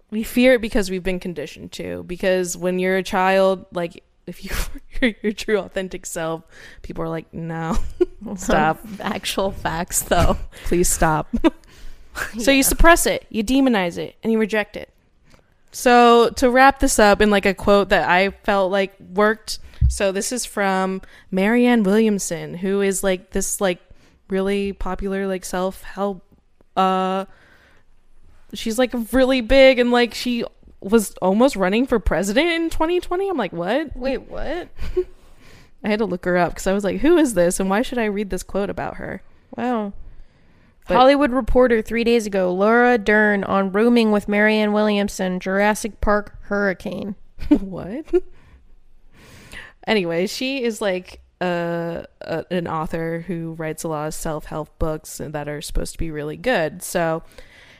we 0.09 0.23
fear 0.23 0.53
it 0.53 0.61
because 0.61 0.89
we've 0.89 1.03
been 1.03 1.19
conditioned 1.19 1.73
to. 1.73 2.03
Because 2.03 2.55
when 2.55 2.79
you're 2.79 2.95
a 2.95 3.03
child, 3.03 3.65
like 3.73 4.03
if 4.25 4.45
you 4.45 4.51
you're 5.01 5.15
your 5.21 5.33
true 5.33 5.57
authentic 5.57 6.05
self, 6.05 6.43
people 6.81 7.03
are 7.03 7.09
like, 7.09 7.33
no, 7.33 7.77
stop, 8.37 8.79
Actual 9.01 9.51
facts, 9.51 10.01
though. 10.03 10.37
please 10.63 10.87
stop. 10.87 11.27
so 12.39 12.51
you 12.51 12.63
suppress 12.63 13.05
it, 13.05 13.25
you 13.29 13.43
demonize 13.43 13.97
it, 13.97 14.15
and 14.23 14.31
you 14.31 14.39
reject 14.39 14.77
it. 14.77 14.89
So 15.71 16.29
to 16.31 16.49
wrap 16.49 16.79
this 16.79 16.99
up 16.99 17.21
in 17.21 17.29
like 17.29 17.45
a 17.45 17.53
quote 17.53 17.89
that 17.89 18.09
I 18.09 18.29
felt 18.29 18.71
like 18.71 18.93
worked. 18.99 19.59
So 19.87 20.11
this 20.11 20.31
is 20.31 20.45
from 20.45 21.01
Marianne 21.31 21.83
Williamson, 21.83 22.53
who 22.53 22.81
is 22.81 23.03
like 23.03 23.31
this 23.31 23.61
like 23.61 23.79
really 24.29 24.73
popular 24.73 25.27
like 25.27 25.43
self 25.43 25.83
help 25.83 26.23
uh 26.77 27.25
she's 28.53 28.79
like 28.79 28.93
really 29.11 29.41
big 29.41 29.77
and 29.77 29.91
like 29.91 30.13
she 30.13 30.45
was 30.79 31.11
almost 31.21 31.55
running 31.55 31.85
for 31.85 31.99
president 31.99 32.47
in 32.49 32.69
2020. 32.69 33.29
I'm 33.29 33.37
like, 33.37 33.53
what? 33.53 33.95
Wait, 33.95 34.21
what? 34.29 34.69
I 35.83 35.89
had 35.89 35.99
to 35.99 36.05
look 36.05 36.25
her 36.25 36.37
up 36.37 36.51
because 36.51 36.67
I 36.67 36.73
was 36.73 36.83
like, 36.83 37.01
who 37.01 37.17
is 37.17 37.33
this 37.33 37.59
and 37.59 37.69
why 37.69 37.81
should 37.81 37.97
I 37.97 38.05
read 38.05 38.29
this 38.29 38.43
quote 38.43 38.69
about 38.69 38.97
her? 38.97 39.21
Wow. 39.55 39.93
But- 40.91 40.97
Hollywood 40.97 41.31
Reporter 41.31 41.81
three 41.81 42.03
days 42.03 42.25
ago. 42.25 42.53
Laura 42.53 42.97
Dern 42.97 43.43
on 43.43 43.71
rooming 43.71 44.11
with 44.11 44.27
Marianne 44.27 44.73
Williamson. 44.73 45.39
Jurassic 45.39 46.01
Park 46.01 46.37
hurricane. 46.43 47.15
what? 47.49 48.05
anyway, 49.87 50.27
she 50.27 50.63
is 50.63 50.81
like 50.81 51.21
uh, 51.39 52.03
a, 52.21 52.45
an 52.51 52.67
author 52.67 53.23
who 53.27 53.53
writes 53.53 53.83
a 53.83 53.87
lot 53.87 54.07
of 54.07 54.13
self 54.13 54.45
help 54.45 54.77
books 54.77 55.19
that 55.23 55.47
are 55.47 55.61
supposed 55.61 55.93
to 55.93 55.97
be 55.97 56.11
really 56.11 56.37
good. 56.37 56.83
So 56.83 57.23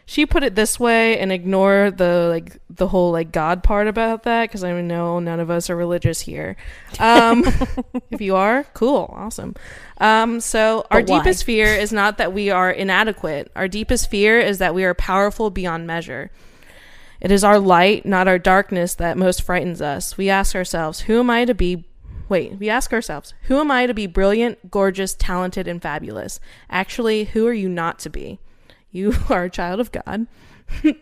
she 0.06 0.26
put 0.26 0.44
it 0.44 0.56
this 0.56 0.80
way 0.80 1.20
and 1.20 1.32
ignore 1.32 1.92
the 1.92 2.28
like 2.30 2.60
the 2.70 2.88
whole 2.88 3.12
like 3.12 3.32
God 3.32 3.64
part 3.64 3.88
about 3.88 4.24
that 4.24 4.50
because 4.50 4.64
I 4.64 4.80
know 4.82 5.20
none 5.20 5.40
of 5.40 5.50
us 5.50 5.70
are 5.70 5.76
religious 5.76 6.22
here. 6.22 6.56
Um, 7.00 7.44
if 8.12 8.22
you 8.22 8.36
are, 8.36 8.66
cool, 8.74 9.14
awesome. 9.16 9.56
Um, 10.00 10.40
so 10.40 10.86
our 10.92 11.02
why? 11.02 11.20
deepest 11.20 11.44
fear 11.44 11.68
is 11.68 11.92
not 11.92 12.18
that 12.18 12.34
we 12.34 12.50
are 12.50 12.72
inadequate. 12.72 13.52
Our 13.56 13.68
deepest 13.68 14.10
fear 14.10 14.40
is 14.40 14.58
that 14.58 14.74
we 14.74 14.84
are 14.84 14.94
powerful 14.94 15.50
beyond 15.50 15.88
measure. 15.88 16.32
It 17.22 17.32
is 17.32 17.44
our 17.44 17.60
light, 17.60 18.06
not 18.06 18.28
our 18.28 18.40
darkness, 18.40 18.96
that 18.96 19.18
most 19.18 19.44
frightens 19.44 19.80
us. 19.82 20.18
We 20.18 20.30
ask 20.30 20.56
ourselves, 20.56 21.02
who 21.02 21.20
am 21.20 21.30
I 21.30 21.46
to 21.46 21.54
be? 21.54 21.86
Wait, 22.28 22.58
we 22.58 22.68
ask 22.70 22.92
ourselves, 22.94 23.36
who 23.44 23.60
am 23.60 23.70
I 23.70 23.86
to 23.86 23.94
be 23.94 24.08
brilliant, 24.08 24.72
gorgeous, 24.72 25.14
talented, 25.14 25.68
and 25.68 25.82
fabulous? 25.82 26.40
Actually, 26.70 27.26
who 27.26 27.46
are 27.46 27.54
you 27.54 27.70
not 27.70 28.00
to 28.00 28.10
be? 28.10 28.40
You 28.92 29.14
are 29.30 29.46
a 29.46 29.50
child 29.50 29.80
of 29.80 29.92
God. 29.92 30.28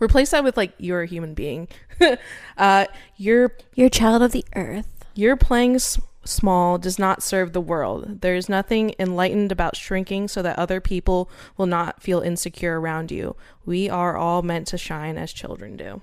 Replace 0.00 0.30
that 0.30 0.44
with 0.44 0.56
like 0.56 0.72
you're 0.78 1.02
a 1.02 1.06
human 1.06 1.34
being. 1.34 1.68
uh, 2.58 2.86
you're 3.16 3.56
You're 3.74 3.86
a 3.86 3.90
child 3.90 4.22
of 4.22 4.32
the 4.32 4.44
earth. 4.54 4.86
your 5.14 5.36
playing 5.36 5.76
s- 5.76 5.98
small 6.24 6.76
does 6.76 6.98
not 6.98 7.22
serve 7.22 7.52
the 7.54 7.60
world. 7.60 8.20
There 8.20 8.34
is 8.34 8.48
nothing 8.48 8.94
enlightened 8.98 9.50
about 9.52 9.76
shrinking 9.76 10.28
so 10.28 10.42
that 10.42 10.58
other 10.58 10.80
people 10.80 11.30
will 11.56 11.66
not 11.66 12.02
feel 12.02 12.20
insecure 12.20 12.78
around 12.80 13.10
you. 13.10 13.36
We 13.64 13.88
are 13.88 14.16
all 14.16 14.42
meant 14.42 14.66
to 14.68 14.78
shine 14.78 15.16
as 15.16 15.32
children 15.32 15.76
do. 15.76 16.02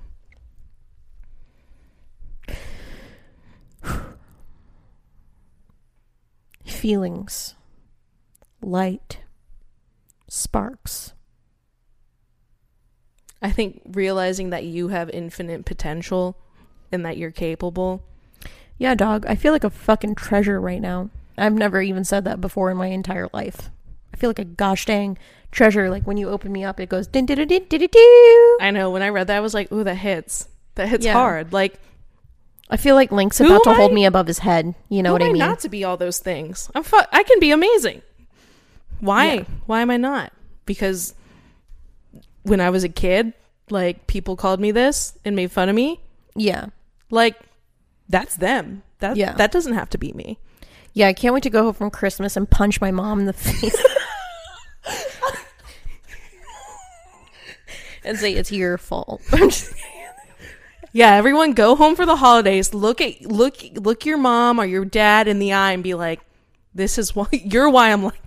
Feelings. 6.66 7.56
Light. 8.62 9.20
Sparks. 10.34 11.14
I 13.40 13.52
think 13.52 13.82
realizing 13.86 14.50
that 14.50 14.64
you 14.64 14.88
have 14.88 15.10
infinite 15.12 15.64
potential 15.64 16.36
and 16.92 17.06
that 17.06 17.18
you're 17.18 17.30
capable. 17.30 18.04
Yeah, 18.80 18.96
dog. 18.96 19.28
I 19.28 19.36
feel 19.36 19.54
like 19.54 19.64
a 19.64 19.70
fucking 19.70 20.16
treasure 20.16 20.60
right 20.60 20.82
now. 20.82 21.12
I've 21.38 21.54
never 21.54 21.84
even 21.84 22.04
said 22.04 22.26
that 22.26 22.42
before 22.42 22.72
in 22.72 22.78
my 22.78 22.88
entire 22.88 23.30
life. 23.32 23.70
I 24.12 24.18
feel 24.18 24.30
like 24.32 24.40
a 24.40 24.44
gosh 24.46 24.86
dang 24.88 25.20
treasure. 25.52 25.88
Like 25.92 26.08
when 26.08 26.18
you 26.18 26.30
open 26.30 26.52
me 26.52 26.64
up, 26.64 26.80
it 26.80 26.90
goes 26.90 27.06
din 27.06 27.28
din 27.28 27.48
din 27.48 27.66
din 27.70 27.80
din. 27.92 28.58
I 28.60 28.72
know 28.72 28.90
when 28.90 29.04
I 29.04 29.10
read 29.10 29.28
that, 29.28 29.38
I 29.38 29.42
was 29.42 29.54
like, 29.54 29.72
ooh, 29.72 29.84
that 29.84 29.96
hits. 29.98 30.48
That 30.76 30.88
hits 30.90 31.06
Yeah. 31.06 31.14
hard. 31.14 31.54
Like, 31.54 31.80
I 32.72 32.78
feel 32.78 32.96
like 32.96 33.12
Link's 33.12 33.40
about 33.40 33.64
to 33.66 33.70
am 33.70 33.76
hold 33.76 33.94
me 33.94 34.06
above 34.06 34.26
his 34.26 34.40
head. 34.40 34.74
You 34.90 35.04
know 35.04 35.14
what 35.14 35.22
I 35.22 35.28
I 35.28 35.32
mean? 35.34 35.38
not 35.40 35.60
to 35.60 35.70
be 35.70 35.84
all 35.84 35.98
those 35.98 36.18
things? 36.18 36.72
I'm 36.74 36.82
fu- 36.82 36.98
I 37.12 37.22
can 37.22 37.40
be 37.40 37.52
amazing. 37.52 38.02
Why? 39.04 39.34
Yeah. 39.34 39.44
Why 39.66 39.82
am 39.82 39.90
I 39.92 39.98
not? 39.98 40.32
Because 40.66 41.14
when 42.44 42.62
I 42.62 42.70
was 42.70 42.84
a 42.84 42.90
kid, 42.90 43.34
like 43.70 44.08
people 44.08 44.36
called 44.38 44.60
me 44.60 44.72
this 44.72 45.18
and 45.26 45.36
made 45.36 45.52
fun 45.52 45.68
of 45.70 45.76
me. 45.76 46.00
Yeah. 46.36 46.68
Like 47.12 47.36
that's 48.08 48.38
them. 48.38 48.82
That 49.00 49.18
Yeah. 49.18 49.34
that 49.34 49.52
doesn't 49.52 49.74
have 49.74 49.90
to 49.92 49.98
be 49.98 50.14
me. 50.14 50.40
Yeah, 50.94 51.08
I 51.08 51.14
can't 51.14 51.34
wait 51.34 51.44
to 51.44 51.50
go 51.50 51.64
home 51.64 51.74
from 51.74 51.90
Christmas 51.90 52.38
and 52.38 52.50
punch 52.50 52.80
my 52.80 52.92
mom 52.92 53.20
in 53.20 53.26
the 53.26 53.34
face. 53.34 53.76
and 58.04 58.18
say 58.18 58.34
it's 58.34 58.52
your 58.52 58.78
fault. 58.78 59.22
Yeah, 60.96 61.16
everyone 61.16 61.54
go 61.54 61.76
home 61.76 61.96
for 61.96 62.06
the 62.06 62.18
holidays. 62.18 62.72
Look 62.72 63.02
at 63.02 63.20
look 63.24 63.58
look 63.74 64.06
your 64.06 64.20
mom 64.20 64.60
or 64.60 64.66
your 64.66 64.86
dad 64.86 65.28
in 65.28 65.40
the 65.40 65.52
eye 65.54 65.72
and 65.72 65.82
be 65.82 65.96
like, 65.96 66.20
"This 66.76 67.00
is 67.00 67.16
why 67.16 67.26
you're 67.32 67.68
why 67.68 67.92
I'm 67.92 68.04
like." 68.04 68.22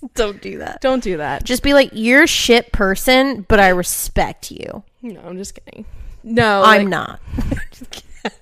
This." 0.00 0.10
Don't 0.14 0.40
do 0.42 0.58
that. 0.58 0.80
Don't 0.80 1.02
do 1.02 1.16
that. 1.18 1.44
Just 1.44 1.62
be 1.62 1.74
like, 1.74 1.90
you're 1.92 2.24
a 2.24 2.26
shit 2.28 2.72
person, 2.72 3.44
but 3.48 3.60
I 3.60 3.68
respect 3.68 4.50
you. 4.50 4.82
No, 5.02 5.20
I'm 5.24 5.36
just 5.36 5.54
kidding. 5.54 5.84
No, 6.22 6.62
I'm 6.64 6.82
like, 6.82 6.88
not. 6.88 7.20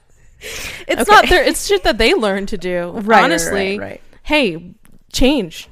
It's 0.87 1.01
Okay. 1.01 1.05
not 1.11 1.29
their. 1.29 1.43
It's 1.43 1.67
shit 1.67 1.85
that 1.85 1.97
they 1.99 2.13
learn 2.15 2.47
to 2.47 2.59
do. 2.59 2.93
Right, 3.05 3.25
Honestly, 3.25 3.79
right, 3.79 3.91
right. 3.93 4.01
hey, 4.25 4.75
change. 5.13 5.69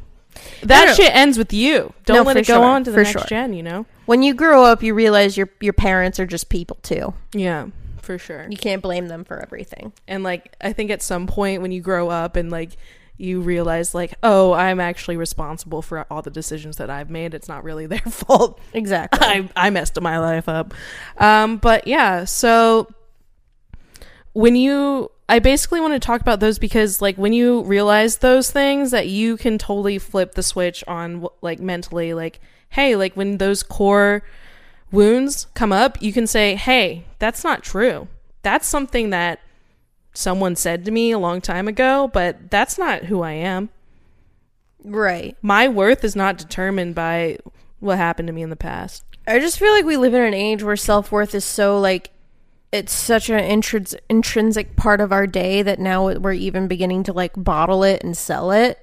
That 0.63 0.97
shit 0.97 1.15
ends 1.15 1.37
with 1.37 1.53
you. 1.53 1.93
Don't 2.07 2.17
No, 2.19 2.23
let 2.23 2.37
it 2.39 2.47
go 2.47 2.55
sure, 2.55 2.65
on 2.65 2.85
to 2.85 2.91
the 2.91 2.97
for 2.97 3.03
next 3.03 3.13
sure. 3.13 3.25
gen. 3.27 3.53
You 3.53 3.63
know. 3.63 3.87
When 4.07 4.23
you 4.23 4.33
grow 4.35 4.65
up, 4.65 4.83
you 4.83 4.95
realize 4.95 5.37
your 5.37 5.51
your 5.61 5.75
parents 5.75 6.19
are 6.19 6.27
just 6.27 6.49
people 6.49 6.79
too. 6.83 7.13
Yeah. 7.35 7.67
for 8.01 8.17
sure. 8.19 8.47
You 8.49 8.57
can't 8.57 8.83
blame 8.83 9.09
them 9.09 9.25
for 9.25 9.41
everything. 9.41 9.93
And 10.09 10.25
like 10.25 10.55
I 10.61 10.73
think 10.73 10.91
at 10.91 11.03
some 11.03 11.27
point 11.27 11.61
when 11.61 11.71
you 11.71 11.81
grow 11.83 12.09
up 12.09 12.37
and 12.37 12.51
like 12.51 12.77
you 13.23 13.41
realize 13.41 13.95
like, 13.95 14.15
oh, 14.23 14.53
I'm 14.53 14.81
actually 14.81 15.17
responsible 15.17 15.81
for 15.81 16.05
all 16.11 16.23
the 16.23 16.31
decisions 16.31 16.77
that 16.79 16.91
I've 16.91 17.09
made. 17.09 17.35
It's 17.35 17.49
not 17.49 17.63
really 17.63 17.87
their 17.93 17.99
fault. 18.01 18.61
Exactly. 18.73 19.21
I 19.27 19.49
I 19.57 19.71
messed 19.71 20.01
my 20.01 20.19
life 20.19 20.49
up. 20.49 20.75
Um, 21.19 21.59
but 21.59 21.87
yeah, 21.87 22.25
so 22.25 22.89
when 24.33 24.57
you 24.57 25.11
I 25.29 25.39
basically 25.39 25.81
want 25.81 25.95
to 25.95 26.01
talk 26.01 26.21
about 26.21 26.41
those 26.41 26.59
because 26.59 27.01
like 27.01 27.17
when 27.17 27.33
you 27.33 27.63
realize 27.63 28.19
those 28.19 28.51
things 28.51 28.91
that 28.91 29.09
you 29.09 29.37
can 29.37 29.57
totally 29.57 29.99
flip 29.99 30.35
the 30.35 30.43
switch 30.43 30.83
on 30.89 31.27
like 31.41 31.61
mentally 31.61 32.15
like 32.15 32.41
hey, 32.71 32.97
like 32.97 33.15
when 33.15 33.39
those 33.39 33.63
core 33.63 34.23
wounds 34.91 35.47
come 35.55 35.73
up, 35.73 36.01
you 36.03 36.13
can 36.13 36.27
say, 36.27 36.55
"Hey, 36.55 37.05
that's 37.19 37.45
not 37.45 37.63
true. 37.63 38.09
That's 38.43 38.67
something 38.67 39.11
that 39.11 39.41
someone 40.13 40.57
said 40.57 40.85
to 40.85 40.91
me 40.91 41.11
a 41.11 41.19
long 41.19 41.41
time 41.41 41.69
ago, 41.69 42.11
but 42.13 42.51
that's 42.51 42.79
not 42.79 43.05
who 43.05 43.23
I 43.23 43.33
am. 43.33 43.71
right. 44.85 45.37
My 45.43 45.69
worth 45.69 46.05
is 46.05 46.17
not 46.17 46.39
determined 46.39 46.95
by 46.95 47.39
what 47.81 47.99
happened 47.99 48.27
to 48.27 48.33
me 48.33 48.43
in 48.43 48.51
the 48.51 48.57
past." 48.57 49.05
I 49.27 49.39
just 49.39 49.59
feel 49.59 49.73
like 49.73 49.85
we 49.85 49.97
live 49.97 50.15
in 50.15 50.23
an 50.23 50.35
age 50.35 50.63
where 50.63 50.77
self 50.77 51.13
worth 51.13 51.35
is 51.35 51.45
so 51.45 51.79
like 51.79 52.11
it's 52.73 52.93
such 52.93 53.29
an 53.29 53.39
intrins- 53.39 53.99
intrinsic 54.09 54.77
part 54.77 55.01
of 55.01 55.13
our 55.13 55.27
day 55.27 55.63
that 55.63 55.79
now 55.79 56.11
we're 56.19 56.33
even 56.33 56.67
beginning 56.69 57.03
to 57.05 57.13
like 57.13 57.33
bottle 57.37 57.85
it 57.85 58.03
and 58.03 58.17
sell 58.17 58.51
it, 58.51 58.79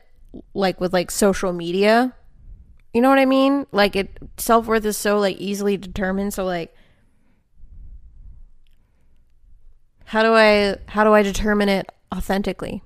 like 0.54 0.80
with 0.80 0.94
like 0.94 1.10
social 1.10 1.52
media. 1.52 2.14
You 2.94 3.02
know 3.02 3.10
what 3.10 3.20
I 3.20 3.26
mean? 3.26 3.66
Like 3.72 3.96
it 3.96 4.16
self 4.38 4.68
worth 4.68 4.86
is 4.86 4.96
so 4.98 5.20
like 5.20 5.38
easily 5.38 5.76
determined. 5.76 6.34
So 6.34 6.46
like, 6.46 6.74
how 10.10 10.24
do 10.24 10.34
I 10.34 10.76
how 10.88 11.04
do 11.04 11.14
I 11.14 11.22
determine 11.22 11.70
it 11.70 11.88
authentically? 12.12 12.82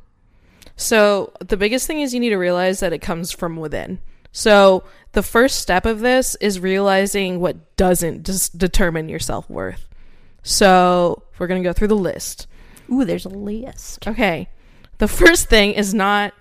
So 0.76 1.32
the 1.40 1.56
biggest 1.56 1.88
thing 1.88 2.02
is 2.02 2.14
you 2.14 2.20
need 2.20 2.32
to 2.32 2.38
realize 2.38 2.82
that 2.82 2.92
it 2.92 3.00
comes 3.00 3.32
from 3.32 3.56
within. 3.56 4.00
So 4.34 4.84
the 5.14 5.24
first 5.24 5.60
step 5.60 5.86
of 5.86 6.02
this 6.02 6.36
is 6.42 6.60
realizing 6.60 7.40
what 7.40 7.78
doesn't 7.78 8.26
just 8.26 8.58
determine 8.58 9.08
your 9.08 9.20
self 9.20 9.50
worth. 9.50 9.88
So 10.42 11.24
we're 11.40 11.48
gonna 11.48 11.64
go 11.64 11.72
through 11.72 11.88
the 11.88 11.96
list. 11.96 12.48
Ooh, 12.92 13.06
there's 13.06 13.26
a 13.26 13.30
list. 13.30 14.06
Okay. 14.06 14.50
The 14.98 15.08
first 15.08 15.48
thing 15.48 15.72
is 15.72 15.94
not 15.94 16.34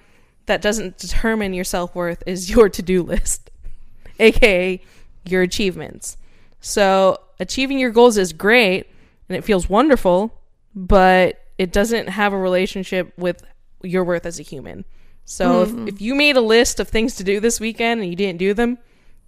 that 0.47 0.63
doesn't 0.63 0.99
determine 0.99 1.55
your 1.55 1.63
self 1.63 1.95
worth 1.95 2.25
is 2.27 2.51
your 2.51 2.69
to 2.69 2.83
do 2.83 3.05
list, 3.05 3.53
aka 4.19 4.81
your 5.27 5.43
achievements. 5.43 6.17
So 6.61 7.21
achieving 7.39 7.79
your 7.79 7.93
goals 7.93 8.19
is 8.19 8.33
great 8.33 8.89
and 9.29 9.39
it 9.39 9.45
feels 9.45 9.69
wonderful, 9.69 10.42
but 10.75 11.41
it 11.59 11.73
doesn't 11.73 12.09
have 12.09 12.33
a 12.33 12.39
relationship 12.39 13.13
with 13.17 13.43
your 13.83 14.05
worth 14.05 14.27
as 14.27 14.39
a 14.39 14.43
human. 14.43 14.85
So 15.25 15.63
if, 15.63 15.69
mm-hmm. 15.69 15.89
if 15.89 16.01
you 16.01 16.15
made 16.15 16.37
a 16.37 16.41
list 16.41 16.81
of 16.81 16.89
things 16.89 17.17
to 17.17 17.25
do 17.25 17.41
this 17.41 17.61
weekend 17.61 18.01
and 18.01 18.11
you 18.11 18.17
didn't 18.17 18.39
do 18.39 18.55
them, 18.55 18.79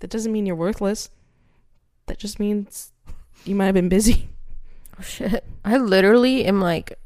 that 0.00 0.10
doesn't 0.10 0.32
mean 0.32 0.46
you're 0.46 0.56
worthless. 0.56 1.10
That 2.06 2.18
just 2.18 2.40
means 2.40 2.92
you 3.44 3.54
might 3.54 3.66
have 3.66 3.74
been 3.74 3.88
busy. 3.88 4.28
Oh 4.96 5.02
shit. 5.02 5.42
I 5.64 5.76
literally 5.78 6.44
am 6.44 6.60
like, 6.60 6.96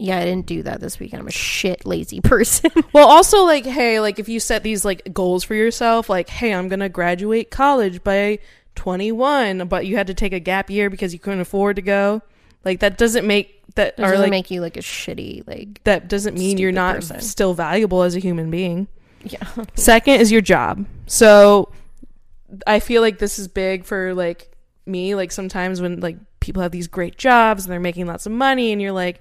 yeah, 0.00 0.18
I 0.18 0.24
didn't 0.24 0.46
do 0.46 0.64
that 0.64 0.80
this 0.80 0.98
weekend. 0.98 1.20
I'm 1.20 1.28
a 1.28 1.30
shit 1.30 1.86
lazy 1.86 2.20
person. 2.24 2.72
Well, 2.92 3.06
also 3.06 3.44
like, 3.44 3.64
hey, 3.64 4.00
like 4.00 4.18
if 4.18 4.28
you 4.28 4.40
set 4.40 4.64
these 4.64 4.84
like 4.84 5.14
goals 5.14 5.44
for 5.44 5.54
yourself, 5.54 6.08
like, 6.08 6.28
hey, 6.28 6.52
I'm 6.52 6.68
gonna 6.68 6.88
graduate 6.88 7.52
college 7.52 8.02
by 8.02 8.40
21, 8.74 9.68
but 9.68 9.86
you 9.86 9.96
had 9.96 10.08
to 10.08 10.14
take 10.14 10.32
a 10.32 10.40
gap 10.40 10.70
year 10.70 10.90
because 10.90 11.12
you 11.12 11.20
couldn't 11.20 11.40
afford 11.40 11.76
to 11.76 11.82
go. 11.82 12.22
Like 12.64 12.80
that 12.80 12.98
doesn't 12.98 13.26
make 13.26 13.59
that 13.76 13.94
It 13.98 14.00
or 14.02 14.10
doesn't 14.10 14.20
like 14.22 14.30
make 14.30 14.50
you 14.50 14.60
like 14.60 14.76
a 14.76 14.80
shitty 14.80 15.46
like 15.46 15.82
that 15.84 16.08
doesn't 16.08 16.36
mean 16.36 16.58
you're 16.58 16.72
not 16.72 16.96
person. 16.96 17.20
still 17.20 17.54
valuable 17.54 18.02
as 18.02 18.14
a 18.16 18.18
human 18.18 18.50
being. 18.50 18.88
yeah. 19.22 19.46
Second 19.74 20.20
is 20.20 20.32
your 20.32 20.40
job. 20.40 20.86
So 21.06 21.70
I 22.66 22.80
feel 22.80 23.00
like 23.02 23.18
this 23.18 23.38
is 23.38 23.48
big 23.48 23.84
for 23.84 24.14
like 24.14 24.50
me. 24.86 25.14
Like 25.14 25.30
sometimes 25.32 25.80
when 25.80 26.00
like 26.00 26.16
people 26.40 26.62
have 26.62 26.72
these 26.72 26.88
great 26.88 27.16
jobs 27.18 27.64
and 27.64 27.72
they're 27.72 27.80
making 27.80 28.06
lots 28.06 28.26
of 28.26 28.32
money, 28.32 28.72
and 28.72 28.80
you're 28.82 28.92
like, 28.92 29.20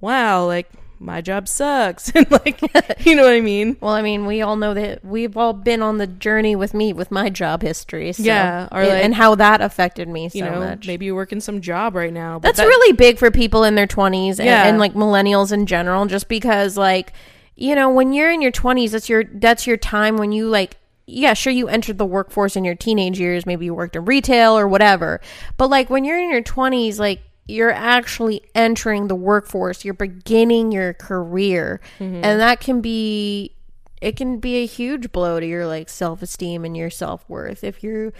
wow, 0.00 0.44
like 0.46 0.68
my 0.98 1.20
job 1.20 1.48
sucks, 1.48 2.10
and 2.14 2.30
like 2.30 2.60
you 3.04 3.14
know 3.14 3.24
what 3.24 3.32
I 3.34 3.40
mean. 3.40 3.76
Well, 3.80 3.92
I 3.92 4.02
mean, 4.02 4.26
we 4.26 4.40
all 4.42 4.56
know 4.56 4.74
that 4.74 5.04
we've 5.04 5.36
all 5.36 5.52
been 5.52 5.82
on 5.82 5.98
the 5.98 6.06
journey 6.06 6.56
with 6.56 6.72
me 6.74 6.92
with 6.92 7.10
my 7.10 7.30
job 7.30 7.62
history. 7.62 8.12
So, 8.12 8.22
Yeah, 8.22 8.68
or 8.72 8.80
and- 8.80 8.88
like- 8.88 9.04
and 9.04 9.14
how 9.14 9.34
that 9.36 9.60
affected 9.60 10.08
me 10.08 10.28
so 10.28 10.38
You 10.38 10.44
know, 10.44 10.60
much. 10.60 10.86
maybe 10.86 11.04
you 11.06 11.14
work 11.14 11.32
in 11.32 11.40
some 11.40 11.60
job 11.60 11.94
right 11.94 12.12
now. 12.12 12.38
But 12.38 12.48
That's 12.48 12.58
that- 12.58 12.66
really 12.66 12.92
big 12.92 13.18
for 13.18 13.30
people 13.30 13.64
in 13.64 13.74
their 13.74 13.86
20s 13.86 14.38
and, 14.38 14.46
Yeah. 14.46 14.66
and 14.66 14.78
like 14.78 14.94
millennials 14.94 15.52
in 15.52 15.66
general 15.66 16.06
just 16.06 16.28
because 16.28 16.76
like 16.76 17.12
you 17.56 17.74
know 17.74 17.88
when 17.90 18.12
you're 18.12 18.30
in 18.32 18.42
your 18.42 18.50
20s 18.52 18.90
that's 18.90 19.08
your 19.08 19.24
that's 19.34 19.66
your 19.66 19.76
time 19.76 20.16
when 20.16 20.32
you 20.32 20.48
like 20.48 20.76
yeah 21.06 21.34
sure 21.34 21.52
you 21.52 21.68
entered 21.68 21.98
the 21.98 22.04
workforce 22.06 22.56
in 22.56 22.64
your 22.64 22.74
teenage 22.74 23.20
years 23.20 23.46
maybe 23.46 23.64
you 23.66 23.72
worked 23.74 23.94
in 23.94 24.04
retail 24.04 24.58
or 24.58 24.66
whatever 24.66 25.20
but 25.56 25.68
like 25.70 25.88
when 25.88 26.04
you're 26.04 26.18
in 26.18 26.30
your 26.30 26.42
20s 26.42 26.98
like 26.98 27.20
you're 27.46 27.72
actually 27.72 28.42
entering 28.54 29.08
the 29.08 29.14
workforce 29.14 29.84
you're 29.84 29.94
beginning 29.94 30.72
your 30.72 30.94
career 30.94 31.80
mm-hmm. 31.98 32.24
and 32.24 32.40
that 32.40 32.60
can 32.60 32.80
be 32.80 33.54
it 34.00 34.16
can 34.16 34.38
be 34.38 34.56
a 34.56 34.66
huge 34.66 35.12
blow 35.12 35.40
to 35.40 35.46
your 35.46 35.66
like 35.66 35.88
self-esteem 35.88 36.64
and 36.64 36.76
your 36.76 36.90
self-worth 36.90 37.62
if 37.62 37.82
you're 37.82 38.12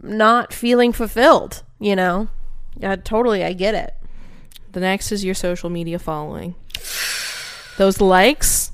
not 0.00 0.52
feeling 0.52 0.92
fulfilled 0.92 1.62
you 1.80 1.96
know 1.96 2.28
yeah, 2.78 2.96
totally. 2.96 3.44
I 3.44 3.52
get 3.52 3.74
it. 3.74 3.94
The 4.72 4.80
next 4.80 5.12
is 5.12 5.24
your 5.24 5.34
social 5.34 5.70
media 5.70 5.98
following. 5.98 6.54
Those 7.76 8.00
likes, 8.00 8.72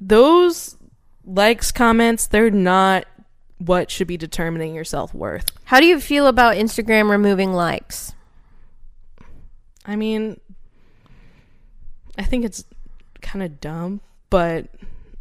those 0.00 0.76
likes, 1.24 1.70
comments, 1.72 2.26
they're 2.26 2.50
not 2.50 3.06
what 3.58 3.90
should 3.90 4.06
be 4.06 4.16
determining 4.16 4.74
your 4.74 4.84
self 4.84 5.12
worth. 5.12 5.46
How 5.64 5.80
do 5.80 5.86
you 5.86 6.00
feel 6.00 6.26
about 6.26 6.56
Instagram 6.56 7.10
removing 7.10 7.52
likes? 7.52 8.12
I 9.88 9.96
mean, 9.96 10.38
I 12.18 12.22
think 12.22 12.44
it's 12.44 12.62
kind 13.22 13.42
of 13.42 13.58
dumb, 13.58 14.02
but 14.28 14.66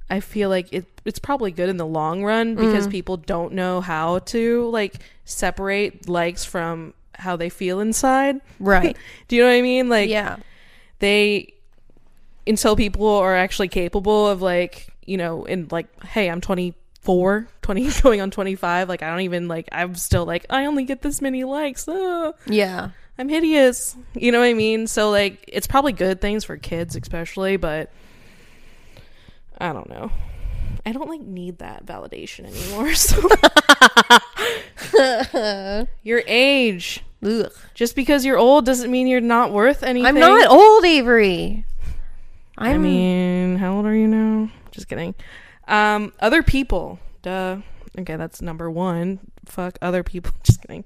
I 0.09 0.20
feel 0.20 0.49
like 0.49 0.72
it 0.72 0.86
it's 1.05 1.20
probably 1.20 1.51
good 1.51 1.70
in 1.70 1.78
the 1.78 1.86
long 1.86 2.24
run 2.24 2.55
because 2.55 2.86
people 2.88 3.15
don't 3.15 3.53
know 3.53 3.80
how 3.80 4.20
to 4.20 4.70
like 4.70 4.95
separate 5.24 6.09
likes 6.09 6.43
from 6.43 6.93
how 7.15 7.38
they 7.38 7.49
feel 7.49 7.80
inside. 7.80 8.41
Right. 8.59 8.97
Do 9.30 9.38
you 9.38 9.41
know 9.41 9.49
what 9.49 9.55
I 9.55 9.61
mean? 9.61 9.88
Like 9.89 10.09
yeah. 10.09 10.36
they 10.99 11.53
until 12.45 12.76
people 12.76 13.07
are 13.07 13.36
actually 13.36 13.70
capable 13.70 14.28
of 14.28 14.41
like, 14.41 14.88
you 15.05 15.18
know, 15.18 15.45
in 15.45 15.68
like, 15.72 16.03
hey, 16.03 16.30
I'm 16.30 16.41
24, 16.41 17.47
20 17.61 17.91
going 18.01 18.22
on 18.22 18.32
25, 18.32 18.89
like 18.89 19.01
I 19.01 19.09
don't 19.09 19.22
even 19.22 19.47
like 19.47 19.70
I'm 19.72 19.95
still 19.95 20.26
like 20.26 20.45
I 20.49 20.65
only 20.65 20.84
get 20.84 21.01
this 21.01 21.22
many 21.22 21.45
likes. 21.45 21.88
Ah. 21.88 22.34
Yeah. 22.47 22.91
I'm 23.18 23.30
hideous. 23.30 23.95
You 24.13 24.32
know 24.32 24.39
what 24.39 24.45
I 24.45 24.53
mean? 24.53 24.88
So 24.88 25.09
like 25.09 25.43
it's 25.47 25.68
probably 25.68 25.93
good 25.93 26.22
things 26.22 26.43
for 26.43 26.57
kids 26.57 26.95
especially, 26.95 27.57
but 27.57 27.91
I 29.57 29.74
don't 29.74 29.89
know. 29.89 30.11
I 30.86 30.91
don't 30.91 31.09
like 31.09 31.22
need 31.22 31.57
that 31.59 31.86
validation 31.86 32.45
anymore. 32.45 32.93
So 34.93 35.88
your 36.03 36.24
age. 36.28 37.03
Ugh. 37.24 37.51
Just 37.74 37.95
because 37.95 38.26
you're 38.26 38.38
old 38.38 38.65
doesn't 38.65 38.91
mean 38.91 39.07
you're 39.07 39.22
not 39.22 39.51
worth 39.51 39.84
anything. 39.84 40.05
I'm 40.07 40.20
not 40.20 40.49
old, 40.49 40.86
Avery. 40.86 41.65
I'm, 42.57 42.76
I 42.76 42.78
mean, 42.78 43.55
how 43.57 43.76
old 43.76 43.86
are 43.86 43.95
you 43.95 44.07
now? 44.07 44.49
Just 44.72 44.88
kidding. 44.88 45.13
Um, 45.68 46.13
other 46.20 46.41
people. 46.43 46.99
Duh. 47.22 47.57
Okay, 47.99 48.15
that's 48.15 48.41
number 48.41 48.70
one. 48.70 49.20
Fuck 49.45 49.78
other 49.82 50.03
people. 50.03 50.32
Just 50.43 50.61
kidding. 50.61 50.84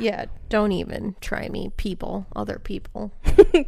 Yeah. 0.00 0.26
Don't 0.48 0.72
even 0.72 1.14
try 1.20 1.48
me, 1.48 1.70
people, 1.76 2.26
other 2.34 2.58
people. 2.58 3.12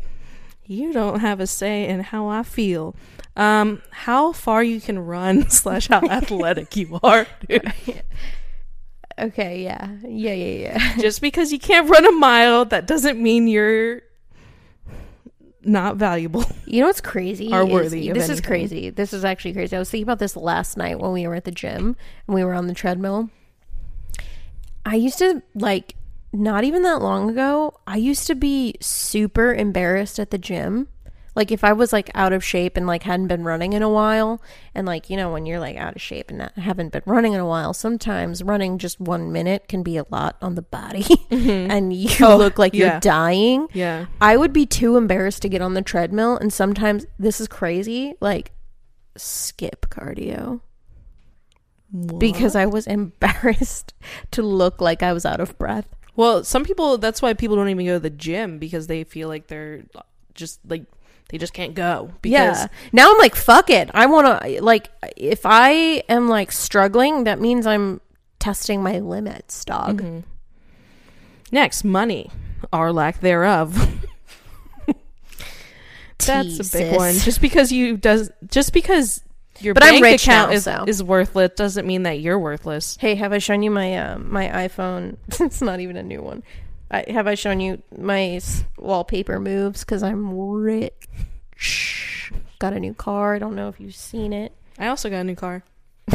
You 0.64 0.92
don't 0.92 1.20
have 1.20 1.40
a 1.40 1.46
say 1.46 1.88
in 1.88 2.00
how 2.00 2.28
I 2.28 2.44
feel. 2.44 2.94
Um, 3.36 3.82
how 3.90 4.32
far 4.32 4.62
you 4.62 4.80
can 4.80 4.98
run 4.98 5.48
slash 5.50 5.88
how 5.88 6.00
athletic 6.08 6.76
you 6.76 6.98
are. 7.02 7.26
Okay. 9.18 9.62
Yeah. 9.62 9.88
Yeah. 10.02 10.32
Yeah. 10.32 10.72
Yeah. 10.72 10.96
Just 10.96 11.20
because 11.20 11.52
you 11.52 11.58
can't 11.58 11.88
run 11.88 12.06
a 12.06 12.12
mile, 12.12 12.64
that 12.64 12.86
doesn't 12.86 13.22
mean 13.22 13.46
you're 13.46 14.00
not 15.60 15.96
valuable. 15.96 16.46
You 16.64 16.80
know 16.80 16.86
what's 16.86 17.02
crazy? 17.02 17.52
Are 17.52 17.62
is- 17.62 17.70
worthy 17.70 18.08
of 18.08 18.14
this 18.16 18.30
is 18.30 18.40
crazy. 18.40 18.88
This 18.88 19.12
is 19.12 19.22
actually 19.22 19.52
crazy. 19.52 19.76
I 19.76 19.78
was 19.78 19.90
thinking 19.90 20.04
about 20.04 20.18
this 20.18 20.34
last 20.34 20.78
night 20.78 20.98
when 20.98 21.12
we 21.12 21.26
were 21.26 21.34
at 21.34 21.44
the 21.44 21.50
gym 21.50 21.94
and 22.26 22.34
we 22.34 22.42
were 22.42 22.54
on 22.54 22.68
the 22.68 22.74
treadmill. 22.74 23.28
I 24.86 24.94
used 24.94 25.18
to 25.18 25.42
like 25.54 25.94
not 26.32 26.64
even 26.64 26.82
that 26.82 27.02
long 27.02 27.30
ago. 27.30 27.78
I 27.86 27.96
used 27.96 28.26
to 28.26 28.34
be 28.34 28.74
super 28.80 29.54
embarrassed 29.54 30.18
at 30.18 30.30
the 30.30 30.38
gym. 30.38 30.88
Like 31.34 31.50
if 31.50 31.64
I 31.64 31.72
was 31.72 31.94
like 31.94 32.10
out 32.14 32.34
of 32.34 32.44
shape 32.44 32.76
and 32.76 32.86
like 32.86 33.04
hadn't 33.04 33.28
been 33.28 33.42
running 33.42 33.72
in 33.72 33.82
a 33.82 33.88
while, 33.88 34.42
and 34.74 34.86
like 34.86 35.08
you 35.08 35.16
know 35.16 35.32
when 35.32 35.46
you're 35.46 35.60
like 35.60 35.76
out 35.76 35.96
of 35.96 36.02
shape 36.02 36.28
and 36.28 36.38
not, 36.40 36.58
haven't 36.58 36.92
been 36.92 37.02
running 37.06 37.32
in 37.32 37.40
a 37.40 37.46
while, 37.46 37.72
sometimes 37.72 38.42
running 38.42 38.76
just 38.76 39.00
one 39.00 39.32
minute 39.32 39.66
can 39.66 39.82
be 39.82 39.96
a 39.96 40.04
lot 40.10 40.36
on 40.42 40.56
the 40.56 40.62
body, 40.62 41.02
mm-hmm. 41.30 41.70
and 41.70 41.94
you 41.94 42.10
Oh, 42.26 42.36
look 42.36 42.58
like 42.58 42.74
yeah. 42.74 42.92
you're 42.92 43.00
dying. 43.00 43.66
Yeah. 43.72 44.06
I 44.20 44.36
would 44.36 44.52
be 44.52 44.66
too 44.66 44.98
embarrassed 44.98 45.40
to 45.42 45.48
get 45.48 45.62
on 45.62 45.72
the 45.72 45.80
treadmill, 45.80 46.36
and 46.36 46.52
sometimes 46.52 47.06
this 47.18 47.40
is 47.40 47.48
crazy, 47.48 48.14
like 48.20 48.52
skip 49.16 49.86
cardio 49.88 50.60
because 52.18 52.56
I 52.56 52.66
was 52.66 52.86
embarrassed 52.86 53.94
to 54.32 54.42
look 54.42 54.80
like 54.80 55.02
I 55.02 55.12
was 55.12 55.26
out 55.26 55.40
of 55.40 55.56
breath. 55.58 55.88
Well, 56.14 56.44
some 56.44 56.64
people 56.64 56.98
that's 56.98 57.22
why 57.22 57.34
people 57.34 57.56
don't 57.56 57.68
even 57.68 57.86
go 57.86 57.94
to 57.94 58.00
the 58.00 58.10
gym 58.10 58.58
because 58.58 58.86
they 58.86 59.04
feel 59.04 59.28
like 59.28 59.46
they're 59.46 59.84
just 60.34 60.60
like 60.68 60.84
they 61.30 61.38
just 61.38 61.54
can't 61.54 61.74
go 61.74 62.10
because 62.20 62.58
yeah. 62.58 62.66
Now 62.92 63.10
I'm 63.10 63.18
like, 63.18 63.34
fuck 63.34 63.70
it. 63.70 63.90
I 63.94 64.06
want 64.06 64.42
to 64.42 64.62
like 64.62 64.90
if 65.16 65.46
I 65.46 65.70
am 66.08 66.28
like 66.28 66.52
struggling, 66.52 67.24
that 67.24 67.40
means 67.40 67.66
I'm 67.66 68.00
testing 68.38 68.82
my 68.82 68.98
limits, 68.98 69.64
dog. 69.64 70.02
Mm-hmm. 70.02 70.20
next 71.50 71.84
money 71.84 72.30
or 72.72 72.92
lack 72.92 73.20
thereof. 73.20 73.98
That's 76.18 76.74
a 76.74 76.78
big 76.78 76.96
one. 76.96 77.14
Just 77.14 77.40
because 77.40 77.72
you 77.72 77.96
does 77.96 78.30
just 78.48 78.72
because 78.72 79.22
your 79.62 79.74
But 79.74 79.84
I'm 79.84 79.94
bank 79.94 80.04
rich 80.04 80.22
account 80.24 80.50
now, 80.50 80.56
is, 80.56 80.64
so. 80.64 80.84
is 80.86 81.02
worthless 81.02 81.52
doesn't 81.56 81.86
mean 81.86 82.04
that 82.04 82.20
you're 82.20 82.38
worthless. 82.38 82.96
Hey, 83.00 83.14
have 83.14 83.32
I 83.32 83.38
shown 83.38 83.62
you 83.62 83.70
my 83.70 83.96
um 83.98 84.30
my 84.32 84.48
iPhone? 84.48 85.16
it's 85.40 85.62
not 85.62 85.80
even 85.80 85.96
a 85.96 86.02
new 86.02 86.22
one. 86.22 86.42
I, 86.90 87.04
have 87.08 87.26
I 87.26 87.34
shown 87.34 87.60
you 87.60 87.82
my 87.96 88.38
wallpaper 88.76 89.40
moves? 89.40 89.80
Because 89.80 90.02
I'm 90.02 90.38
rich. 90.38 92.30
Got 92.58 92.74
a 92.74 92.80
new 92.80 92.92
car. 92.92 93.34
I 93.34 93.38
don't 93.38 93.56
know 93.56 93.68
if 93.68 93.80
you've 93.80 93.94
seen 93.94 94.32
it. 94.32 94.52
I 94.78 94.88
also 94.88 95.08
got 95.08 95.20
a 95.20 95.24
new 95.24 95.34
car. 95.36 95.64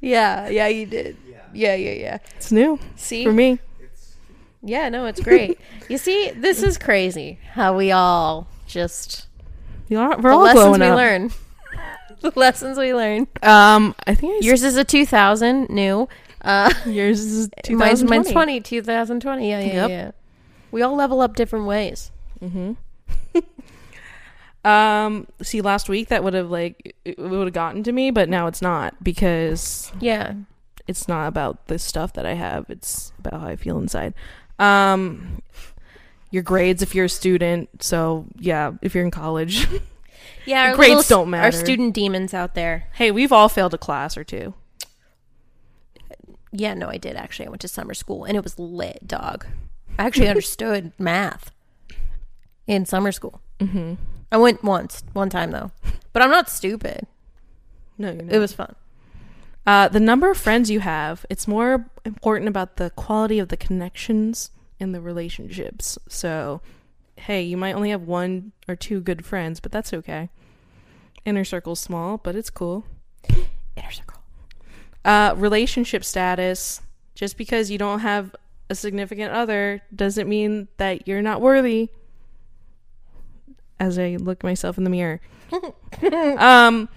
Yeah, 0.00 0.48
yeah, 0.48 0.68
you 0.68 0.86
did. 0.86 1.16
Yeah, 1.52 1.74
yeah, 1.74 1.92
yeah. 1.92 2.18
It's 2.36 2.52
new 2.52 2.78
See, 2.96 3.24
for 3.24 3.32
me. 3.32 3.58
Yeah, 4.62 4.88
no, 4.88 5.06
it's 5.06 5.20
great. 5.20 5.58
you 5.88 5.98
see, 5.98 6.30
this 6.30 6.62
is 6.62 6.78
crazy 6.78 7.38
how 7.52 7.76
we 7.76 7.92
all 7.92 8.48
just 8.66 9.26
You 9.88 9.98
are, 10.00 10.16
we're 10.16 10.30
the 10.30 10.36
all 10.36 10.42
lessons 10.42 10.78
we 10.78 10.86
up. 10.86 10.96
learn. 10.96 11.30
the 12.20 12.32
lessons 12.34 12.76
we 12.78 12.92
learn. 12.94 13.28
Um, 13.42 13.94
I 14.06 14.14
think 14.14 14.42
I 14.42 14.46
Yours 14.46 14.62
is 14.64 14.76
a 14.76 14.84
2000 14.84 15.68
new. 15.70 16.08
Uh, 16.42 16.72
yours 16.86 17.20
is 17.20 17.48
mine's, 17.70 18.00
2020. 18.00 18.04
mine's 18.08 18.30
20, 18.32 18.60
2020. 18.60 19.48
Yeah, 19.48 19.60
yeah, 19.60 19.66
Yep. 19.74 19.90
yeah. 19.90 20.10
We 20.70 20.82
all 20.82 20.96
level 20.96 21.20
up 21.20 21.34
different 21.36 21.66
ways. 21.66 22.10
Mm-hmm. 22.42 22.72
um, 24.68 25.26
see, 25.42 25.60
last 25.60 25.88
week 25.88 26.08
that 26.08 26.22
would 26.24 26.34
have 26.34 26.50
like 26.50 26.96
it 27.04 27.18
would 27.18 27.46
have 27.46 27.52
gotten 27.54 27.82
to 27.84 27.92
me, 27.92 28.10
but 28.10 28.28
now 28.28 28.46
it's 28.48 28.60
not 28.60 29.02
because 29.02 29.92
Yeah. 30.00 30.34
it's 30.86 31.08
not 31.08 31.26
about 31.28 31.66
the 31.68 31.78
stuff 31.78 32.12
that 32.14 32.26
I 32.26 32.34
have. 32.34 32.66
It's 32.68 33.12
about 33.18 33.40
how 33.40 33.46
I 33.46 33.56
feel 33.56 33.78
inside. 33.78 34.14
Um, 34.58 35.42
your 36.30 36.42
grades 36.42 36.82
if 36.82 36.94
you're 36.94 37.06
a 37.06 37.10
student. 37.10 37.82
So 37.82 38.26
yeah, 38.38 38.72
if 38.82 38.94
you're 38.94 39.04
in 39.04 39.10
college, 39.10 39.68
Yeah, 40.48 40.70
our 40.70 40.76
Grades 40.76 40.96
little 40.96 41.24
don't 41.24 41.30
matter. 41.30 41.44
Our 41.44 41.52
student 41.52 41.94
demons 41.94 42.32
out 42.32 42.54
there. 42.54 42.86
hey, 42.94 43.10
we've 43.10 43.32
all 43.32 43.50
failed 43.50 43.74
a 43.74 43.78
class 43.78 44.16
or 44.16 44.24
two. 44.24 44.54
Yeah, 46.50 46.72
no, 46.72 46.88
I 46.88 46.96
did 46.96 47.16
actually. 47.16 47.46
I 47.46 47.50
went 47.50 47.60
to 47.60 47.68
summer 47.68 47.92
school 47.92 48.24
and 48.24 48.34
it 48.34 48.42
was 48.42 48.58
lit, 48.58 49.06
dog. 49.06 49.46
I 49.98 50.06
actually 50.06 50.28
understood 50.34 50.92
math 50.98 51.50
in 52.66 52.86
summer 52.86 53.12
school. 53.12 53.42
Mm-hmm. 53.60 53.94
I 54.32 54.36
went 54.38 54.64
once, 54.64 55.02
one 55.12 55.28
time 55.28 55.50
though. 55.50 55.70
But 56.14 56.22
I'm 56.22 56.30
not 56.30 56.48
stupid. 56.48 57.06
No, 57.98 58.10
you're 58.10 58.22
not. 58.22 58.34
It 58.34 58.38
was 58.38 58.54
fun. 58.54 58.74
Uh, 59.68 59.86
the 59.86 60.00
number 60.00 60.30
of 60.30 60.38
friends 60.38 60.70
you 60.70 60.80
have, 60.80 61.26
it's 61.28 61.46
more 61.46 61.90
important 62.06 62.48
about 62.48 62.76
the 62.76 62.88
quality 62.88 63.38
of 63.38 63.50
the 63.50 63.56
connections 63.56 64.50
and 64.80 64.94
the 64.94 65.00
relationships. 65.00 65.98
So, 66.08 66.62
hey, 67.16 67.42
you 67.42 67.58
might 67.58 67.74
only 67.74 67.90
have 67.90 68.00
one 68.00 68.52
or 68.66 68.74
two 68.74 69.02
good 69.02 69.26
friends, 69.26 69.60
but 69.60 69.70
that's 69.70 69.92
okay. 69.92 70.30
Inner 71.26 71.44
circle's 71.44 71.80
small, 71.80 72.16
but 72.16 72.34
it's 72.34 72.48
cool. 72.48 72.86
Inner 73.76 73.90
circle. 73.90 74.22
Uh, 75.04 75.34
relationship 75.36 76.02
status, 76.02 76.80
just 77.14 77.36
because 77.36 77.70
you 77.70 77.76
don't 77.76 78.00
have 78.00 78.34
a 78.70 78.74
significant 78.74 79.34
other 79.34 79.82
doesn't 79.94 80.30
mean 80.30 80.68
that 80.78 81.06
you're 81.06 81.20
not 81.20 81.42
worthy. 81.42 81.90
As 83.78 83.98
I 83.98 84.16
look 84.18 84.42
myself 84.42 84.78
in 84.78 84.84
the 84.84 84.90
mirror. 84.90 85.20
um, 86.38 86.88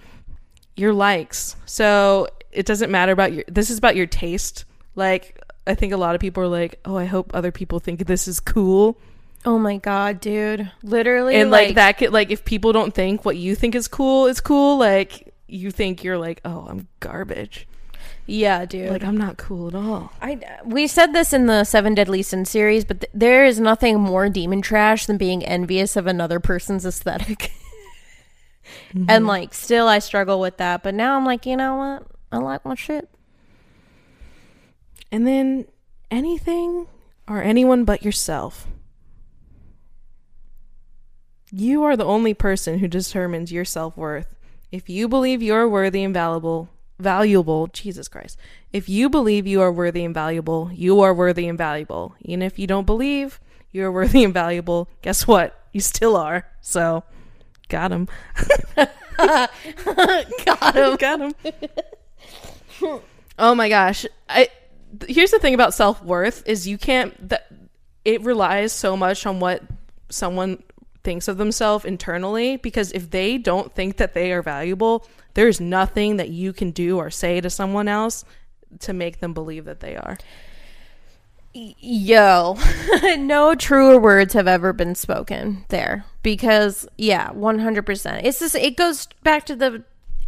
your 0.74 0.94
likes. 0.94 1.56
So 1.66 2.28
it 2.52 2.66
doesn't 2.66 2.90
matter 2.90 3.12
about 3.12 3.32
your. 3.32 3.44
This 3.48 3.70
is 3.70 3.78
about 3.78 3.96
your 3.96 4.06
taste. 4.06 4.64
Like 4.94 5.40
I 5.66 5.74
think 5.74 5.92
a 5.92 5.96
lot 5.96 6.14
of 6.14 6.20
people 6.20 6.42
are 6.42 6.48
like, 6.48 6.78
"Oh, 6.84 6.96
I 6.96 7.06
hope 7.06 7.32
other 7.34 7.52
people 7.52 7.78
think 7.78 8.06
this 8.06 8.28
is 8.28 8.40
cool," 8.40 8.98
Oh 9.44 9.58
my 9.58 9.76
god, 9.76 10.20
dude. 10.20 10.70
Literally 10.82 11.34
and 11.36 11.50
like, 11.50 11.74
that 11.74 11.98
could 11.98 12.12
like 12.12 12.30
if 12.30 12.44
people 12.44 12.72
don't 12.72 12.94
think 12.94 13.24
what 13.24 13.36
you 13.36 13.54
think 13.54 13.74
is 13.74 13.88
cool 13.88 14.26
is 14.26 14.40
cool, 14.40 14.78
like 14.78 15.34
you 15.48 15.70
think 15.70 16.04
you're 16.04 16.18
like, 16.18 16.40
"Oh, 16.44 16.66
I'm 16.68 16.88
garbage." 17.00 17.66
Yeah, 18.26 18.64
dude. 18.64 18.90
Like 18.90 19.04
I'm 19.04 19.16
not 19.16 19.38
cool 19.38 19.68
at 19.68 19.74
all. 19.74 20.12
I 20.22 20.38
we 20.64 20.86
said 20.86 21.12
this 21.12 21.32
in 21.32 21.46
the 21.46 21.64
Seven 21.64 21.94
Deadly 21.94 22.22
Sins 22.22 22.50
series, 22.50 22.84
but 22.84 23.00
th- 23.00 23.10
there 23.12 23.44
is 23.44 23.58
nothing 23.58 23.98
more 23.98 24.28
demon 24.28 24.62
trash 24.62 25.06
than 25.06 25.16
being 25.16 25.44
envious 25.44 25.96
of 25.96 26.06
another 26.06 26.38
person's 26.38 26.86
aesthetic. 26.86 27.52
And 28.94 29.08
mm-hmm. 29.08 29.26
like, 29.26 29.54
still, 29.54 29.88
I 29.88 29.98
struggle 29.98 30.38
with 30.38 30.58
that. 30.58 30.82
But 30.82 30.94
now 30.94 31.16
I'm 31.16 31.24
like, 31.24 31.46
you 31.46 31.56
know 31.56 31.76
what? 31.76 32.06
I 32.32 32.38
like 32.38 32.64
my 32.64 32.74
shit. 32.74 33.08
And 35.10 35.26
then 35.26 35.66
anything 36.10 36.86
or 37.28 37.42
anyone 37.42 37.84
but 37.84 38.02
yourself. 38.02 38.66
You 41.50 41.82
are 41.84 41.96
the 41.96 42.06
only 42.06 42.32
person 42.32 42.78
who 42.78 42.88
determines 42.88 43.52
your 43.52 43.66
self 43.66 43.96
worth. 43.96 44.34
If 44.70 44.88
you 44.88 45.06
believe 45.06 45.42
you 45.42 45.54
are 45.54 45.68
worthy 45.68 46.02
and 46.02 46.14
valuable, 46.14 46.70
valuable, 46.98 47.66
Jesus 47.66 48.08
Christ. 48.08 48.38
If 48.72 48.88
you 48.88 49.10
believe 49.10 49.46
you 49.46 49.60
are 49.60 49.70
worthy 49.70 50.02
and 50.02 50.14
valuable, 50.14 50.70
you 50.72 51.00
are 51.02 51.12
worthy 51.12 51.46
and 51.46 51.58
valuable. 51.58 52.14
Even 52.22 52.40
if 52.40 52.58
you 52.58 52.66
don't 52.66 52.86
believe 52.86 53.38
you 53.70 53.84
are 53.84 53.92
worthy 53.92 54.24
and 54.24 54.32
valuable, 54.32 54.88
guess 55.02 55.26
what? 55.26 55.60
You 55.72 55.80
still 55.80 56.16
are. 56.16 56.48
So, 56.62 57.04
got 57.68 57.92
him. 57.92 58.08
Got 59.18 59.50
him. 60.74 60.96
got 60.96 61.20
him. 61.20 61.34
oh 63.38 63.54
my 63.54 63.68
gosh. 63.68 64.06
I 64.28 64.48
here's 65.08 65.30
the 65.30 65.38
thing 65.38 65.54
about 65.54 65.74
self-worth 65.74 66.46
is 66.46 66.68
you 66.68 66.78
can't 66.78 67.28
that 67.28 67.46
it 68.04 68.22
relies 68.22 68.72
so 68.72 68.96
much 68.96 69.26
on 69.26 69.40
what 69.40 69.62
someone 70.10 70.62
thinks 71.02 71.28
of 71.28 71.36
themselves 71.36 71.84
internally 71.84 72.56
because 72.56 72.92
if 72.92 73.10
they 73.10 73.38
don't 73.38 73.74
think 73.74 73.96
that 73.96 74.14
they 74.14 74.32
are 74.32 74.42
valuable, 74.42 75.06
there's 75.34 75.60
nothing 75.60 76.16
that 76.16 76.28
you 76.28 76.52
can 76.52 76.70
do 76.70 76.98
or 76.98 77.10
say 77.10 77.40
to 77.40 77.50
someone 77.50 77.88
else 77.88 78.24
to 78.80 78.92
make 78.92 79.20
them 79.20 79.32
believe 79.32 79.64
that 79.64 79.80
they 79.80 79.96
are. 79.96 80.18
Yo, 81.54 82.56
no 83.18 83.54
truer 83.54 83.98
words 83.98 84.32
have 84.32 84.48
ever 84.48 84.72
been 84.72 84.94
spoken 84.94 85.64
there 85.68 86.04
because 86.22 86.88
yeah, 86.96 87.28
100%. 87.30 88.20
It's 88.24 88.38
just 88.38 88.54
it 88.54 88.76
goes 88.76 89.06
back 89.22 89.44
to 89.46 89.56
the 89.56 89.84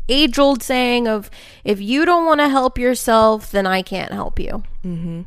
age 0.08 0.38
old 0.38 0.62
saying 0.62 1.08
of 1.08 1.30
if 1.64 1.80
you 1.80 2.04
don't 2.04 2.26
want 2.26 2.40
to 2.40 2.48
help 2.48 2.78
yourself, 2.78 3.50
then 3.50 3.66
I 3.66 3.82
can't 3.82 4.12
help 4.12 4.38
you. 4.38 4.62
Mm-hmm. 4.84 5.22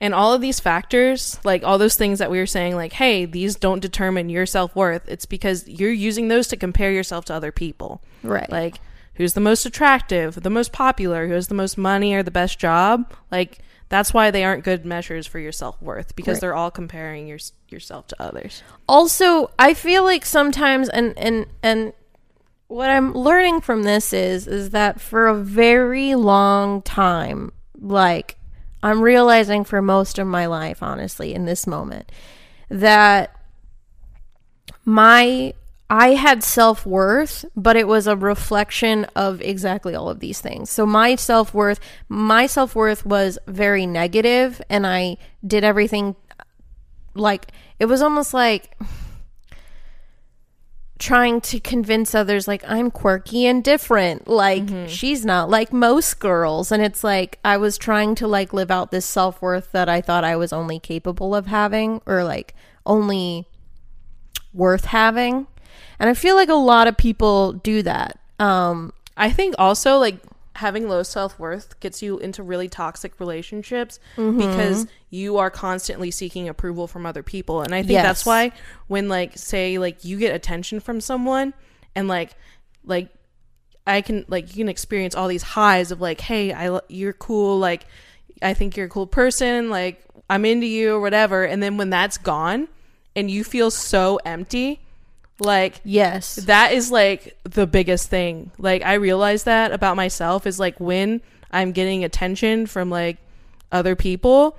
And 0.00 0.14
all 0.14 0.34
of 0.34 0.40
these 0.40 0.60
factors, 0.60 1.38
like 1.44 1.62
all 1.62 1.78
those 1.78 1.96
things 1.96 2.18
that 2.18 2.30
we 2.30 2.38
were 2.38 2.46
saying, 2.46 2.76
like, 2.76 2.94
hey, 2.94 3.24
these 3.24 3.56
don't 3.56 3.80
determine 3.80 4.28
your 4.28 4.44
self 4.46 4.74
worth. 4.76 5.08
It's 5.08 5.24
because 5.26 5.66
you're 5.68 5.92
using 5.92 6.28
those 6.28 6.48
to 6.48 6.56
compare 6.56 6.90
yourself 6.92 7.24
to 7.26 7.34
other 7.34 7.52
people. 7.52 8.02
Right. 8.22 8.50
Like, 8.50 8.80
who's 9.14 9.34
the 9.34 9.40
most 9.40 9.64
attractive, 9.64 10.42
the 10.42 10.50
most 10.50 10.72
popular, 10.72 11.26
who 11.28 11.34
has 11.34 11.48
the 11.48 11.54
most 11.54 11.78
money 11.78 12.12
or 12.14 12.22
the 12.22 12.30
best 12.30 12.58
job? 12.58 13.12
Like, 13.30 13.60
that's 13.88 14.12
why 14.12 14.30
they 14.30 14.44
aren't 14.44 14.64
good 14.64 14.84
measures 14.84 15.26
for 15.26 15.38
your 15.38 15.52
self 15.52 15.80
worth 15.80 16.16
because 16.16 16.36
Right. 16.36 16.40
they're 16.40 16.54
all 16.54 16.70
comparing 16.72 17.26
your, 17.28 17.38
yourself 17.68 18.08
to 18.08 18.16
others. 18.20 18.62
also 18.88 19.50
i 19.58 19.72
feel 19.74 20.02
like 20.02 20.24
sometimes 20.26 20.88
and 20.88 21.16
and 21.18 21.46
and 21.62 21.92
what 22.74 22.90
i'm 22.90 23.12
learning 23.14 23.60
from 23.60 23.84
this 23.84 24.12
is 24.12 24.48
is 24.48 24.70
that 24.70 25.00
for 25.00 25.28
a 25.28 25.34
very 25.36 26.16
long 26.16 26.82
time 26.82 27.52
like 27.80 28.36
i'm 28.82 29.00
realizing 29.00 29.62
for 29.62 29.80
most 29.80 30.18
of 30.18 30.26
my 30.26 30.46
life 30.46 30.82
honestly 30.82 31.32
in 31.32 31.44
this 31.44 31.68
moment 31.68 32.10
that 32.68 33.38
my 34.84 35.54
I 35.90 36.14
had 36.14 36.42
self 36.42 36.86
worth, 36.86 37.44
but 37.54 37.76
it 37.76 37.86
was 37.86 38.06
a 38.06 38.16
reflection 38.16 39.04
of 39.14 39.42
exactly 39.42 39.94
all 39.94 40.08
of 40.08 40.20
these 40.20 40.40
things. 40.40 40.70
So 40.70 40.86
my 40.86 41.14
self 41.14 41.52
worth, 41.52 41.78
my 42.08 42.46
self 42.46 42.74
worth 42.74 43.04
was 43.04 43.38
very 43.46 43.86
negative, 43.86 44.62
and 44.70 44.86
I 44.86 45.18
did 45.46 45.62
everything 45.62 46.16
like 47.14 47.52
it 47.78 47.84
was 47.84 48.00
almost 48.00 48.32
like 48.32 48.76
trying 51.04 51.38
to 51.38 51.60
convince 51.60 52.14
others 52.14 52.48
like 52.48 52.64
I'm 52.66 52.90
quirky 52.90 53.44
and 53.44 53.62
different. 53.62 54.26
Like 54.26 54.88
she's 54.88 55.22
not 55.22 55.50
like 55.50 55.70
most 55.70 56.18
girls 56.18 56.72
and 56.72 56.82
it's 56.82 57.04
like 57.04 57.38
I 57.44 57.58
was 57.58 57.76
trying 57.76 58.14
to 58.16 58.26
like 58.26 58.54
live 58.54 58.70
out 58.70 58.90
this 58.90 59.04
self-worth 59.04 59.70
that 59.72 59.86
I 59.86 60.00
thought 60.00 60.24
I 60.24 60.36
was 60.36 60.50
only 60.50 60.80
capable 60.80 61.34
of 61.34 61.46
having 61.46 62.00
or 62.06 62.24
like 62.24 62.54
only 62.86 63.46
worth 64.54 64.86
having. 64.86 65.46
And 65.98 66.08
I 66.08 66.14
feel 66.14 66.36
like 66.36 66.48
a 66.48 66.54
lot 66.54 66.86
of 66.86 66.96
people 66.96 67.52
do 67.52 67.82
that. 67.82 68.18
Um 68.38 68.94
I 69.14 69.30
think 69.30 69.54
also 69.58 69.98
like 69.98 70.16
having 70.54 70.88
low 70.88 71.02
self 71.02 71.38
worth 71.38 71.80
gets 71.80 72.00
you 72.02 72.18
into 72.18 72.42
really 72.42 72.68
toxic 72.68 73.18
relationships 73.18 73.98
Mm-hmm. 74.16 74.38
because 74.38 74.86
you 75.10 75.38
are 75.38 75.50
constantly 75.50 76.10
seeking 76.10 76.48
approval 76.48 76.86
from 76.86 77.06
other 77.06 77.22
people. 77.22 77.62
And 77.62 77.74
I 77.74 77.82
think 77.82 77.96
that's 78.02 78.24
why 78.26 78.52
when 78.86 79.08
like 79.08 79.36
say 79.36 79.78
like 79.78 80.04
you 80.04 80.18
get 80.18 80.34
attention 80.34 80.80
from 80.80 81.00
someone 81.00 81.54
and 81.94 82.08
like 82.08 82.34
like 82.84 83.08
I 83.86 84.00
can 84.00 84.24
like 84.28 84.48
you 84.50 84.62
can 84.64 84.68
experience 84.68 85.14
all 85.14 85.28
these 85.28 85.42
highs 85.42 85.90
of 85.90 86.00
like, 86.00 86.20
hey, 86.20 86.52
I 86.52 86.80
you're 86.88 87.12
cool, 87.12 87.58
like 87.58 87.86
I 88.42 88.54
think 88.54 88.76
you're 88.76 88.86
a 88.86 88.90
cool 88.90 89.06
person, 89.06 89.70
like 89.70 90.04
I'm 90.30 90.44
into 90.44 90.66
you 90.66 90.94
or 90.94 91.00
whatever. 91.00 91.44
And 91.44 91.62
then 91.62 91.76
when 91.76 91.90
that's 91.90 92.18
gone 92.18 92.68
and 93.16 93.30
you 93.30 93.44
feel 93.44 93.70
so 93.70 94.18
empty, 94.24 94.80
like 95.40 95.80
yes. 95.84 96.36
that 96.36 96.72
is 96.72 96.90
like 96.90 97.36
the 97.44 97.66
biggest 97.66 98.08
thing. 98.08 98.50
Like 98.58 98.82
I 98.82 98.94
realize 98.94 99.44
that 99.44 99.72
about 99.72 99.96
myself 99.96 100.46
is 100.46 100.60
like 100.60 100.78
when 100.78 101.20
I'm 101.50 101.72
getting 101.72 102.04
attention 102.04 102.66
from 102.66 102.90
like 102.90 103.18
other 103.72 103.96
people, 103.96 104.56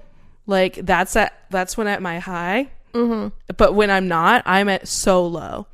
like 0.47 0.75
that's 0.75 1.15
at 1.15 1.33
that's 1.49 1.77
when 1.77 1.87
at 1.87 2.01
my 2.01 2.19
high. 2.19 2.69
Mm-hmm. 2.93 3.29
But 3.57 3.73
when 3.75 3.89
I'm 3.89 4.07
not, 4.07 4.43
I'm 4.45 4.69
at 4.69 4.87
so 4.87 5.25
low. 5.25 5.67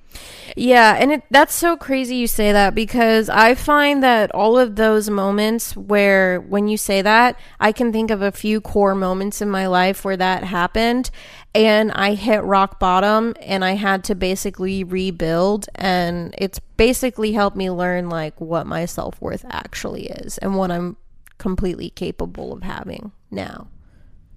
Yeah, 0.56 0.98
and 1.00 1.12
it 1.12 1.24
that's 1.30 1.54
so 1.54 1.78
crazy 1.78 2.16
you 2.16 2.28
say 2.28 2.52
that 2.52 2.76
because 2.76 3.30
I 3.30 3.56
find 3.56 4.04
that 4.04 4.32
all 4.32 4.58
of 4.58 4.76
those 4.76 5.10
moments 5.10 5.76
where 5.76 6.42
when 6.42 6.68
you 6.68 6.78
say 6.78 7.02
that, 7.02 7.40
I 7.60 7.72
can 7.72 7.92
think 7.92 8.12
of 8.12 8.22
a 8.22 8.32
few 8.32 8.60
core 8.60 8.96
moments 8.96 9.42
in 9.42 9.50
my 9.50 9.68
life 9.68 10.04
where 10.04 10.18
that 10.18 10.44
happened 10.44 11.10
and 11.56 11.92
I 11.92 12.14
hit 12.16 12.44
rock 12.44 12.80
bottom 12.80 13.34
and 13.42 13.64
I 13.64 13.74
had 13.74 14.04
to 14.06 14.16
basically 14.16 14.84
rebuild 14.84 15.68
and 15.76 16.34
it's 16.38 16.60
basically 16.60 17.34
helped 17.34 17.58
me 17.58 17.70
learn 17.70 18.10
like 18.10 18.40
what 18.40 18.68
my 18.68 18.86
self-worth 18.86 19.46
actually 19.50 20.08
is 20.08 20.38
and 20.40 20.56
what 20.56 20.72
I'm 20.72 20.98
completely 21.38 21.90
capable 21.90 22.54
of 22.54 22.64
having 22.64 23.12
now. 23.30 23.68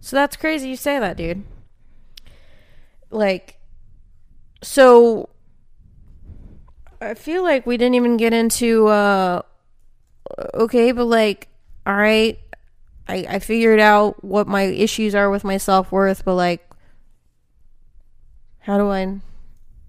So 0.01 0.17
that's 0.17 0.37
crazy 0.37 0.69
you 0.69 0.77
say 0.77 0.99
that, 0.99 1.17
dude. 1.17 1.45
Like 3.11 3.59
so 4.63 5.29
I 7.05 7.15
feel 7.15 7.43
like 7.43 7.67
we 7.67 7.77
didn't 7.77 7.95
even 7.95 8.17
get 8.17 8.33
into 8.33 8.89
uh 8.89 9.43
okay, 10.55 10.93
but 10.93 11.05
like 11.05 11.49
all 11.87 11.95
right, 11.95 12.39
I 13.09 13.27
I 13.29 13.39
figured 13.39 13.81
out 13.81 14.25
what 14.25 14.49
my 14.49 14.63
issues 14.63 15.15
are 15.15 15.31
with 15.31 15.45
my 15.45 15.57
self-worth, 15.57 16.25
but 16.25 16.35
like 16.35 16.69
how 18.61 18.79
do 18.79 18.91
I 18.91 19.21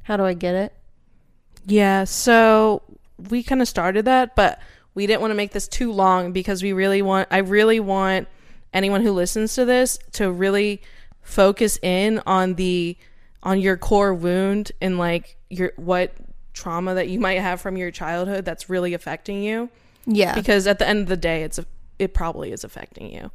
how 0.03 0.17
do 0.17 0.25
I 0.25 0.33
get 0.33 0.55
it? 0.55 0.73
Yeah, 1.65 2.03
so 2.03 2.83
we 3.29 3.41
kind 3.43 3.61
of 3.61 3.67
started 3.67 4.05
that, 4.05 4.35
but 4.35 4.59
we 4.93 5.07
didn't 5.07 5.21
want 5.21 5.31
to 5.31 5.35
make 5.35 5.51
this 5.51 5.67
too 5.67 5.91
long 5.91 6.31
because 6.31 6.61
we 6.61 6.73
really 6.73 7.01
want 7.01 7.27
I 7.31 7.39
really 7.39 7.79
want 7.79 8.27
anyone 8.73 9.01
who 9.01 9.11
listens 9.13 9.55
to 9.55 9.65
this 9.65 9.97
to 10.13 10.31
really 10.31 10.81
focus 11.21 11.79
in 11.81 12.21
on 12.25 12.55
the 12.55 12.97
on 13.41 13.59
your 13.59 13.77
core 13.77 14.13
wound 14.13 14.71
and 14.81 14.97
like 14.97 15.37
your 15.49 15.71
what 15.77 16.11
trauma 16.55 16.95
that 16.95 17.07
you 17.09 17.19
might 17.19 17.39
have 17.39 17.61
from 17.61 17.77
your 17.77 17.91
childhood 17.91 18.45
that's 18.45 18.69
really 18.69 18.93
affecting 18.95 19.43
you 19.43 19.69
Yeah. 20.07 20.33
because 20.33 20.65
at 20.65 20.79
the 20.79 20.87
end 20.87 21.01
of 21.01 21.07
the 21.07 21.17
day 21.17 21.43
it's 21.43 21.59
a, 21.59 21.65
it 21.99 22.13
probably 22.15 22.51
is 22.51 22.63
affecting 22.63 23.11
you 23.13 23.29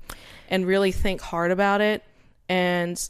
and 0.48 0.66
really 0.66 0.90
think 0.90 1.20
hard 1.20 1.50
about 1.52 1.80
it 1.80 2.02
and 2.48 3.00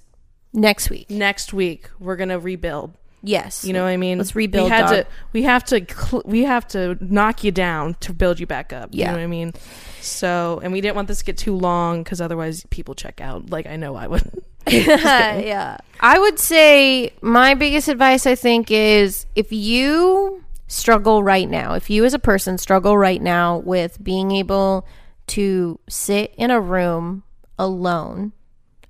Next 0.53 0.91
week. 0.91 1.09
next 1.09 1.53
week 1.53 1.89
we're 1.99 2.17
going 2.17 2.29
to 2.31 2.39
rebuild 2.41 2.93
Yes. 3.23 3.65
you 3.65 3.73
know 3.73 3.83
what 3.85 3.91
I 3.91 3.97
mean? 3.99 4.17
Let's 4.19 4.35
rebuild, 4.35 4.65
We 4.65 4.71
had 4.71 4.81
dog. 4.87 4.91
to. 4.91 5.07
We 5.35 5.43
have 5.43 5.63
to. 5.67 5.85
Cl- 5.87 6.23
we 6.25 6.45
have 6.45 6.67
to 6.69 6.97
knock 7.03 7.45
you 7.45 7.51
down 7.53 7.95
to 8.01 8.15
build 8.15 8.41
you 8.41 8.47
back 8.47 8.73
up. 8.73 8.95
You 8.95 9.01
Yeah. 9.01 9.09
know 9.09 9.19
what 9.19 9.23
I 9.25 9.27
mean? 9.27 9.53
So, 10.01 10.59
and 10.63 10.73
we 10.73 10.81
didn't 10.81 10.97
want 10.97 11.07
this 11.07 11.19
to 11.19 11.25
get 11.27 11.37
too 11.37 11.55
long 11.55 12.03
because 12.03 12.23
otherwise 12.23 12.65
people 12.71 12.95
check 12.95 13.21
out. 13.21 13.51
Like 13.51 13.67
I 13.67 13.77
know 13.77 13.95
I 13.95 14.07
would. 14.07 14.43
yeah. 15.45 15.79
I 16.01 16.19
would 16.19 16.39
say 16.39 17.13
my 17.21 17.55
biggest 17.55 17.89
advice 17.89 18.27
I 18.27 18.35
think 18.35 18.71
is 18.71 19.27
if 19.35 19.53
you 19.53 20.45
struggle 20.69 21.23
right 21.23 21.49
now, 21.49 21.75
if 21.75 21.91
you 21.91 22.05
as 22.05 22.15
a 22.15 22.19
person 22.19 22.57
struggle 22.57 22.97
right 22.97 23.21
now 23.21 23.59
with 23.59 24.03
being 24.03 24.31
able 24.31 24.87
to 25.29 25.79
sit 25.89 26.35
in 26.37 26.51
a 26.51 26.61
room 26.61 27.23
alone 27.59 28.33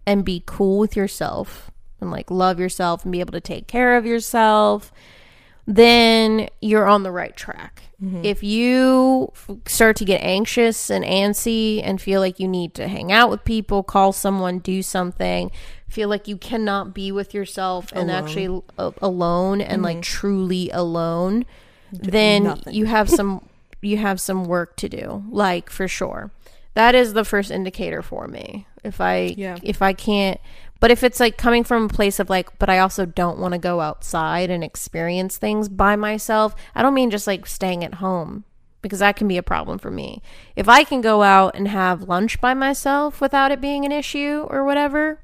and 0.07 0.25
be 0.25 0.43
cool 0.47 0.79
with 0.79 0.97
yourself 0.97 1.71
and 2.01 2.11
like 2.11 2.31
love 2.31 2.59
yourself 2.61 3.05
and 3.05 3.13
be 3.13 3.21
able 3.21 3.33
to 3.33 3.41
take 3.41 3.67
care 3.67 3.97
of 3.97 4.07
yourself, 4.07 4.93
then 5.67 6.49
you're 6.61 6.87
on 6.87 7.03
the 7.03 7.13
right 7.13 7.37
track. 7.37 7.83
If 8.03 8.43
you 8.43 9.31
f- 9.35 9.57
start 9.67 9.97
to 9.97 10.07
get 10.07 10.23
anxious 10.23 10.89
and 10.91 11.05
antsy 11.05 11.83
and 11.85 12.01
feel 12.01 12.21
like 12.23 12.41
you 12.41 12.49
need 12.49 12.73
to 12.77 12.89
hang 12.89 13.13
out 13.13 13.29
with 13.29 13.45
people, 13.45 13.83
call 13.83 14.13
someone, 14.13 14.59
do 14.59 14.83
something, 14.83 15.51
feel 15.87 16.09
like 16.09 16.27
you 16.27 16.39
cannot 16.39 16.95
be 16.95 17.13
with 17.13 17.35
yourself 17.35 17.93
and 17.93 18.11
actually 18.11 18.63
a- 18.79 18.93
alone 19.03 19.61
and 19.61 19.83
like 19.83 20.01
truly 20.01 20.71
alone, 20.71 21.45
then 21.93 22.45
nothing. 22.45 22.73
you 22.75 22.87
have 22.87 23.11
some 23.11 23.47
you 23.83 23.99
have 23.99 24.19
some 24.21 24.45
work 24.45 24.77
to 24.77 24.89
do, 24.89 25.23
like 25.29 25.69
for 25.69 25.87
sure. 25.87 26.31
That 26.75 26.95
is 26.95 27.13
the 27.13 27.25
first 27.25 27.51
indicator 27.51 28.01
for 28.01 28.29
me. 28.29 28.67
If 28.83 29.01
I 29.01 29.35
Yeah. 29.37 29.57
if 29.63 29.83
I 29.83 29.93
can't 29.93 30.41
but 30.81 30.91
if 30.91 31.05
it's 31.05 31.21
like 31.21 31.37
coming 31.37 31.63
from 31.63 31.85
a 31.85 31.89
place 31.89 32.19
of 32.19 32.31
like, 32.31 32.59
but 32.59 32.71
I 32.71 32.79
also 32.79 33.05
don't 33.05 33.39
want 33.39 33.53
to 33.53 33.59
go 33.59 33.81
outside 33.81 34.51
and 34.51 34.65
experience 34.65 35.37
things 35.37 35.69
by 35.69 35.95
myself, 35.95 36.55
I 36.75 36.83
don't 36.83 36.95
mean 36.95 37.11
just 37.11 37.27
like 37.27 37.47
staying 37.47 37.85
at 37.85 37.95
home 37.95 38.45
because 38.81 39.01
that 39.01 39.17
can 39.17 39.29
be 39.29 39.37
a 39.37 39.43
problem 39.43 39.79
for 39.79 39.91
me. 39.91 40.23
If 40.57 40.71
I 40.71 40.85
can 40.85 41.03
go 41.03 41.23
out 41.23 41.55
and 41.55 41.69
have 41.69 42.09
lunch 42.09 42.41
by 42.41 42.55
myself 42.55 43.21
without 43.21 43.53
it 43.53 43.61
being 43.61 43.85
an 43.85 43.93
issue 43.93 44.47
or 44.49 44.65
whatever, 44.65 45.21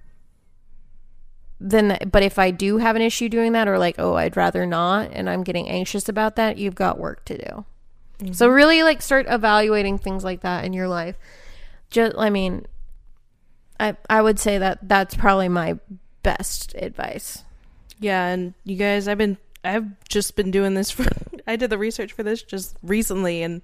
then 1.58 1.98
but 2.12 2.22
if 2.22 2.38
I 2.38 2.50
do 2.50 2.76
have 2.76 2.94
an 2.94 3.02
issue 3.02 3.30
doing 3.30 3.52
that 3.52 3.66
or 3.66 3.78
like, 3.78 3.96
oh, 3.98 4.14
I'd 4.14 4.36
rather 4.36 4.66
not 4.66 5.08
and 5.12 5.28
I'm 5.30 5.42
getting 5.42 5.70
anxious 5.70 6.06
about 6.06 6.36
that, 6.36 6.58
you've 6.58 6.74
got 6.74 6.98
work 6.98 7.24
to 7.24 7.38
do. 7.38 7.64
So 8.34 8.46
mm-hmm. 8.46 8.54
really 8.54 8.82
like 8.82 9.00
start 9.00 9.24
evaluating 9.26 9.96
things 9.96 10.22
like 10.22 10.42
that 10.42 10.66
in 10.66 10.74
your 10.74 10.88
life. 10.88 11.16
Just 11.88 12.14
I 12.18 12.28
mean, 12.28 12.66
I 13.78 13.96
I 14.08 14.22
would 14.22 14.38
say 14.38 14.58
that 14.58 14.88
that's 14.88 15.14
probably 15.14 15.48
my 15.48 15.78
best 16.22 16.74
advice. 16.74 17.44
yeah, 18.00 18.26
and 18.26 18.54
you 18.64 18.76
guys, 18.76 19.08
I've 19.08 19.18
been. 19.18 19.38
I've 19.64 19.86
just 20.08 20.36
been 20.36 20.50
doing 20.50 20.74
this 20.74 20.90
for. 20.90 21.04
I 21.46 21.56
did 21.56 21.70
the 21.70 21.78
research 21.78 22.12
for 22.12 22.22
this 22.22 22.42
just 22.42 22.76
recently, 22.82 23.42
and 23.42 23.62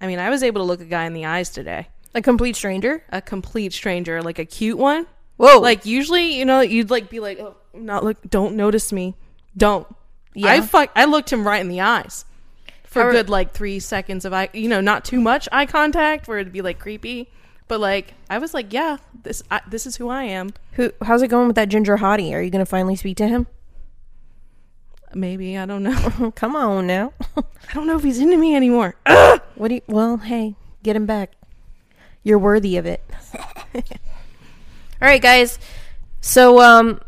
I 0.00 0.06
mean, 0.06 0.18
I 0.18 0.30
was 0.30 0.42
able 0.42 0.60
to 0.60 0.64
look 0.64 0.80
a 0.80 0.84
guy 0.84 1.04
in 1.04 1.12
the 1.12 1.26
eyes 1.26 1.50
today. 1.50 1.88
A 2.14 2.22
complete 2.22 2.56
stranger? 2.56 3.04
A 3.10 3.20
complete 3.20 3.72
stranger, 3.72 4.22
like 4.22 4.38
a 4.38 4.44
cute 4.44 4.78
one. 4.78 5.06
Whoa. 5.36 5.60
Like 5.60 5.86
usually, 5.86 6.34
you 6.38 6.44
know, 6.44 6.60
you'd 6.60 6.90
like 6.90 7.08
be 7.08 7.20
like, 7.20 7.38
"Oh, 7.38 7.56
not 7.72 8.04
look, 8.04 8.18
don't 8.28 8.56
notice 8.56 8.92
me, 8.92 9.14
don't." 9.56 9.86
Yeah. 10.34 10.52
I 10.52 10.60
fuck. 10.60 10.90
I 10.94 11.04
looked 11.06 11.32
him 11.32 11.46
right 11.46 11.60
in 11.60 11.68
the 11.68 11.80
eyes 11.80 12.24
for 12.84 13.08
a 13.08 13.12
good 13.12 13.30
like 13.30 13.52
three 13.52 13.78
seconds 13.78 14.24
of 14.24 14.32
eye. 14.32 14.50
You 14.52 14.68
know, 14.68 14.80
not 14.80 15.04
too 15.04 15.20
much 15.20 15.48
eye 15.52 15.66
contact 15.66 16.28
where 16.28 16.38
it'd 16.38 16.52
be 16.52 16.62
like 16.62 16.78
creepy, 16.78 17.30
but 17.70 17.78
like 17.78 18.14
I 18.28 18.38
was 18.38 18.52
like, 18.52 18.72
yeah, 18.72 18.96
this 19.22 19.44
I, 19.48 19.60
this 19.68 19.86
is 19.86 19.94
who 19.94 20.08
I 20.08 20.24
am. 20.24 20.52
Who 20.72 20.90
how's 21.02 21.22
it 21.22 21.28
going 21.28 21.46
with 21.46 21.54
that 21.54 21.68
ginger 21.68 21.98
hottie? 21.98 22.32
Are 22.32 22.42
you 22.42 22.50
going 22.50 22.64
to 22.64 22.68
finally 22.68 22.96
speak 22.96 23.16
to 23.18 23.28
him? 23.28 23.46
Maybe 25.14 25.56
I 25.56 25.66
don't 25.66 25.84
know. 25.84 26.32
Come 26.34 26.56
on 26.56 26.88
now. 26.88 27.12
I 27.36 27.72
don't 27.72 27.86
know 27.86 27.96
if 27.96 28.02
he's 28.02 28.18
into 28.18 28.36
me 28.36 28.56
anymore. 28.56 28.96
what 29.54 29.68
do 29.68 29.74
you 29.74 29.82
Well, 29.86 30.16
hey, 30.16 30.56
get 30.82 30.96
him 30.96 31.06
back. 31.06 31.30
You're 32.24 32.40
worthy 32.40 32.76
of 32.76 32.86
it. 32.86 33.04
All 33.74 33.82
right, 35.00 35.22
guys. 35.22 35.60
So 36.20 36.60
um 36.60 37.00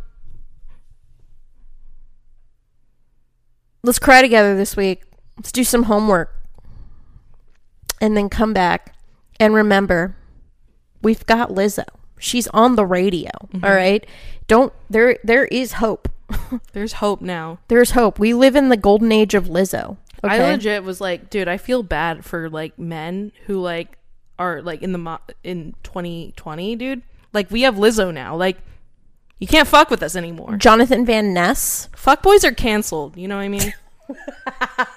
let's 3.82 3.98
cry 3.98 4.22
together 4.22 4.56
this 4.56 4.76
week. 4.76 5.02
Let's 5.36 5.50
do 5.50 5.64
some 5.64 5.82
homework. 5.82 6.32
And 8.00 8.16
then 8.16 8.28
come 8.28 8.52
back 8.52 8.94
and 9.40 9.54
remember 9.54 10.14
we've 11.03 11.24
got 11.26 11.50
Lizzo. 11.50 11.84
She's 12.18 12.46
on 12.48 12.76
the 12.76 12.86
radio, 12.86 13.30
mm-hmm. 13.48 13.64
all 13.64 13.74
right? 13.74 14.07
Don't 14.46 14.72
there 14.88 15.18
there 15.24 15.46
is 15.46 15.74
hope. 15.74 16.09
There's 16.72 16.94
hope 16.94 17.20
now. 17.20 17.59
There's 17.68 17.92
hope. 17.92 18.18
We 18.18 18.32
live 18.34 18.57
in 18.57 18.68
the 18.68 18.76
golden 18.76 19.12
age 19.12 19.34
of 19.34 19.46
Lizzo. 19.46 19.96
I 20.24 20.38
legit 20.38 20.84
was 20.84 21.00
like, 21.00 21.30
dude, 21.30 21.48
I 21.48 21.57
feel 21.57 21.82
bad 21.82 22.24
for 22.24 22.48
like 22.48 22.78
men 22.78 23.32
who 23.46 23.61
like 23.61 23.98
are 24.38 24.62
like 24.62 24.82
in 24.82 24.92
the 24.92 24.98
mo- 24.98 25.20
in 25.42 25.74
2020, 25.82 26.76
dude. 26.76 27.03
Like 27.32 27.50
we 27.50 27.62
have 27.62 27.74
Lizzo 27.74 28.14
now. 28.14 28.36
Like 28.36 28.59
You 29.40 29.48
can't 29.48 29.66
fuck 29.66 29.90
with 29.90 30.03
us 30.03 30.14
anymore. 30.14 30.57
Jonathan 30.57 31.05
Van 31.05 31.34
Ness. 31.34 31.88
Fuck 31.96 32.22
boys 32.22 32.44
are 32.44 32.53
canceled. 32.53 33.16
You 33.16 33.26
know 33.26 33.36
what 33.36 33.42
I 33.42 33.48
mean? 33.48 33.74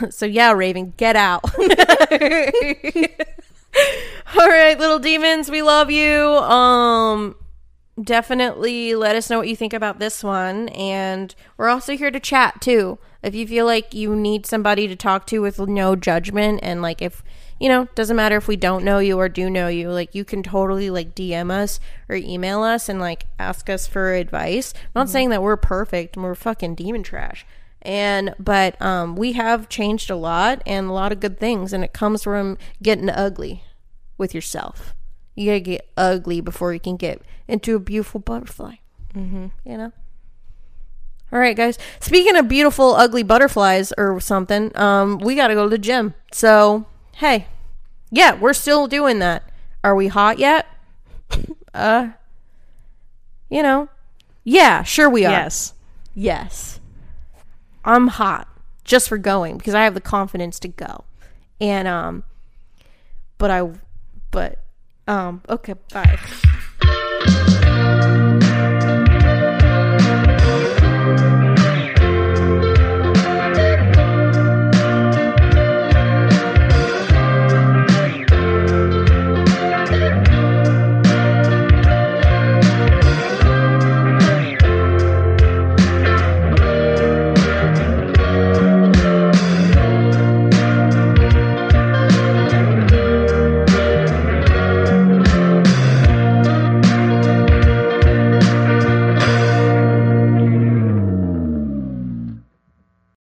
So 0.10 0.26
yeah, 0.26 0.52
Raven, 0.52 0.94
get 0.96 1.16
out. 1.16 1.44
All 4.38 4.48
right, 4.48 4.78
little 4.78 4.98
demons, 4.98 5.50
we 5.50 5.62
love 5.62 5.90
you. 5.90 6.22
Um 6.38 7.36
definitely 8.02 8.94
let 8.94 9.16
us 9.16 9.30
know 9.30 9.38
what 9.38 9.48
you 9.48 9.56
think 9.56 9.72
about 9.72 9.98
this 9.98 10.22
one 10.22 10.68
and 10.68 11.34
we're 11.56 11.68
also 11.68 11.96
here 11.96 12.10
to 12.10 12.20
chat 12.20 12.60
too. 12.60 12.98
If 13.22 13.34
you 13.34 13.46
feel 13.46 13.64
like 13.64 13.94
you 13.94 14.14
need 14.14 14.44
somebody 14.44 14.86
to 14.86 14.94
talk 14.94 15.26
to 15.28 15.40
with 15.40 15.58
no 15.58 15.96
judgment 15.96 16.60
and 16.62 16.82
like 16.82 17.00
if 17.00 17.22
you 17.58 17.70
know, 17.70 17.88
doesn't 17.94 18.16
matter 18.16 18.36
if 18.36 18.48
we 18.48 18.56
don't 18.56 18.84
know 18.84 18.98
you 18.98 19.18
or 19.18 19.30
do 19.30 19.48
know 19.48 19.68
you, 19.68 19.90
like 19.90 20.14
you 20.14 20.26
can 20.26 20.42
totally 20.42 20.90
like 20.90 21.14
DM 21.14 21.50
us 21.50 21.80
or 22.06 22.16
email 22.16 22.62
us 22.62 22.88
and 22.90 23.00
like 23.00 23.24
ask 23.38 23.70
us 23.70 23.86
for 23.86 24.12
advice. 24.12 24.74
I'm 24.76 25.00
not 25.00 25.08
saying 25.08 25.30
that 25.30 25.42
we're 25.42 25.56
perfect 25.56 26.16
and 26.16 26.24
we're 26.24 26.34
fucking 26.34 26.74
demon 26.74 27.02
trash 27.02 27.46
and 27.86 28.34
but 28.38 28.80
um, 28.82 29.14
we 29.14 29.32
have 29.32 29.68
changed 29.68 30.10
a 30.10 30.16
lot 30.16 30.60
and 30.66 30.88
a 30.88 30.92
lot 30.92 31.12
of 31.12 31.20
good 31.20 31.38
things 31.38 31.72
and 31.72 31.84
it 31.84 31.92
comes 31.92 32.24
from 32.24 32.58
getting 32.82 33.08
ugly 33.08 33.62
with 34.18 34.34
yourself. 34.34 34.94
You 35.36 35.46
gotta 35.46 35.60
get 35.60 35.88
ugly 35.96 36.40
before 36.40 36.74
you 36.74 36.80
can 36.80 36.96
get 36.96 37.22
into 37.46 37.76
a 37.76 37.78
beautiful 37.78 38.18
butterfly 38.18 38.74
mm-hmm. 39.14 39.46
you 39.64 39.78
know? 39.78 39.92
All 41.32 41.38
right 41.38 41.56
guys. 41.56 41.78
Speaking 42.00 42.36
of 42.36 42.48
beautiful 42.48 42.94
ugly 42.96 43.22
butterflies 43.22 43.92
or 43.96 44.20
something 44.20 44.76
um, 44.76 45.18
we 45.18 45.36
gotta 45.36 45.54
go 45.54 45.64
to 45.64 45.70
the 45.70 45.78
gym. 45.78 46.14
So 46.32 46.86
hey 47.14 47.46
yeah 48.10 48.34
we're 48.34 48.52
still 48.52 48.88
doing 48.88 49.20
that. 49.20 49.48
Are 49.84 49.94
we 49.94 50.08
hot 50.08 50.38
yet? 50.38 50.66
Uh 51.72 52.12
you 53.50 53.62
know? 53.62 53.90
Yeah 54.42 54.82
sure 54.82 55.10
we 55.10 55.24
are. 55.26 55.30
Yes. 55.30 55.74
Yes. 56.14 56.80
I'm 57.86 58.08
hot 58.08 58.48
just 58.84 59.08
for 59.08 59.16
going 59.16 59.56
because 59.56 59.74
I 59.74 59.84
have 59.84 59.94
the 59.94 60.00
confidence 60.00 60.58
to 60.60 60.68
go. 60.68 61.04
And 61.60 61.88
um 61.88 62.24
but 63.38 63.50
I 63.50 63.70
but 64.30 64.58
um 65.06 65.42
okay, 65.48 65.74
bye. 65.92 66.18